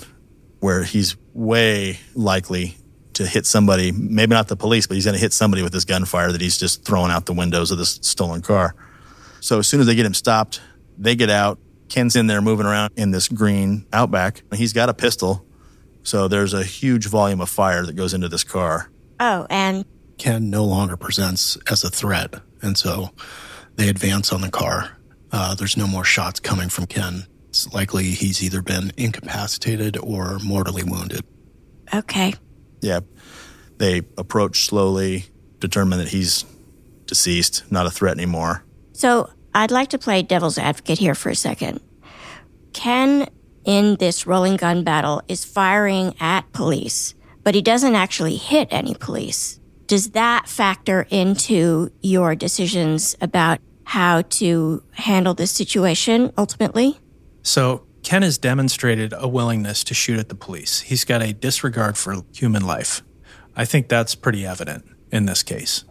where 0.61 0.85
he's 0.85 1.17
way 1.35 1.99
likely 2.15 2.77
to 3.15 3.27
hit 3.27 3.47
somebody, 3.47 3.93
maybe 3.93 4.35
not 4.35 4.47
the 4.47 4.57
police, 4.57 4.87
but 4.87 4.95
he's 4.95 5.07
going 5.07 5.15
to 5.15 5.21
hit 5.21 5.33
somebody 5.33 5.63
with 5.63 5.73
this 5.73 5.85
gunfire 5.85 6.33
that 6.33 6.41
he's 6.41 6.59
just 6.59 6.85
throwing 6.85 7.11
out 7.11 7.27
the 7.27 7.33
windows 7.33 7.71
of 7.71 7.79
this 7.79 7.99
stolen 8.03 8.43
car. 8.43 8.75
So 9.41 9.59
as 9.59 9.67
soon 9.67 9.81
as 9.81 9.87
they 9.87 9.95
get 9.95 10.07
him 10.07 10.15
stopped, 10.15 10.61
they 10.99 11.17
get 11.17 11.31
out. 11.31 11.59
Ken's 11.89 12.15
in 12.15 12.27
there 12.27 12.41
moving 12.41 12.67
around 12.67 12.93
in 12.97 13.11
this 13.11 13.29
green 13.29 13.87
Outback. 13.93 14.43
He's 14.55 14.73
got 14.73 14.89
a 14.89 14.95
pistol. 14.95 15.47
So 16.07 16.29
there's 16.29 16.55
a 16.55 16.63
huge 16.63 17.09
volume 17.09 17.41
of 17.41 17.49
fire 17.51 17.85
that 17.85 17.95
goes 17.97 18.15
into 18.15 18.29
this 18.29 18.45
car. 18.45 18.89
Oh, 19.19 19.45
and 19.51 19.85
Ken 20.19 20.51
no 20.51 20.65
longer 20.65 20.97
presents 20.97 21.59
as 21.69 21.83
a 21.83 21.91
threat. 21.91 22.33
And 22.63 22.79
so 22.79 23.11
they 23.75 23.89
advance 23.89 24.33
on 24.33 24.41
the 24.41 24.51
car. 24.51 24.97
Uh, 25.33 25.57
there's 25.57 25.77
no 25.77 25.89
more 25.89 26.05
shots 26.05 26.39
coming 26.39 26.69
from 26.69 26.87
Ken. 26.87 27.27
It's 27.49 27.73
likely 27.73 28.05
he's 28.05 28.41
either 28.41 28.63
been 28.63 28.93
incapacitated 28.97 29.97
or 29.97 30.39
mortally 30.45 30.85
wounded. 30.85 31.23
okay. 31.93 32.35
Yeah. 32.81 33.01
They 33.79 34.03
approach 34.17 34.67
slowly, 34.67 35.25
determine 35.59 35.99
that 35.99 36.09
he's 36.09 36.45
deceased, 37.07 37.65
not 37.73 37.87
a 37.87 37.91
threat 37.91 38.17
anymore. 38.17 38.65
So 38.93 39.29
I'd 39.53 39.73
like 39.73 39.89
to 39.89 39.99
play 39.99 40.23
devil's 40.23 40.57
advocate 40.57 40.99
here 40.99 41.17
for 41.17 41.31
a 41.31 41.35
second. 41.35 41.81
Ken, 42.73 43.29
in 43.67 43.97
this 43.97 44.27
rolling 44.27 44.57
gun 44.57 44.83
battle, 44.85 45.21
is 45.29 45.45
firing 45.45 46.15
at 46.19 46.51
police, 46.55 47.15
but 47.43 47.55
he 47.55 47.61
doesn't 47.61 47.95
actually 47.95 48.37
hit 48.37 48.69
any 48.71 48.95
police. 48.95 49.61
Does 49.87 50.13
that 50.13 50.49
factor 50.49 51.07
into 51.11 51.91
your 52.01 52.35
decisions 52.35 53.15
about 53.21 53.59
how 53.85 54.23
to 54.23 54.83
handle 54.93 55.35
this 55.35 55.51
situation 55.51 56.33
ultimately? 56.39 56.99
So 57.43 57.87
Ken 58.03 58.23
has 58.23 58.39
demonstrated 58.39 59.13
a 59.17 59.29
willingness 59.29 59.85
to 59.85 59.95
shoot 59.95 60.19
at 60.19 60.29
the 60.29 60.35
police. 60.35 60.81
He's 60.81 61.05
got 61.05 61.23
a 61.23 61.33
disregard 61.33 61.99
for 61.99 62.17
human 62.33 62.67
life. 62.67 63.03
I 63.57 63.65
think 63.65 63.89
that's 63.89 64.15
pretty 64.15 64.47
evident 64.47 64.85
in 65.11 65.27
this 65.27 65.43
case. 65.43 65.85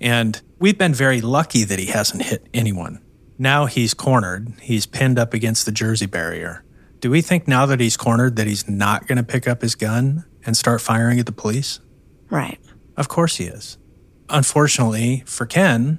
And 0.00 0.40
we've 0.58 0.78
been 0.78 0.94
very 0.94 1.20
lucky 1.20 1.64
that 1.64 1.78
he 1.78 1.86
hasn't 1.86 2.22
hit 2.22 2.48
anyone. 2.52 3.00
Now 3.38 3.66
he's 3.66 3.94
cornered. 3.94 4.52
He's 4.60 4.86
pinned 4.86 5.18
up 5.18 5.32
against 5.32 5.64
the 5.64 5.72
Jersey 5.72 6.06
barrier. 6.06 6.64
Do 7.02 7.10
we 7.10 7.20
think 7.20 7.48
now 7.48 7.66
that 7.66 7.80
he's 7.80 7.96
cornered 7.96 8.36
that 8.36 8.46
he's 8.46 8.68
not 8.68 9.08
going 9.08 9.16
to 9.16 9.24
pick 9.24 9.48
up 9.48 9.60
his 9.60 9.74
gun 9.74 10.24
and 10.46 10.56
start 10.56 10.80
firing 10.80 11.18
at 11.18 11.26
the 11.26 11.32
police? 11.32 11.80
Right. 12.30 12.60
Of 12.96 13.08
course 13.08 13.38
he 13.38 13.44
is. 13.44 13.76
Unfortunately 14.28 15.24
for 15.26 15.44
Ken, 15.44 15.98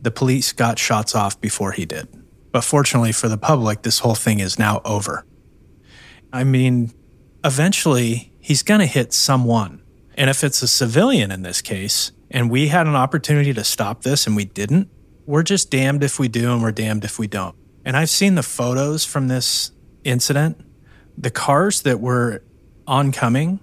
the 0.00 0.10
police 0.10 0.52
got 0.52 0.80
shots 0.80 1.14
off 1.14 1.40
before 1.40 1.70
he 1.70 1.86
did. 1.86 2.08
But 2.50 2.64
fortunately 2.64 3.12
for 3.12 3.28
the 3.28 3.38
public, 3.38 3.82
this 3.82 4.00
whole 4.00 4.16
thing 4.16 4.40
is 4.40 4.58
now 4.58 4.82
over. 4.84 5.24
I 6.32 6.42
mean, 6.42 6.92
eventually 7.44 8.32
he's 8.40 8.64
going 8.64 8.80
to 8.80 8.86
hit 8.86 9.12
someone. 9.12 9.80
And 10.16 10.28
if 10.28 10.42
it's 10.42 10.60
a 10.60 10.68
civilian 10.68 11.30
in 11.30 11.42
this 11.42 11.62
case, 11.62 12.10
and 12.32 12.50
we 12.50 12.66
had 12.66 12.88
an 12.88 12.96
opportunity 12.96 13.54
to 13.54 13.62
stop 13.62 14.02
this 14.02 14.26
and 14.26 14.34
we 14.34 14.46
didn't, 14.46 14.90
we're 15.24 15.44
just 15.44 15.70
damned 15.70 16.02
if 16.02 16.18
we 16.18 16.26
do 16.26 16.52
and 16.52 16.60
we're 16.60 16.72
damned 16.72 17.04
if 17.04 17.16
we 17.16 17.28
don't. 17.28 17.54
And 17.84 17.96
I've 17.96 18.10
seen 18.10 18.34
the 18.34 18.42
photos 18.42 19.04
from 19.04 19.28
this 19.28 19.70
incident. 20.04 20.60
The 21.16 21.30
cars 21.30 21.82
that 21.82 22.00
were 22.00 22.42
oncoming, 22.86 23.60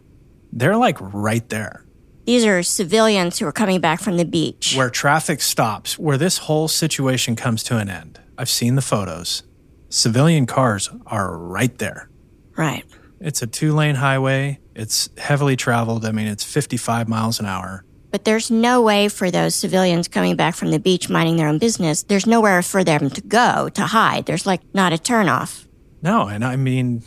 they're 0.52 0.78
like 0.78 0.98
right 1.00 1.48
there 1.50 1.86
These 2.26 2.46
are 2.46 2.64
civilians 2.64 3.40
who 3.40 3.46
are 3.48 3.52
coming 3.52 3.82
back 3.82 4.00
from 4.00 4.18
the 4.18 4.26
beach. 4.26 4.76
where 4.76 4.90
traffic 4.90 5.42
stops, 5.42 5.98
where 5.98 6.18
this 6.18 6.38
whole 6.40 6.68
situation 6.68 7.36
comes 7.36 7.64
to 7.64 7.78
an 7.78 7.90
end. 7.90 8.20
I've 8.38 8.50
seen 8.50 8.76
the 8.76 8.82
photos. 8.82 9.44
Civilian 9.90 10.46
cars 10.46 10.90
are 11.08 11.38
right 11.38 11.76
there. 11.80 12.10
Right. 12.56 12.86
It's 13.20 13.42
a 13.42 13.48
two 13.48 13.74
lane 13.74 13.96
highway. 13.96 14.60
It's 14.76 15.10
heavily 15.18 15.56
traveled. 15.56 16.06
I 16.06 16.12
mean, 16.12 16.28
it's 16.28 16.44
55 16.44 17.10
miles 17.10 17.40
an 17.40 17.46
hour. 17.48 17.84
But 18.12 18.26
there's 18.26 18.50
no 18.50 18.82
way 18.82 19.10
for 19.10 19.30
those 19.30 19.56
civilians 19.56 20.08
coming 20.08 20.36
back 20.36 20.56
from 20.56 20.72
the 20.72 20.80
beach 20.80 21.10
minding 21.10 21.38
their 21.38 21.48
own 21.48 21.60
business. 21.60 22.04
There's 22.04 22.26
nowhere 22.26 22.62
for 22.62 22.84
them 22.84 23.10
to 23.10 23.22
go 23.22 23.70
to 23.70 23.82
hide. 23.84 24.26
There's 24.26 24.46
like 24.46 24.62
not 24.74 24.94
a 24.94 24.98
turnoff. 24.98 25.68
No, 26.02 26.28
and 26.28 26.44
I 26.46 26.56
mean, 26.56 27.04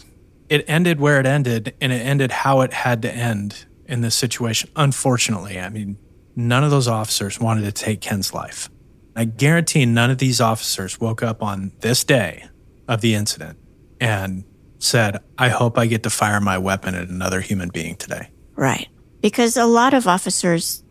it 0.48 0.64
ended 0.68 1.00
where 1.00 1.18
it 1.18 1.26
ended, 1.26 1.74
and 1.80 1.92
it 1.92 2.04
ended 2.04 2.30
how 2.30 2.60
it 2.60 2.72
had 2.72 3.02
to 3.02 3.12
end 3.12 3.66
in 3.86 4.00
this 4.00 4.14
situation. 4.14 4.70
Unfortunately, 4.76 5.58
I 5.58 5.68
mean, 5.68 5.98
none 6.36 6.64
of 6.64 6.70
those 6.70 6.88
officers 6.88 7.40
wanted 7.40 7.62
to 7.62 7.72
take 7.72 8.00
Ken's 8.00 8.34
life. 8.34 8.68
I 9.14 9.24
guarantee 9.24 9.84
none 9.86 10.10
of 10.10 10.18
these 10.18 10.40
officers 10.40 11.00
woke 11.00 11.22
up 11.22 11.42
on 11.42 11.72
this 11.80 12.04
day 12.04 12.46
of 12.88 13.00
the 13.00 13.14
incident 13.14 13.58
and 14.00 14.44
said, 14.78 15.20
I 15.38 15.48
hope 15.48 15.78
I 15.78 15.86
get 15.86 16.02
to 16.04 16.10
fire 16.10 16.40
my 16.40 16.58
weapon 16.58 16.94
at 16.94 17.08
another 17.08 17.40
human 17.40 17.68
being 17.68 17.96
today. 17.96 18.30
Right. 18.56 18.88
Because 19.20 19.56
a 19.56 19.66
lot 19.66 19.94
of 19.94 20.08
officers 20.08 20.82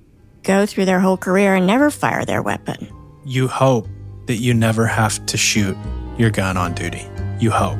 go 0.43 0.65
through 0.65 0.85
their 0.85 0.99
whole 0.99 1.17
career 1.17 1.55
and 1.55 1.67
never 1.67 1.91
fire 1.91 2.25
their 2.25 2.41
weapon. 2.41 2.87
You 3.25 3.47
hope 3.47 3.87
that 4.27 4.35
you 4.35 4.53
never 4.53 4.85
have 4.85 5.25
to 5.25 5.37
shoot 5.37 5.75
your 6.17 6.29
gun 6.29 6.57
on 6.57 6.73
duty. 6.73 7.07
You 7.39 7.51
hope. 7.51 7.79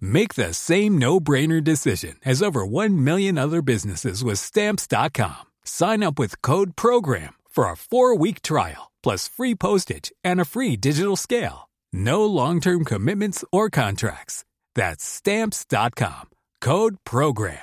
Make 0.00 0.34
the 0.34 0.52
same 0.52 0.98
no-brainer 0.98 1.62
decision 1.64 2.16
as 2.24 2.42
over 2.42 2.66
1 2.66 3.02
million 3.02 3.38
other 3.38 3.62
businesses 3.62 4.22
with 4.22 4.38
stamps.com. 4.38 5.46
Sign 5.64 6.02
up 6.02 6.18
with 6.18 6.42
code 6.42 6.76
program 6.76 7.34
for 7.48 7.64
a 7.64 7.74
4-week 7.74 8.42
trial 8.42 8.90
plus 9.02 9.28
free 9.28 9.54
postage 9.54 10.12
and 10.22 10.40
a 10.40 10.44
free 10.44 10.76
digital 10.76 11.16
scale. 11.16 11.68
No 11.92 12.24
long-term 12.24 12.84
commitments 12.84 13.44
or 13.50 13.70
contracts. 13.70 14.44
That's 14.74 15.04
stamps.com. 15.04 16.28
Code 16.60 16.96
program. 17.04 17.58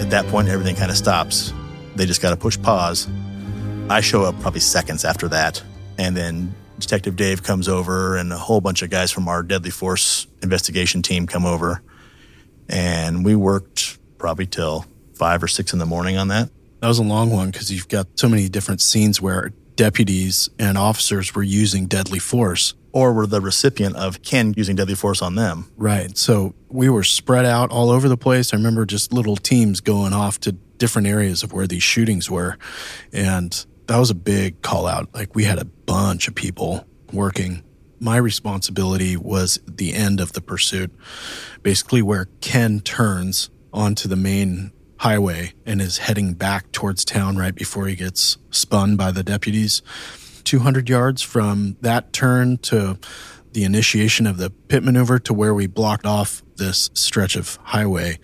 At 0.00 0.10
that 0.10 0.26
point, 0.26 0.48
everything 0.48 0.74
kind 0.74 0.90
of 0.90 0.96
stops. 0.96 1.54
They 1.96 2.04
just 2.06 2.20
got 2.20 2.30
to 2.30 2.36
push 2.36 2.60
pause. 2.60 3.08
I 3.88 4.00
show 4.00 4.22
up 4.22 4.40
probably 4.40 4.60
seconds 4.60 5.04
after 5.04 5.28
that. 5.28 5.62
And 5.98 6.16
then 6.16 6.54
Detective 6.78 7.16
Dave 7.16 7.42
comes 7.42 7.68
over, 7.68 8.16
and 8.16 8.32
a 8.32 8.38
whole 8.38 8.60
bunch 8.60 8.82
of 8.82 8.90
guys 8.90 9.10
from 9.10 9.28
our 9.28 9.42
Deadly 9.42 9.70
Force 9.70 10.26
investigation 10.42 11.02
team 11.02 11.26
come 11.26 11.44
over. 11.44 11.82
And 12.68 13.24
we 13.24 13.36
worked 13.36 13.98
probably 14.18 14.46
till 14.46 14.86
five 15.14 15.42
or 15.42 15.48
six 15.48 15.72
in 15.72 15.78
the 15.78 15.86
morning 15.86 16.16
on 16.16 16.28
that. 16.28 16.50
That 16.80 16.88
was 16.88 16.98
a 16.98 17.04
long 17.04 17.30
one 17.30 17.50
because 17.50 17.70
you've 17.70 17.88
got 17.88 18.08
so 18.16 18.28
many 18.28 18.48
different 18.48 18.80
scenes 18.80 19.20
where 19.20 19.52
deputies 19.76 20.48
and 20.58 20.76
officers 20.76 21.34
were 21.34 21.42
using 21.42 21.86
deadly 21.86 22.18
force. 22.18 22.74
Or 22.94 23.14
were 23.14 23.26
the 23.26 23.40
recipient 23.40 23.96
of 23.96 24.22
Ken 24.22 24.52
using 24.54 24.76
deadly 24.76 24.94
force 24.94 25.22
on 25.22 25.34
them. 25.34 25.70
Right. 25.78 26.16
So 26.18 26.54
we 26.68 26.90
were 26.90 27.04
spread 27.04 27.46
out 27.46 27.70
all 27.70 27.88
over 27.88 28.06
the 28.06 28.18
place. 28.18 28.52
I 28.52 28.58
remember 28.58 28.84
just 28.84 29.14
little 29.14 29.36
teams 29.36 29.80
going 29.80 30.12
off 30.12 30.38
to 30.40 30.52
different 30.52 31.08
areas 31.08 31.42
of 31.42 31.54
where 31.54 31.66
these 31.66 31.82
shootings 31.82 32.30
were. 32.30 32.58
And 33.10 33.64
that 33.92 33.98
was 33.98 34.08
a 34.08 34.14
big 34.14 34.62
call 34.62 34.86
out. 34.86 35.14
Like 35.14 35.34
we 35.34 35.44
had 35.44 35.58
a 35.58 35.66
bunch 35.66 36.26
of 36.26 36.34
people 36.34 36.86
working. 37.12 37.62
My 38.00 38.16
responsibility 38.16 39.18
was 39.18 39.60
the 39.66 39.92
end 39.92 40.18
of 40.18 40.32
the 40.32 40.40
pursuit, 40.40 40.90
basically 41.62 42.00
where 42.00 42.30
Ken 42.40 42.80
turns 42.80 43.50
onto 43.70 44.08
the 44.08 44.16
main 44.16 44.72
highway 45.00 45.52
and 45.66 45.82
is 45.82 45.98
heading 45.98 46.32
back 46.32 46.72
towards 46.72 47.04
town 47.04 47.36
right 47.36 47.54
before 47.54 47.86
he 47.86 47.94
gets 47.94 48.38
spun 48.50 48.96
by 48.96 49.10
the 49.10 49.22
deputies. 49.22 49.82
200 50.44 50.88
yards 50.88 51.20
from 51.20 51.76
that 51.82 52.14
turn 52.14 52.56
to 52.58 52.98
the 53.52 53.64
initiation 53.64 54.26
of 54.26 54.38
the 54.38 54.48
pit 54.48 54.82
maneuver 54.82 55.18
to 55.18 55.34
where 55.34 55.52
we 55.52 55.66
blocked 55.66 56.06
off 56.06 56.42
this 56.56 56.88
stretch 56.94 57.36
of 57.36 57.56
highway. 57.56 58.18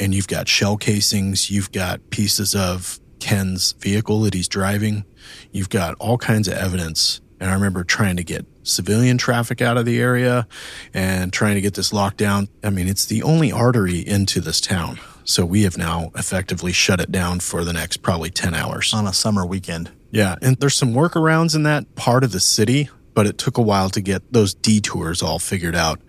And 0.00 0.12
you've 0.12 0.26
got 0.26 0.48
shell 0.48 0.76
casings, 0.76 1.52
you've 1.52 1.70
got 1.70 2.10
pieces 2.10 2.56
of 2.56 2.98
Ken's 3.22 3.70
vehicle 3.78 4.22
that 4.22 4.34
he's 4.34 4.48
driving, 4.48 5.04
you've 5.52 5.70
got 5.70 5.94
all 6.00 6.18
kinds 6.18 6.48
of 6.48 6.54
evidence. 6.54 7.20
And 7.38 7.48
I 7.48 7.54
remember 7.54 7.84
trying 7.84 8.16
to 8.16 8.24
get 8.24 8.44
civilian 8.64 9.16
traffic 9.16 9.62
out 9.62 9.76
of 9.76 9.84
the 9.84 10.00
area 10.00 10.48
and 10.92 11.32
trying 11.32 11.54
to 11.54 11.60
get 11.60 11.74
this 11.74 11.92
locked 11.92 12.16
down. 12.16 12.48
I 12.64 12.70
mean, 12.70 12.88
it's 12.88 13.06
the 13.06 13.22
only 13.22 13.52
artery 13.52 14.00
into 14.00 14.40
this 14.40 14.60
town. 14.60 14.98
So 15.22 15.46
we 15.46 15.62
have 15.62 15.78
now 15.78 16.10
effectively 16.16 16.72
shut 16.72 17.00
it 17.00 17.12
down 17.12 17.38
for 17.38 17.62
the 17.62 17.72
next 17.72 17.98
probably 17.98 18.30
10 18.30 18.54
hours. 18.54 18.92
On 18.92 19.06
a 19.06 19.12
summer 19.12 19.46
weekend. 19.46 19.92
Yeah. 20.10 20.34
And 20.42 20.56
there's 20.56 20.74
some 20.74 20.92
workarounds 20.92 21.54
in 21.54 21.62
that 21.62 21.94
part 21.94 22.24
of 22.24 22.32
the 22.32 22.40
city, 22.40 22.90
but 23.14 23.26
it 23.26 23.38
took 23.38 23.56
a 23.56 23.62
while 23.62 23.88
to 23.90 24.00
get 24.00 24.32
those 24.32 24.52
detours 24.52 25.22
all 25.22 25.38
figured 25.38 25.76
out. 25.76 26.00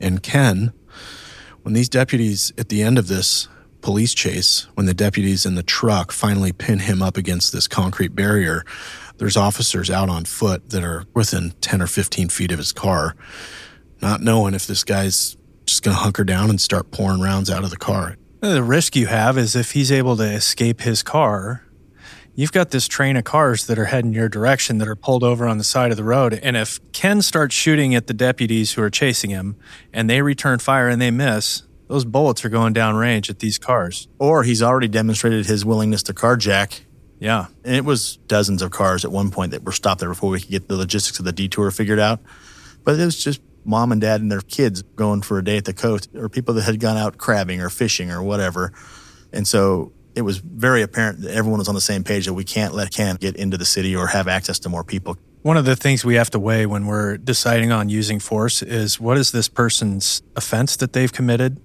And 0.00 0.22
Ken, 0.22 0.72
when 1.60 1.74
these 1.74 1.90
deputies 1.90 2.54
at 2.56 2.70
the 2.70 2.82
end 2.82 2.98
of 2.98 3.08
this 3.08 3.48
police 3.84 4.14
chase, 4.14 4.66
when 4.74 4.86
the 4.86 4.94
deputies 4.94 5.44
in 5.44 5.56
the 5.56 5.62
truck 5.62 6.10
finally 6.10 6.52
pin 6.52 6.78
him 6.78 7.02
up 7.02 7.18
against 7.18 7.52
this 7.52 7.68
concrete 7.68 8.14
barrier, 8.14 8.64
there's 9.18 9.36
officers 9.36 9.90
out 9.90 10.08
on 10.08 10.24
foot 10.24 10.70
that 10.70 10.82
are 10.82 11.04
within 11.12 11.50
10 11.60 11.82
or 11.82 11.86
15 11.86 12.30
feet 12.30 12.50
of 12.50 12.56
his 12.56 12.72
car, 12.72 13.14
not 14.00 14.22
knowing 14.22 14.54
if 14.54 14.66
this 14.66 14.84
guy's 14.84 15.36
just 15.66 15.82
going 15.82 15.94
to 15.94 16.02
hunker 16.02 16.24
down 16.24 16.48
and 16.48 16.62
start 16.62 16.90
pouring 16.92 17.20
rounds 17.20 17.50
out 17.50 17.62
of 17.62 17.68
the 17.68 17.76
car. 17.76 18.16
The 18.40 18.62
risk 18.62 18.96
you 18.96 19.06
have 19.06 19.36
is 19.36 19.54
if 19.54 19.72
he's 19.72 19.92
able 19.92 20.16
to 20.16 20.24
escape 20.24 20.80
his 20.80 21.02
car, 21.02 21.66
you've 22.34 22.52
got 22.52 22.70
this 22.70 22.88
train 22.88 23.18
of 23.18 23.24
cars 23.24 23.66
that 23.66 23.78
are 23.78 23.84
heading 23.84 24.14
your 24.14 24.30
direction 24.30 24.78
that 24.78 24.88
are 24.88 24.96
pulled 24.96 25.22
over 25.22 25.46
on 25.46 25.58
the 25.58 25.64
side 25.64 25.90
of 25.90 25.98
the 25.98 26.04
road. 26.04 26.32
And 26.42 26.56
if 26.56 26.80
Ken 26.92 27.20
starts 27.20 27.54
shooting 27.54 27.94
at 27.94 28.06
the 28.06 28.14
deputies 28.14 28.72
who 28.72 28.82
are 28.82 28.90
chasing 28.90 29.28
him 29.28 29.56
and 29.92 30.08
they 30.08 30.22
return 30.22 30.58
fire 30.58 30.88
and 30.88 31.02
they 31.02 31.10
miss, 31.10 31.64
those 31.88 32.04
bullets 32.04 32.44
are 32.44 32.48
going 32.48 32.74
downrange 32.74 33.28
at 33.30 33.38
these 33.38 33.58
cars. 33.58 34.08
Or 34.18 34.42
he's 34.42 34.62
already 34.62 34.88
demonstrated 34.88 35.46
his 35.46 35.64
willingness 35.64 36.02
to 36.04 36.14
carjack. 36.14 36.80
Yeah. 37.18 37.46
And 37.64 37.76
it 37.76 37.84
was 37.84 38.16
dozens 38.26 38.62
of 38.62 38.70
cars 38.70 39.04
at 39.04 39.12
one 39.12 39.30
point 39.30 39.52
that 39.52 39.64
were 39.64 39.72
stopped 39.72 40.00
there 40.00 40.08
before 40.08 40.30
we 40.30 40.40
could 40.40 40.50
get 40.50 40.68
the 40.68 40.76
logistics 40.76 41.18
of 41.18 41.24
the 41.24 41.32
detour 41.32 41.70
figured 41.70 41.98
out. 41.98 42.20
But 42.84 42.98
it 42.98 43.04
was 43.04 43.22
just 43.22 43.40
mom 43.64 43.92
and 43.92 44.00
dad 44.00 44.20
and 44.20 44.30
their 44.30 44.40
kids 44.40 44.82
going 44.82 45.22
for 45.22 45.38
a 45.38 45.44
day 45.44 45.56
at 45.56 45.64
the 45.64 45.72
coast, 45.72 46.10
or 46.14 46.28
people 46.28 46.54
that 46.54 46.62
had 46.62 46.80
gone 46.80 46.96
out 46.96 47.16
crabbing 47.16 47.60
or 47.60 47.70
fishing 47.70 48.10
or 48.10 48.22
whatever. 48.22 48.72
And 49.32 49.48
so 49.48 49.92
it 50.14 50.22
was 50.22 50.38
very 50.38 50.82
apparent 50.82 51.22
that 51.22 51.34
everyone 51.34 51.58
was 51.58 51.68
on 51.68 51.74
the 51.74 51.80
same 51.80 52.04
page 52.04 52.26
that 52.26 52.34
we 52.34 52.44
can't 52.44 52.74
let 52.74 52.92
Ken 52.92 53.16
get 53.16 53.36
into 53.36 53.56
the 53.56 53.64
city 53.64 53.96
or 53.96 54.06
have 54.08 54.28
access 54.28 54.58
to 54.60 54.68
more 54.68 54.84
people. 54.84 55.16
One 55.44 55.58
of 55.58 55.66
the 55.66 55.76
things 55.76 56.06
we 56.06 56.14
have 56.14 56.30
to 56.30 56.38
weigh 56.38 56.64
when 56.64 56.86
we're 56.86 57.18
deciding 57.18 57.70
on 57.70 57.90
using 57.90 58.18
force 58.18 58.62
is 58.62 58.98
what 58.98 59.18
is 59.18 59.30
this 59.30 59.46
person's 59.46 60.22
offense 60.34 60.74
that 60.76 60.94
they've 60.94 61.12
committed? 61.12 61.60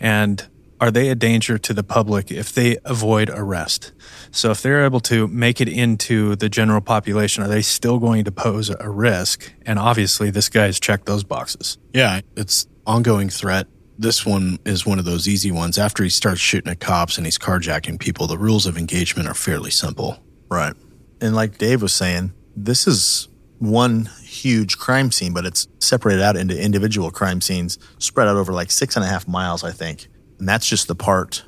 And 0.00 0.44
are 0.80 0.90
they 0.90 1.08
a 1.08 1.14
danger 1.14 1.56
to 1.56 1.72
the 1.72 1.84
public 1.84 2.32
if 2.32 2.52
they 2.52 2.78
avoid 2.84 3.30
arrest? 3.30 3.92
So 4.32 4.50
if 4.50 4.60
they're 4.60 4.84
able 4.84 4.98
to 5.02 5.28
make 5.28 5.60
it 5.60 5.68
into 5.68 6.34
the 6.34 6.48
general 6.48 6.80
population, 6.80 7.44
are 7.44 7.48
they 7.48 7.62
still 7.62 8.00
going 8.00 8.24
to 8.24 8.32
pose 8.32 8.70
a 8.70 8.90
risk? 8.90 9.52
And 9.64 9.78
obviously, 9.78 10.30
this 10.30 10.48
guy's 10.48 10.80
checked 10.80 11.06
those 11.06 11.22
boxes. 11.22 11.78
Yeah, 11.92 12.22
it's 12.36 12.66
ongoing 12.88 13.28
threat. 13.28 13.68
This 13.96 14.26
one 14.26 14.58
is 14.64 14.84
one 14.84 14.98
of 14.98 15.04
those 15.04 15.28
easy 15.28 15.52
ones. 15.52 15.78
After 15.78 16.02
he 16.02 16.10
starts 16.10 16.40
shooting 16.40 16.72
at 16.72 16.80
cops 16.80 17.18
and 17.18 17.24
he's 17.24 17.38
carjacking 17.38 18.00
people, 18.00 18.26
the 18.26 18.36
rules 18.36 18.66
of 18.66 18.76
engagement 18.76 19.28
are 19.28 19.34
fairly 19.34 19.70
simple. 19.70 20.20
Right. 20.48 20.74
And 21.20 21.36
like 21.36 21.58
Dave 21.58 21.82
was 21.82 21.92
saying, 21.94 22.32
this 22.56 22.86
is 22.86 23.28
one 23.58 24.08
huge 24.24 24.76
crime 24.78 25.12
scene, 25.12 25.32
but 25.32 25.46
it's 25.46 25.68
separated 25.78 26.22
out 26.22 26.36
into 26.36 26.60
individual 26.60 27.10
crime 27.10 27.40
scenes 27.40 27.78
spread 27.98 28.26
out 28.26 28.36
over 28.36 28.52
like 28.52 28.70
six 28.70 28.96
and 28.96 29.04
a 29.04 29.08
half 29.08 29.28
miles, 29.28 29.62
I 29.62 29.70
think. 29.70 30.08
And 30.38 30.48
that's 30.48 30.66
just 30.66 30.88
the 30.88 30.96
part 30.96 31.44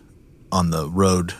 on 0.52 0.70
the 0.70 0.88
road 0.88 1.34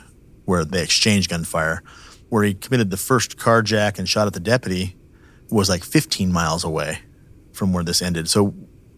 where 0.45 0.65
they 0.65 0.83
exchanged 0.83 1.31
gunfire. 1.31 1.83
Where 2.29 2.43
he 2.43 2.55
committed 2.55 2.91
the 2.91 2.97
first 2.97 3.37
carjack 3.37 3.99
and 3.99 4.09
shot 4.09 4.27
at 4.27 4.33
the 4.33 4.41
deputy 4.41 4.97
was 5.51 5.69
like 5.69 5.85
15 5.85 6.33
miles 6.33 6.65
away 6.65 6.99
from 7.53 7.73
where 7.73 7.85
this 7.85 8.03
ended. 8.03 8.29
So 8.29 8.55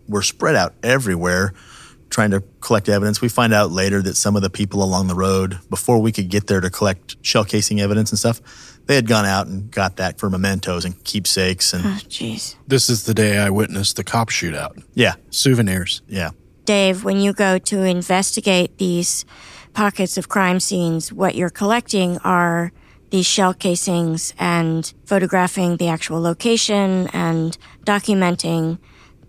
we're 0.08 0.22
spread 0.22 0.54
out 0.54 0.74
everywhere 0.82 1.52
trying 2.10 2.30
to 2.30 2.42
collect 2.60 2.88
evidence. 2.88 3.20
We 3.20 3.28
find 3.28 3.52
out 3.52 3.70
later 3.72 4.00
that 4.02 4.16
some 4.16 4.36
of 4.36 4.42
the 4.42 4.50
people 4.50 4.82
along 4.82 5.08
the 5.08 5.14
road, 5.14 5.58
before 5.70 5.98
we 6.00 6.12
could 6.12 6.28
get 6.28 6.46
there 6.46 6.60
to 6.60 6.70
collect 6.70 7.16
shell 7.22 7.44
casing 7.44 7.80
evidence 7.80 8.10
and 8.10 8.18
stuff, 8.18 8.40
they 8.86 8.94
had 8.94 9.06
gone 9.08 9.24
out 9.26 9.46
and 9.48 9.70
got 9.70 9.96
that 9.96 10.18
for 10.18 10.30
mementos 10.30 10.84
and 10.84 11.02
keepsakes. 11.04 11.72
And 11.74 11.84
Oh, 11.84 11.98
jeez. 12.08 12.54
This 12.68 12.88
is 12.88 13.04
the 13.04 13.14
day 13.14 13.38
I 13.38 13.50
witnessed 13.50 13.96
the 13.96 14.04
cop 14.04 14.30
shootout. 14.30 14.82
yeah, 14.94 15.14
Souvenirs. 15.30 16.02
yeah. 16.08 16.30
Dave, 16.64 17.04
when 17.04 17.20
you 17.20 17.32
go 17.32 17.58
to 17.58 17.82
investigate 17.82 18.78
these 18.78 19.24
pockets 19.72 20.16
of 20.16 20.28
crime 20.28 20.58
scenes, 20.60 21.12
what 21.12 21.34
you're 21.34 21.50
collecting 21.50 22.18
are 22.18 22.72
these 23.10 23.26
shell 23.26 23.54
casings 23.54 24.34
and 24.38 24.92
photographing 25.04 25.76
the 25.76 25.86
actual 25.88 26.20
location 26.20 27.06
and 27.12 27.56
documenting 27.84 28.78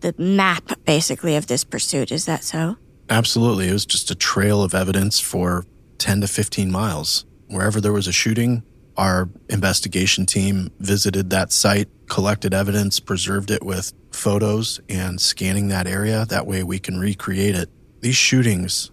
the 0.01 0.13
map, 0.17 0.71
basically, 0.85 1.35
of 1.35 1.47
this 1.47 1.63
pursuit. 1.63 2.11
Is 2.11 2.25
that 2.25 2.43
so? 2.43 2.77
Absolutely. 3.09 3.69
It 3.69 3.73
was 3.73 3.85
just 3.85 4.11
a 4.11 4.15
trail 4.15 4.61
of 4.63 4.73
evidence 4.73 5.19
for 5.19 5.65
10 5.97 6.21
to 6.21 6.27
15 6.27 6.71
miles. 6.71 7.25
Wherever 7.47 7.79
there 7.79 7.93
was 7.93 8.07
a 8.07 8.11
shooting, 8.11 8.63
our 8.97 9.29
investigation 9.49 10.25
team 10.25 10.71
visited 10.79 11.29
that 11.29 11.51
site, 11.51 11.87
collected 12.07 12.53
evidence, 12.53 12.99
preserved 12.99 13.51
it 13.51 13.63
with 13.63 13.93
photos, 14.11 14.81
and 14.89 15.21
scanning 15.21 15.67
that 15.69 15.87
area. 15.87 16.25
That 16.25 16.47
way 16.47 16.63
we 16.63 16.79
can 16.79 16.97
recreate 16.97 17.55
it. 17.55 17.69
These 18.01 18.15
shootings 18.15 18.91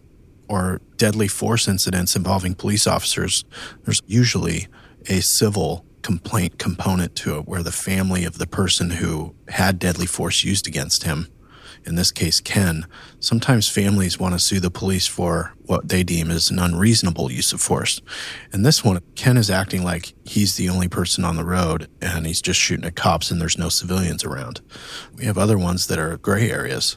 or 0.48 0.80
deadly 0.96 1.26
force 1.26 1.66
incidents 1.66 2.14
involving 2.14 2.54
police 2.54 2.86
officers, 2.86 3.44
there's 3.84 4.02
usually 4.06 4.68
a 5.08 5.20
civil 5.20 5.84
complaint 6.04 6.58
component 6.58 7.16
to 7.16 7.38
it 7.38 7.48
where 7.48 7.64
the 7.64 7.72
family 7.72 8.24
of 8.24 8.38
the 8.38 8.46
person 8.46 8.90
who 8.90 9.34
had 9.48 9.80
deadly 9.80 10.06
force 10.06 10.44
used 10.44 10.68
against 10.68 11.02
him 11.02 11.26
in 11.86 11.96
this 11.96 12.10
case 12.10 12.40
Ken, 12.40 12.86
sometimes 13.20 13.68
families 13.68 14.18
want 14.18 14.34
to 14.34 14.38
sue 14.38 14.60
the 14.60 14.70
police 14.70 15.06
for 15.06 15.54
what 15.66 15.88
they 15.88 16.02
deem 16.02 16.30
as 16.30 16.50
an 16.50 16.58
unreasonable 16.58 17.30
use 17.30 17.52
of 17.52 17.60
force. 17.60 18.00
And 18.52 18.64
this 18.64 18.84
one, 18.84 19.00
Ken 19.14 19.36
is 19.36 19.50
acting 19.50 19.84
like 19.84 20.14
he's 20.24 20.56
the 20.56 20.68
only 20.68 20.88
person 20.88 21.24
on 21.24 21.36
the 21.36 21.44
road 21.44 21.88
and 22.00 22.26
he's 22.26 22.42
just 22.42 22.60
shooting 22.60 22.86
at 22.86 22.96
cops 22.96 23.30
and 23.30 23.40
there's 23.40 23.58
no 23.58 23.68
civilians 23.68 24.24
around. 24.24 24.60
We 25.14 25.24
have 25.26 25.38
other 25.38 25.58
ones 25.58 25.86
that 25.88 25.98
are 25.98 26.16
gray 26.16 26.50
areas. 26.50 26.96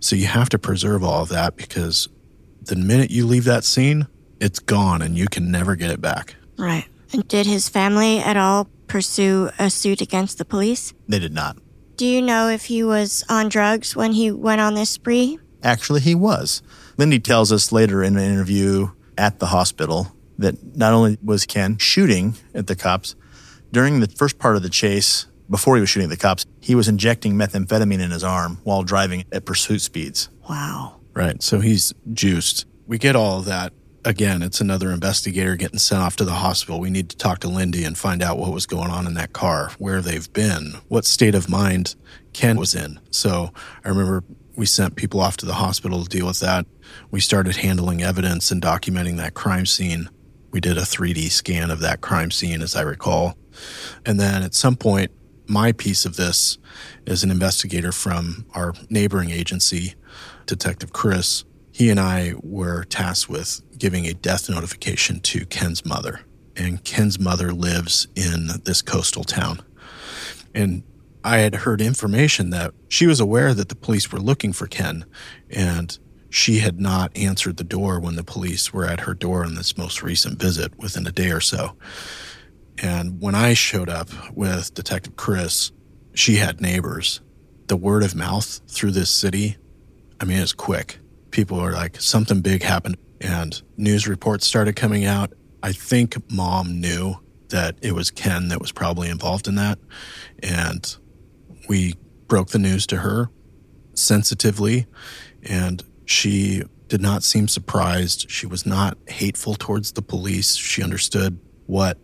So 0.00 0.16
you 0.16 0.26
have 0.26 0.48
to 0.50 0.58
preserve 0.58 1.04
all 1.04 1.22
of 1.22 1.28
that 1.28 1.56
because 1.56 2.08
the 2.62 2.76
minute 2.76 3.10
you 3.10 3.26
leave 3.26 3.44
that 3.44 3.64
scene, 3.64 4.06
it's 4.40 4.58
gone 4.58 5.02
and 5.02 5.16
you 5.16 5.26
can 5.26 5.50
never 5.50 5.76
get 5.76 5.90
it 5.90 6.00
back. 6.00 6.36
Right. 6.56 6.86
And 7.12 7.26
did 7.28 7.46
his 7.46 7.68
family 7.68 8.18
at 8.18 8.36
all 8.36 8.68
pursue 8.86 9.50
a 9.58 9.70
suit 9.70 10.00
against 10.00 10.38
the 10.38 10.44
police? 10.44 10.94
They 11.08 11.18
did 11.18 11.32
not. 11.32 11.56
Do 11.96 12.06
you 12.06 12.22
know 12.22 12.48
if 12.48 12.64
he 12.64 12.82
was 12.82 13.24
on 13.28 13.48
drugs 13.48 13.94
when 13.94 14.12
he 14.12 14.30
went 14.30 14.60
on 14.60 14.74
this 14.74 14.90
spree? 14.90 15.38
Actually, 15.62 16.00
he 16.00 16.14
was. 16.14 16.62
Lindy 16.96 17.20
tells 17.20 17.52
us 17.52 17.70
later 17.70 18.02
in 18.02 18.16
an 18.16 18.24
interview 18.24 18.90
at 19.16 19.38
the 19.38 19.46
hospital 19.46 20.08
that 20.38 20.76
not 20.76 20.92
only 20.92 21.18
was 21.22 21.46
Ken 21.46 21.78
shooting 21.78 22.34
at 22.54 22.66
the 22.66 22.74
cops, 22.74 23.14
during 23.70 24.00
the 24.00 24.08
first 24.08 24.38
part 24.38 24.56
of 24.56 24.62
the 24.62 24.68
chase, 24.68 25.26
before 25.48 25.76
he 25.76 25.80
was 25.80 25.90
shooting 25.90 26.10
at 26.10 26.10
the 26.10 26.20
cops, 26.20 26.46
he 26.60 26.74
was 26.74 26.88
injecting 26.88 27.34
methamphetamine 27.34 28.00
in 28.00 28.10
his 28.10 28.24
arm 28.24 28.58
while 28.64 28.82
driving 28.82 29.24
at 29.30 29.44
pursuit 29.44 29.80
speeds. 29.80 30.28
Wow. 30.48 30.96
Right. 31.14 31.42
So 31.42 31.60
he's 31.60 31.92
juiced. 32.12 32.66
We 32.86 32.98
get 32.98 33.16
all 33.16 33.38
of 33.38 33.44
that. 33.44 33.72
Again, 34.04 34.42
it's 34.42 34.60
another 34.60 34.90
investigator 34.90 35.54
getting 35.54 35.78
sent 35.78 36.02
off 36.02 36.16
to 36.16 36.24
the 36.24 36.32
hospital. 36.32 36.80
We 36.80 36.90
need 36.90 37.08
to 37.10 37.16
talk 37.16 37.38
to 37.40 37.48
Lindy 37.48 37.84
and 37.84 37.96
find 37.96 38.20
out 38.20 38.36
what 38.36 38.52
was 38.52 38.66
going 38.66 38.90
on 38.90 39.06
in 39.06 39.14
that 39.14 39.32
car, 39.32 39.70
where 39.78 40.00
they've 40.00 40.32
been, 40.32 40.74
what 40.88 41.04
state 41.04 41.36
of 41.36 41.48
mind 41.48 41.94
Ken 42.32 42.58
was 42.58 42.74
in. 42.74 42.98
So 43.10 43.52
I 43.84 43.88
remember 43.88 44.24
we 44.56 44.66
sent 44.66 44.96
people 44.96 45.20
off 45.20 45.36
to 45.38 45.46
the 45.46 45.54
hospital 45.54 46.02
to 46.02 46.08
deal 46.08 46.26
with 46.26 46.40
that. 46.40 46.66
We 47.12 47.20
started 47.20 47.56
handling 47.56 48.02
evidence 48.02 48.50
and 48.50 48.60
documenting 48.60 49.18
that 49.18 49.34
crime 49.34 49.66
scene. 49.66 50.10
We 50.50 50.60
did 50.60 50.76
a 50.76 50.82
3D 50.82 51.30
scan 51.30 51.70
of 51.70 51.78
that 51.80 52.00
crime 52.00 52.32
scene, 52.32 52.60
as 52.60 52.74
I 52.74 52.82
recall. 52.82 53.36
And 54.04 54.18
then 54.18 54.42
at 54.42 54.54
some 54.54 54.76
point, 54.76 55.12
my 55.46 55.72
piece 55.72 56.04
of 56.04 56.16
this 56.16 56.58
is 57.06 57.22
an 57.22 57.30
investigator 57.30 57.92
from 57.92 58.46
our 58.54 58.74
neighboring 58.90 59.30
agency, 59.30 59.94
Detective 60.46 60.92
Chris. 60.92 61.44
He 61.70 61.88
and 61.88 61.98
I 61.98 62.34
were 62.42 62.84
tasked 62.84 63.30
with 63.30 63.62
giving 63.82 64.06
a 64.06 64.14
death 64.14 64.48
notification 64.48 65.18
to 65.18 65.44
Ken's 65.46 65.84
mother. 65.84 66.20
And 66.54 66.84
Ken's 66.84 67.18
mother 67.18 67.52
lives 67.52 68.06
in 68.14 68.46
this 68.62 68.80
coastal 68.80 69.24
town. 69.24 69.60
And 70.54 70.84
I 71.24 71.38
had 71.38 71.56
heard 71.56 71.80
information 71.80 72.50
that 72.50 72.74
she 72.86 73.08
was 73.08 73.18
aware 73.18 73.52
that 73.52 73.70
the 73.70 73.74
police 73.74 74.12
were 74.12 74.20
looking 74.20 74.52
for 74.52 74.68
Ken, 74.68 75.04
and 75.50 75.98
she 76.30 76.60
had 76.60 76.80
not 76.80 77.10
answered 77.16 77.56
the 77.56 77.64
door 77.64 77.98
when 77.98 78.14
the 78.14 78.22
police 78.22 78.72
were 78.72 78.84
at 78.84 79.00
her 79.00 79.14
door 79.14 79.44
on 79.44 79.56
this 79.56 79.76
most 79.76 80.00
recent 80.00 80.38
visit 80.38 80.78
within 80.78 81.04
a 81.04 81.10
day 81.10 81.32
or 81.32 81.40
so. 81.40 81.76
And 82.78 83.20
when 83.20 83.34
I 83.34 83.52
showed 83.54 83.88
up 83.88 84.10
with 84.32 84.74
Detective 84.74 85.16
Chris, 85.16 85.72
she 86.14 86.36
had 86.36 86.60
neighbors. 86.60 87.20
The 87.66 87.76
word 87.76 88.04
of 88.04 88.14
mouth 88.14 88.60
through 88.68 88.92
this 88.92 89.10
city, 89.10 89.56
I 90.20 90.24
mean, 90.24 90.38
it's 90.38 90.52
quick. 90.52 90.98
People 91.32 91.58
are 91.58 91.72
like, 91.72 92.00
something 92.00 92.42
big 92.42 92.62
happened. 92.62 92.96
And 93.22 93.62
news 93.76 94.08
reports 94.08 94.46
started 94.46 94.76
coming 94.76 95.04
out. 95.04 95.32
I 95.62 95.72
think 95.72 96.16
mom 96.30 96.80
knew 96.80 97.16
that 97.50 97.76
it 97.82 97.92
was 97.92 98.10
Ken 98.10 98.48
that 98.48 98.60
was 98.60 98.72
probably 98.72 99.08
involved 99.08 99.46
in 99.46 99.54
that. 99.54 99.78
And 100.42 100.96
we 101.68 101.94
broke 102.26 102.48
the 102.48 102.58
news 102.58 102.86
to 102.88 102.96
her 102.98 103.30
sensitively, 103.94 104.86
and 105.42 105.84
she 106.04 106.62
did 106.88 107.00
not 107.00 107.22
seem 107.22 107.46
surprised. 107.46 108.30
She 108.30 108.46
was 108.46 108.66
not 108.66 108.98
hateful 109.06 109.54
towards 109.54 109.92
the 109.92 110.02
police. 110.02 110.56
She 110.56 110.82
understood 110.82 111.38
what 111.66 111.98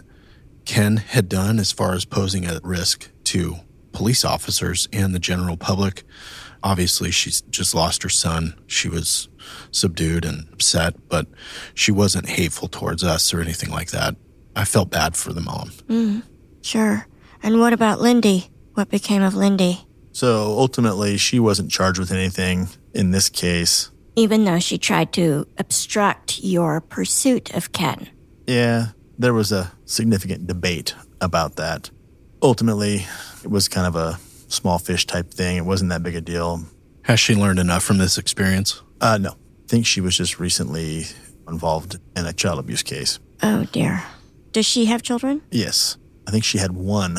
Ken 0.64 0.98
had 0.98 1.28
done 1.28 1.58
as 1.58 1.72
far 1.72 1.94
as 1.94 2.04
posing 2.04 2.46
a 2.46 2.60
risk 2.62 3.10
to 3.24 3.56
police 3.92 4.24
officers 4.24 4.88
and 4.92 5.14
the 5.14 5.18
general 5.18 5.56
public. 5.56 6.04
Obviously, 6.62 7.10
she's 7.10 7.40
just 7.42 7.74
lost 7.74 8.02
her 8.02 8.08
son. 8.08 8.54
She 8.66 8.88
was 8.88 9.28
subdued 9.70 10.24
and 10.24 10.48
upset, 10.52 10.94
but 11.08 11.26
she 11.74 11.92
wasn't 11.92 12.28
hateful 12.28 12.68
towards 12.68 13.04
us 13.04 13.32
or 13.32 13.40
anything 13.40 13.70
like 13.70 13.90
that. 13.90 14.16
I 14.56 14.64
felt 14.64 14.90
bad 14.90 15.16
for 15.16 15.32
the 15.32 15.40
mom. 15.40 15.70
Mm, 15.88 16.22
sure. 16.62 17.06
And 17.42 17.60
what 17.60 17.72
about 17.72 18.00
Lindy? 18.00 18.50
What 18.74 18.88
became 18.88 19.22
of 19.22 19.34
Lindy? 19.34 19.86
So 20.12 20.56
ultimately, 20.58 21.16
she 21.16 21.38
wasn't 21.38 21.70
charged 21.70 21.98
with 21.98 22.10
anything 22.10 22.68
in 22.94 23.12
this 23.12 23.28
case. 23.28 23.90
Even 24.16 24.44
though 24.44 24.58
she 24.58 24.76
tried 24.78 25.12
to 25.12 25.46
obstruct 25.58 26.40
your 26.42 26.80
pursuit 26.80 27.54
of 27.54 27.70
Ken. 27.70 28.08
Yeah, 28.46 28.88
there 29.16 29.34
was 29.34 29.52
a 29.52 29.72
significant 29.84 30.46
debate 30.46 30.94
about 31.20 31.56
that. 31.56 31.90
Ultimately, 32.42 33.06
it 33.44 33.50
was 33.50 33.68
kind 33.68 33.86
of 33.86 33.94
a 33.94 34.18
small 34.48 34.78
fish 34.78 35.06
type 35.06 35.32
thing. 35.32 35.56
It 35.56 35.64
wasn't 35.64 35.90
that 35.90 36.02
big 36.02 36.16
a 36.16 36.20
deal. 36.20 36.64
Has 37.02 37.20
she 37.20 37.34
learned 37.34 37.58
enough 37.58 37.82
from 37.82 37.98
this 37.98 38.18
experience? 38.18 38.82
Uh, 39.00 39.18
no. 39.18 39.30
I 39.30 39.68
think 39.68 39.86
she 39.86 40.00
was 40.00 40.16
just 40.16 40.40
recently 40.40 41.04
involved 41.46 41.98
in 42.16 42.26
a 42.26 42.32
child 42.32 42.58
abuse 42.58 42.82
case. 42.82 43.18
Oh, 43.42 43.64
dear. 43.72 44.02
Does 44.52 44.66
she 44.66 44.86
have 44.86 45.02
children? 45.02 45.42
Yes. 45.50 45.96
I 46.26 46.30
think 46.30 46.44
she 46.44 46.58
had 46.58 46.72
one 46.72 47.18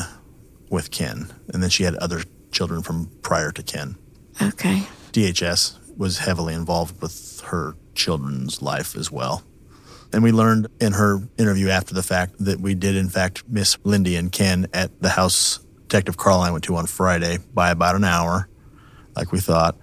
with 0.68 0.90
Ken, 0.90 1.32
and 1.52 1.62
then 1.62 1.70
she 1.70 1.84
had 1.84 1.94
other 1.96 2.22
children 2.52 2.82
from 2.82 3.10
prior 3.22 3.50
to 3.52 3.62
Ken. 3.62 3.96
Okay. 4.40 4.82
DHS 5.12 5.96
was 5.96 6.18
heavily 6.18 6.54
involved 6.54 7.00
with 7.02 7.40
her 7.46 7.74
children's 7.94 8.62
life 8.62 8.96
as 8.96 9.10
well. 9.10 9.42
And 10.12 10.22
we 10.22 10.32
learned 10.32 10.68
in 10.80 10.92
her 10.92 11.20
interview 11.38 11.68
after 11.68 11.94
the 11.94 12.02
fact 12.02 12.34
that 12.40 12.60
we 12.60 12.74
did, 12.74 12.96
in 12.96 13.08
fact, 13.08 13.44
miss 13.48 13.76
Lindy 13.84 14.16
and 14.16 14.32
Ken 14.32 14.66
at 14.72 15.00
the 15.00 15.10
house 15.10 15.60
Detective 15.82 16.16
Carl 16.16 16.40
I 16.40 16.50
went 16.50 16.64
to 16.64 16.76
on 16.76 16.86
Friday 16.86 17.38
by 17.52 17.70
about 17.70 17.96
an 17.96 18.04
hour, 18.04 18.48
like 19.16 19.32
we 19.32 19.40
thought. 19.40 19.76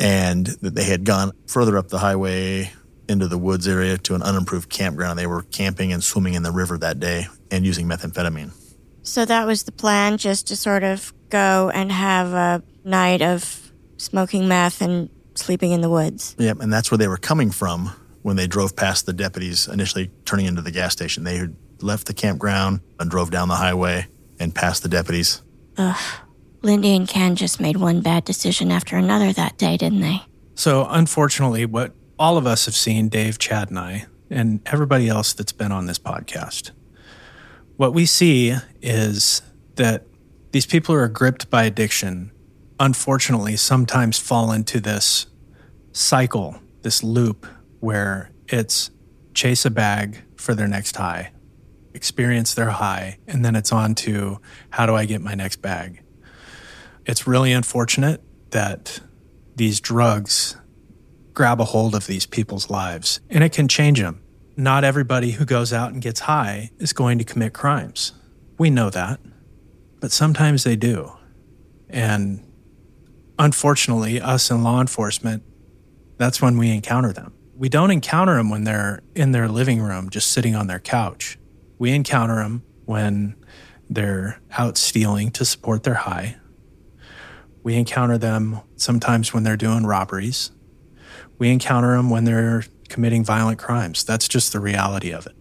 And 0.00 0.46
that 0.46 0.74
they 0.74 0.84
had 0.84 1.04
gone 1.04 1.32
further 1.46 1.76
up 1.76 1.88
the 1.88 1.98
highway 1.98 2.72
into 3.08 3.28
the 3.28 3.38
woods 3.38 3.68
area 3.68 3.98
to 3.98 4.14
an 4.14 4.22
unimproved 4.22 4.70
campground. 4.70 5.18
They 5.18 5.26
were 5.26 5.42
camping 5.42 5.92
and 5.92 6.02
swimming 6.02 6.34
in 6.34 6.42
the 6.42 6.52
river 6.52 6.78
that 6.78 6.98
day 6.98 7.26
and 7.50 7.66
using 7.66 7.86
methamphetamine. 7.86 8.52
So 9.02 9.24
that 9.24 9.46
was 9.46 9.64
the 9.64 9.72
plan, 9.72 10.16
just 10.16 10.48
to 10.48 10.56
sort 10.56 10.84
of 10.84 11.12
go 11.28 11.70
and 11.74 11.90
have 11.90 12.32
a 12.32 12.62
night 12.84 13.22
of 13.22 13.72
smoking 13.96 14.48
meth 14.48 14.80
and 14.80 15.10
sleeping 15.34 15.72
in 15.72 15.80
the 15.80 15.90
woods. 15.90 16.36
Yep, 16.38 16.60
and 16.60 16.72
that's 16.72 16.90
where 16.90 16.98
they 16.98 17.08
were 17.08 17.16
coming 17.16 17.50
from 17.50 17.90
when 18.22 18.36
they 18.36 18.46
drove 18.46 18.76
past 18.76 19.06
the 19.06 19.12
deputies 19.12 19.68
initially 19.68 20.10
turning 20.24 20.46
into 20.46 20.62
the 20.62 20.70
gas 20.70 20.92
station. 20.92 21.24
They 21.24 21.36
had 21.36 21.56
left 21.80 22.06
the 22.06 22.14
campground 22.14 22.80
and 22.98 23.10
drove 23.10 23.30
down 23.30 23.48
the 23.48 23.56
highway 23.56 24.06
and 24.38 24.54
past 24.54 24.82
the 24.82 24.88
deputies. 24.88 25.42
Ugh. 25.76 25.96
Lindy 26.62 26.94
and 26.94 27.08
Ken 27.08 27.36
just 27.36 27.60
made 27.60 27.76
one 27.76 28.00
bad 28.00 28.24
decision 28.24 28.70
after 28.70 28.96
another 28.96 29.32
that 29.32 29.56
day, 29.56 29.76
didn't 29.76 30.00
they? 30.00 30.22
So, 30.54 30.86
unfortunately, 30.90 31.64
what 31.64 31.94
all 32.18 32.36
of 32.36 32.46
us 32.46 32.66
have 32.66 32.74
seen, 32.74 33.08
Dave, 33.08 33.38
Chad, 33.38 33.70
and 33.70 33.78
I, 33.78 34.06
and 34.28 34.60
everybody 34.66 35.08
else 35.08 35.32
that's 35.32 35.52
been 35.52 35.72
on 35.72 35.86
this 35.86 35.98
podcast, 35.98 36.72
what 37.76 37.94
we 37.94 38.04
see 38.04 38.54
is 38.82 39.40
that 39.76 40.04
these 40.52 40.66
people 40.66 40.94
who 40.94 41.00
are 41.00 41.08
gripped 41.08 41.48
by 41.48 41.64
addiction, 41.64 42.30
unfortunately, 42.78 43.56
sometimes 43.56 44.18
fall 44.18 44.52
into 44.52 44.80
this 44.80 45.26
cycle, 45.92 46.60
this 46.82 47.02
loop 47.02 47.46
where 47.80 48.32
it's 48.48 48.90
chase 49.32 49.64
a 49.64 49.70
bag 49.70 50.18
for 50.36 50.54
their 50.54 50.68
next 50.68 50.96
high, 50.96 51.32
experience 51.94 52.52
their 52.52 52.70
high, 52.70 53.18
and 53.26 53.44
then 53.44 53.56
it's 53.56 53.72
on 53.72 53.94
to 53.94 54.40
how 54.70 54.84
do 54.84 54.94
I 54.94 55.06
get 55.06 55.22
my 55.22 55.34
next 55.34 55.62
bag? 55.62 56.02
It's 57.10 57.26
really 57.26 57.50
unfortunate 57.50 58.22
that 58.50 59.00
these 59.56 59.80
drugs 59.80 60.56
grab 61.34 61.60
a 61.60 61.64
hold 61.64 61.96
of 61.96 62.06
these 62.06 62.24
people's 62.24 62.70
lives 62.70 63.18
and 63.28 63.42
it 63.42 63.52
can 63.52 63.66
change 63.66 63.98
them. 63.98 64.22
Not 64.56 64.84
everybody 64.84 65.32
who 65.32 65.44
goes 65.44 65.72
out 65.72 65.92
and 65.92 66.00
gets 66.00 66.20
high 66.20 66.70
is 66.78 66.92
going 66.92 67.18
to 67.18 67.24
commit 67.24 67.52
crimes. 67.52 68.12
We 68.58 68.70
know 68.70 68.90
that, 68.90 69.18
but 69.98 70.12
sometimes 70.12 70.62
they 70.62 70.76
do. 70.76 71.10
And 71.88 72.48
unfortunately, 73.40 74.20
us 74.20 74.48
in 74.48 74.62
law 74.62 74.80
enforcement, 74.80 75.42
that's 76.16 76.40
when 76.40 76.58
we 76.58 76.70
encounter 76.70 77.12
them. 77.12 77.34
We 77.56 77.68
don't 77.68 77.90
encounter 77.90 78.36
them 78.36 78.50
when 78.50 78.62
they're 78.62 79.02
in 79.16 79.32
their 79.32 79.48
living 79.48 79.82
room 79.82 80.10
just 80.10 80.30
sitting 80.30 80.54
on 80.54 80.68
their 80.68 80.78
couch. 80.78 81.40
We 81.76 81.90
encounter 81.90 82.36
them 82.36 82.62
when 82.84 83.34
they're 83.88 84.40
out 84.56 84.78
stealing 84.78 85.32
to 85.32 85.44
support 85.44 85.82
their 85.82 85.94
high. 85.94 86.36
We 87.62 87.76
encounter 87.76 88.18
them 88.18 88.60
sometimes 88.76 89.34
when 89.34 89.42
they're 89.42 89.56
doing 89.56 89.84
robberies. 89.84 90.50
We 91.38 91.50
encounter 91.50 91.96
them 91.96 92.10
when 92.10 92.24
they're 92.24 92.64
committing 92.88 93.24
violent 93.24 93.58
crimes. 93.58 94.04
That's 94.04 94.28
just 94.28 94.52
the 94.52 94.60
reality 94.60 95.10
of 95.10 95.26
it. 95.26 95.34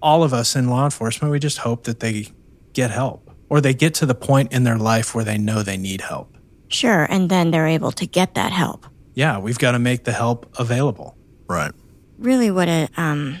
All 0.00 0.22
of 0.22 0.32
us 0.32 0.54
in 0.54 0.68
law 0.68 0.84
enforcement, 0.84 1.32
we 1.32 1.38
just 1.38 1.58
hope 1.58 1.84
that 1.84 2.00
they 2.00 2.28
get 2.72 2.90
help 2.90 3.30
or 3.48 3.60
they 3.60 3.74
get 3.74 3.94
to 3.94 4.06
the 4.06 4.14
point 4.14 4.52
in 4.52 4.64
their 4.64 4.78
life 4.78 5.14
where 5.14 5.24
they 5.24 5.38
know 5.38 5.62
they 5.62 5.76
need 5.76 6.00
help. 6.00 6.36
Sure, 6.68 7.06
and 7.08 7.30
then 7.30 7.50
they're 7.50 7.66
able 7.66 7.92
to 7.92 8.06
get 8.06 8.34
that 8.34 8.52
help. 8.52 8.86
Yeah, 9.14 9.38
we've 9.38 9.58
got 9.58 9.72
to 9.72 9.78
make 9.78 10.04
the 10.04 10.12
help 10.12 10.52
available. 10.58 11.16
Right. 11.48 11.72
Really, 12.18 12.50
what 12.50 12.68
a, 12.68 12.88
um, 12.96 13.40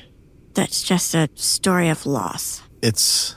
that's 0.54 0.82
just 0.82 1.14
a 1.14 1.28
story 1.34 1.88
of 1.88 2.06
loss. 2.06 2.62
It's 2.80 3.36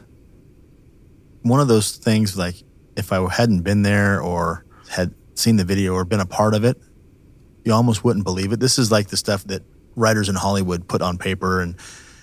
one 1.41 1.59
of 1.59 1.67
those 1.67 1.95
things 1.95 2.37
like 2.37 2.55
if 2.95 3.11
I 3.11 3.27
hadn't 3.31 3.61
been 3.61 3.81
there 3.81 4.21
or 4.21 4.65
had 4.89 5.13
seen 5.35 5.57
the 5.57 5.65
video 5.65 5.93
or 5.93 6.05
been 6.05 6.19
a 6.19 6.25
part 6.25 6.53
of 6.53 6.63
it, 6.63 6.77
you 7.63 7.73
almost 7.73 8.03
wouldn't 8.03 8.25
believe 8.25 8.51
it. 8.51 8.59
This 8.59 8.79
is 8.79 8.91
like 8.91 9.07
the 9.07 9.17
stuff 9.17 9.43
that 9.45 9.63
writers 9.95 10.29
in 10.29 10.35
Hollywood 10.35 10.87
put 10.87 11.01
on 11.01 11.17
paper 11.17 11.61
and 11.61 11.75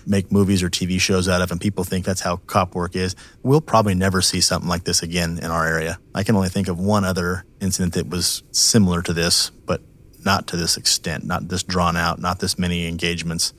make 0.07 0.31
movies 0.31 0.61
or 0.61 0.69
TV 0.69 0.99
shows 0.99 1.27
out 1.27 1.41
of, 1.41 1.51
and 1.51 1.59
people 1.59 1.83
think 1.83 2.05
that's 2.05 2.21
how 2.21 2.37
cop 2.37 2.75
work 2.75 2.95
is. 2.95 3.15
We'll 3.43 3.61
probably 3.61 3.95
never 3.95 4.21
see 4.21 4.41
something 4.41 4.69
like 4.69 4.83
this 4.83 5.01
again 5.03 5.39
in 5.41 5.51
our 5.51 5.65
area. 5.65 5.99
I 6.13 6.23
can 6.23 6.35
only 6.35 6.49
think 6.49 6.67
of 6.67 6.79
one 6.79 7.03
other 7.03 7.43
incident 7.59 7.93
that 7.93 8.07
was 8.07 8.43
similar 8.51 9.01
to 9.03 9.13
this, 9.13 9.49
but 9.49 9.81
not 10.23 10.47
to 10.47 10.57
this 10.57 10.77
extent, 10.77 11.25
not 11.25 11.47
this 11.47 11.63
drawn 11.63 11.95
out, 11.95 12.19
not 12.19 12.39
this 12.39 12.57
many 12.57 12.87
engagements. 12.87 13.53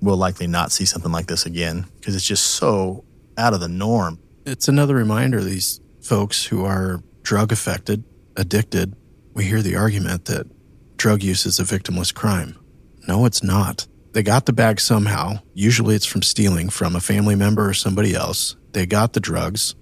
We'll 0.00 0.16
likely 0.16 0.46
not 0.46 0.72
see 0.72 0.84
something 0.84 1.12
like 1.12 1.26
this 1.26 1.46
again 1.46 1.86
because 1.96 2.16
it's 2.16 2.26
just 2.26 2.44
so 2.44 3.04
out 3.36 3.52
of 3.52 3.60
the 3.60 3.68
norm. 3.68 4.18
It's 4.46 4.68
another 4.68 4.94
reminder 4.94 5.42
these 5.42 5.80
folks 6.00 6.46
who 6.46 6.64
are 6.64 7.02
drug 7.22 7.52
affected, 7.52 8.04
addicted, 8.40 8.96
we 9.34 9.44
hear 9.44 9.62
the 9.62 9.76
argument 9.76 10.24
that 10.24 10.46
drug 10.96 11.22
use 11.22 11.46
is 11.46 11.60
a 11.60 11.64
victimless 11.64 12.12
crime. 12.12 12.58
No, 13.06 13.24
it's 13.26 13.42
not. 13.42 13.86
They 14.12 14.22
got 14.22 14.46
the 14.46 14.52
bag 14.52 14.80
somehow. 14.80 15.40
Usually 15.54 15.94
it's 15.94 16.06
from 16.06 16.22
stealing 16.22 16.68
from 16.70 16.96
a 16.96 17.00
family 17.00 17.36
member 17.36 17.68
or 17.68 17.74
somebody 17.74 18.14
else. 18.14 18.56
They 18.72 18.86
got 18.86 19.12
the 19.12 19.20
drugs. 19.20 19.74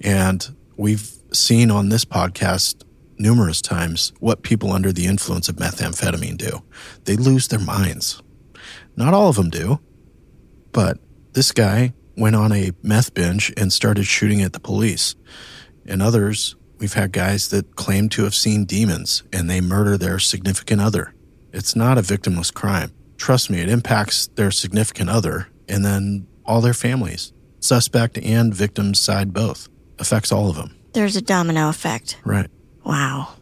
And 0.00 0.56
we've 0.76 1.08
seen 1.32 1.70
on 1.70 1.88
this 1.88 2.04
podcast 2.04 2.82
numerous 3.18 3.62
times 3.62 4.12
what 4.18 4.42
people 4.42 4.72
under 4.72 4.92
the 4.92 5.06
influence 5.06 5.48
of 5.48 5.56
methamphetamine 5.56 6.36
do. 6.36 6.62
They 7.04 7.16
lose 7.16 7.48
their 7.48 7.60
minds. 7.60 8.22
Not 8.96 9.14
all 9.14 9.28
of 9.28 9.36
them 9.36 9.50
do, 9.50 9.80
but 10.72 10.98
this 11.32 11.52
guy 11.52 11.92
went 12.16 12.34
on 12.36 12.52
a 12.52 12.72
meth 12.82 13.14
binge 13.14 13.52
and 13.56 13.72
started 13.72 14.06
shooting 14.06 14.42
at 14.42 14.52
the 14.52 14.60
police. 14.60 15.14
And 15.86 16.02
others, 16.02 16.56
we've 16.78 16.94
had 16.94 17.12
guys 17.12 17.48
that 17.48 17.76
claim 17.76 18.08
to 18.10 18.24
have 18.24 18.34
seen 18.34 18.64
demons 18.64 19.22
and 19.32 19.48
they 19.48 19.60
murder 19.60 19.96
their 19.96 20.18
significant 20.18 20.80
other. 20.80 21.14
It's 21.52 21.74
not 21.76 21.98
a 21.98 22.02
victimless 22.02 22.52
crime. 22.52 22.92
Trust 23.16 23.50
me, 23.50 23.60
it 23.60 23.68
impacts 23.68 24.26
their 24.28 24.50
significant 24.50 25.10
other 25.10 25.48
and 25.68 25.84
then 25.84 26.26
all 26.44 26.60
their 26.60 26.74
families. 26.74 27.32
Suspect 27.60 28.18
and 28.18 28.54
victim 28.54 28.94
side 28.94 29.32
both. 29.32 29.68
Affects 29.98 30.30
all 30.30 30.50
of 30.50 30.56
them. 30.56 30.76
There's 30.92 31.16
a 31.16 31.22
domino 31.22 31.68
effect. 31.68 32.18
Right. 32.24 32.50
Wow. 32.84 33.34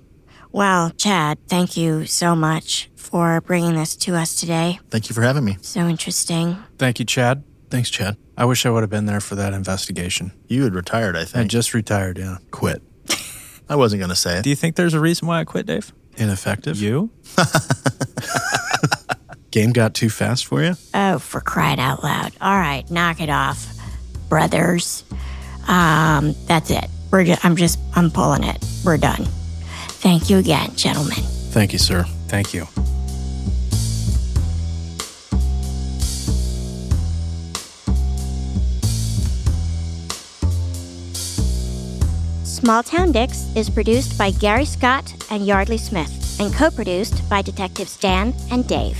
Well, 0.53 0.91
Chad, 0.91 1.39
thank 1.49 1.77
you 1.77 2.07
so 2.07 2.37
much 2.37 2.89
for 2.95 3.41
bringing 3.41 3.75
this 3.75 3.97
to 3.97 4.15
us 4.15 4.37
today. 4.37 4.79
Thank 4.91 5.09
you 5.09 5.15
for 5.15 5.23
having 5.23 5.45
me. 5.45 5.57
So 5.61 5.89
interesting. 5.89 6.57
Thank 6.79 7.01
you, 7.01 7.05
Chad. 7.05 7.43
Thanks, 7.71 7.91
Chad. 7.91 8.17
I 8.37 8.45
wish 8.45 8.65
I 8.65 8.71
would 8.71 8.83
have 8.83 8.91
been 8.91 9.07
there 9.07 9.21
for 9.21 9.35
that 9.35 9.53
investigation. 9.53 10.33
You 10.49 10.63
had 10.65 10.75
retired, 10.75 11.17
I 11.17 11.25
think. 11.25 11.45
I 11.45 11.49
just 11.49 11.75
retired, 11.75 12.19
yeah. 12.19 12.39
Quit. 12.53 12.83
I 13.69 13.77
wasn't 13.77 14.01
going 14.01 14.11
to 14.11 14.17
say 14.17 14.39
it. 14.39 14.45
Do 14.45 14.51
you 14.51 14.57
think 14.57 14.77
there's 14.77 14.95
a 14.95 15.01
reason 15.01 15.29
why 15.29 15.41
I 15.41 15.45
quit, 15.45 15.67
Dave? 15.67 15.93
Ineffective. 16.17 16.81
You? 16.81 17.11
Game 19.51 19.73
got 19.73 19.95
too 19.95 20.11
fast 20.11 20.47
for 20.47 20.63
you? 20.63 20.75
Oh, 20.93 21.19
for 21.19 21.41
crying 21.41 21.79
out 21.79 22.03
loud. 22.03 22.33
All 22.41 22.57
right, 22.57 22.89
knock 22.91 23.21
it 23.21 23.31
off, 23.31 23.67
brothers. 24.29 25.05
Um, 25.69 26.35
that's 26.47 26.71
it. 26.71 26.87
We're 27.11 27.25
ju- 27.25 27.37
I'm 27.43 27.57
just, 27.57 27.79
I'm 27.95 28.11
pulling 28.11 28.43
it. 28.45 28.63
We're 28.85 28.99
done. 28.99 29.25
Thank 30.03 30.29
you 30.29 30.39
again, 30.39 30.75
gentlemen. 30.75 31.15
Thank 31.53 31.73
you, 31.73 31.79
sir. 31.79 32.03
Thank 32.27 32.53
you. 32.53 32.67
Small 42.65 42.83
Town 42.83 43.13
Dicks 43.13 43.45
is 43.55 43.69
produced 43.69 44.17
by 44.17 44.31
Gary 44.31 44.65
Scott 44.65 45.13
and 45.31 45.47
Yeardley 45.47 45.77
Smith 45.77 46.41
and 46.41 46.51
co 46.55 46.71
produced 46.71 47.29
by 47.29 47.43
Detectives 47.43 47.99
Dan 47.99 48.33
and 48.51 48.67
Dave. 48.67 48.97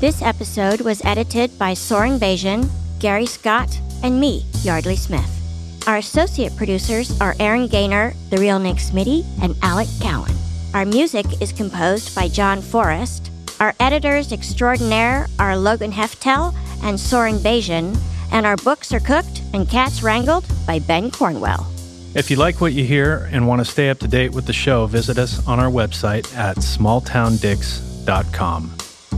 This 0.00 0.22
episode 0.22 0.80
was 0.80 1.04
edited 1.04 1.58
by 1.58 1.74
Soren 1.74 2.18
Begin, 2.18 2.66
Gary 3.00 3.26
Scott, 3.26 3.78
and 4.02 4.18
me, 4.18 4.46
Yeardley 4.62 4.96
Smith. 4.96 5.28
Our 5.86 5.98
associate 5.98 6.56
producers 6.56 7.20
are 7.20 7.36
Aaron 7.38 7.68
Gaynor, 7.68 8.14
The 8.30 8.38
Real 8.38 8.58
Nick 8.58 8.76
Smitty, 8.76 9.26
and 9.42 9.54
Alec 9.60 9.88
Cowan. 10.00 10.32
Our 10.72 10.86
music 10.86 11.26
is 11.42 11.52
composed 11.52 12.14
by 12.14 12.28
John 12.28 12.62
Forrest. 12.62 13.30
Our 13.60 13.74
editors 13.80 14.32
extraordinaire 14.32 15.26
are 15.38 15.58
Logan 15.58 15.92
Heftel 15.92 16.54
and 16.82 16.98
Soren 16.98 17.36
Begin, 17.42 17.94
and 18.32 18.46
our 18.46 18.56
books 18.56 18.94
are 18.94 19.00
cooked 19.00 19.42
and 19.52 19.68
cats 19.68 20.02
wrangled 20.02 20.46
by 20.66 20.78
Ben 20.78 21.10
Cornwell. 21.10 21.73
If 22.14 22.30
you 22.30 22.36
like 22.36 22.60
what 22.60 22.72
you 22.72 22.84
hear 22.84 23.28
and 23.32 23.48
want 23.48 23.60
to 23.60 23.64
stay 23.64 23.90
up 23.90 23.98
to 23.98 24.06
date 24.06 24.32
with 24.32 24.46
the 24.46 24.52
show, 24.52 24.86
visit 24.86 25.18
us 25.18 25.44
on 25.48 25.58
our 25.58 25.68
website 25.68 26.32
at 26.36 26.58
smalltowndicks.com. 26.58 28.70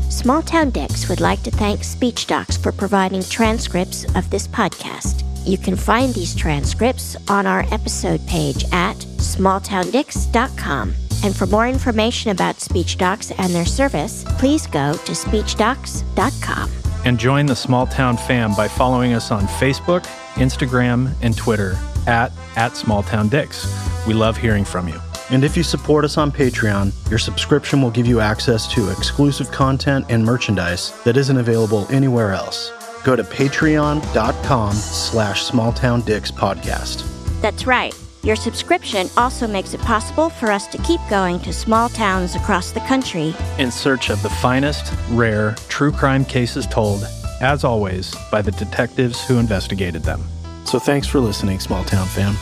Small 0.09 0.41
Town 0.41 0.71
Dicks 0.71 1.07
would 1.11 1.21
like 1.21 1.43
to 1.43 1.51
thank 1.51 1.85
Speech 1.85 2.27
Docs 2.27 2.57
for 2.57 2.73
providing 2.73 3.23
transcripts 3.23 4.07
of 4.17 4.31
this 4.31 4.49
podcast. 4.49 5.25
You 5.47 5.59
can 5.59 5.77
find 5.77 6.15
these 6.15 6.35
transcripts 6.35 7.19
on 7.29 7.47
our 7.47 7.67
episode 7.71 8.27
page 8.27 8.65
at 8.73 8.97
smalltowndicks.com. 8.97 10.95
And 11.23 11.37
for 11.37 11.47
more 11.47 11.69
information 11.69 12.31
about 12.31 12.61
Speech 12.61 12.97
Docs 12.97 13.33
and 13.33 13.55
their 13.55 13.67
service, 13.67 14.25
please 14.39 14.67
go 14.67 14.95
to 14.95 15.13
speechdocs.com. 15.13 16.71
And 17.05 17.19
join 17.19 17.45
the 17.45 17.57
Small 17.57 17.87
Town 17.87 18.17
fam 18.17 18.55
by 18.55 18.69
following 18.69 19.13
us 19.13 19.31
on 19.31 19.43
Facebook, 19.43 20.07
Instagram, 20.37 21.13
and 21.21 21.37
Twitter 21.37 21.79
at, 22.07 22.33
at 22.57 22.73
SmallTownDicks. 22.73 24.07
We 24.07 24.15
love 24.15 24.37
hearing 24.37 24.65
from 24.65 24.89
you. 24.89 25.01
And 25.31 25.43
if 25.43 25.57
you 25.57 25.63
support 25.63 26.05
us 26.05 26.17
on 26.17 26.31
Patreon, 26.31 26.93
your 27.11 27.19
subscription 27.19 27.83
will 27.83 27.91
give 27.91 28.07
you 28.07 28.21
access 28.21 28.73
to 28.75 28.91
exclusive 28.91 29.51
content 29.51 30.07
and 30.09 30.25
merchandise 30.25 30.93
that 31.03 31.17
isn't 31.17 31.37
available 31.37 31.87
anywhere 31.91 32.33
else. 32.33 32.71
Go 33.03 33.17
to 33.17 33.25
patreon.com 33.25 34.73
slash 34.73 35.45
smalltowndickspodcast. 35.45 37.41
That's 37.41 37.67
right. 37.67 37.95
Your 38.23 38.37
subscription 38.37 39.09
also 39.17 39.47
makes 39.47 39.75
it 39.75 39.81
possible 39.83 40.31
for 40.31 40.51
us 40.51 40.67
to 40.69 40.79
keep 40.79 41.01
going 41.09 41.39
to 41.41 41.53
small 41.53 41.89
towns 41.89 42.35
across 42.35 42.73
the 42.73 42.81
country 42.81 43.33
In 43.59 43.71
search 43.71 44.11
of 44.11 44.21
the 44.23 44.31
finest, 44.31 44.93
rare, 45.11 45.55
true 45.69 45.93
crime 45.93 46.25
cases 46.25 46.67
told, 46.67 47.05
as 47.41 47.63
always, 47.63 48.15
by 48.33 48.43
the 48.43 48.51
detectives 48.53 49.25
who 49.25 49.39
investigated 49.39 50.03
them. 50.03 50.25
So 50.67 50.81
thanks 50.81 51.07
for 51.07 51.21
listening, 51.21 51.61
Small 51.61 51.85
Town 51.85 52.07
fam. 52.09 52.37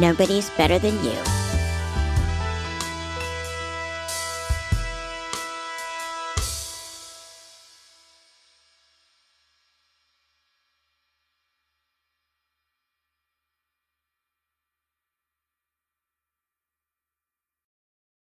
Nobody's 0.00 0.50
better 0.50 0.78
than 0.78 0.94
you. 1.04 1.57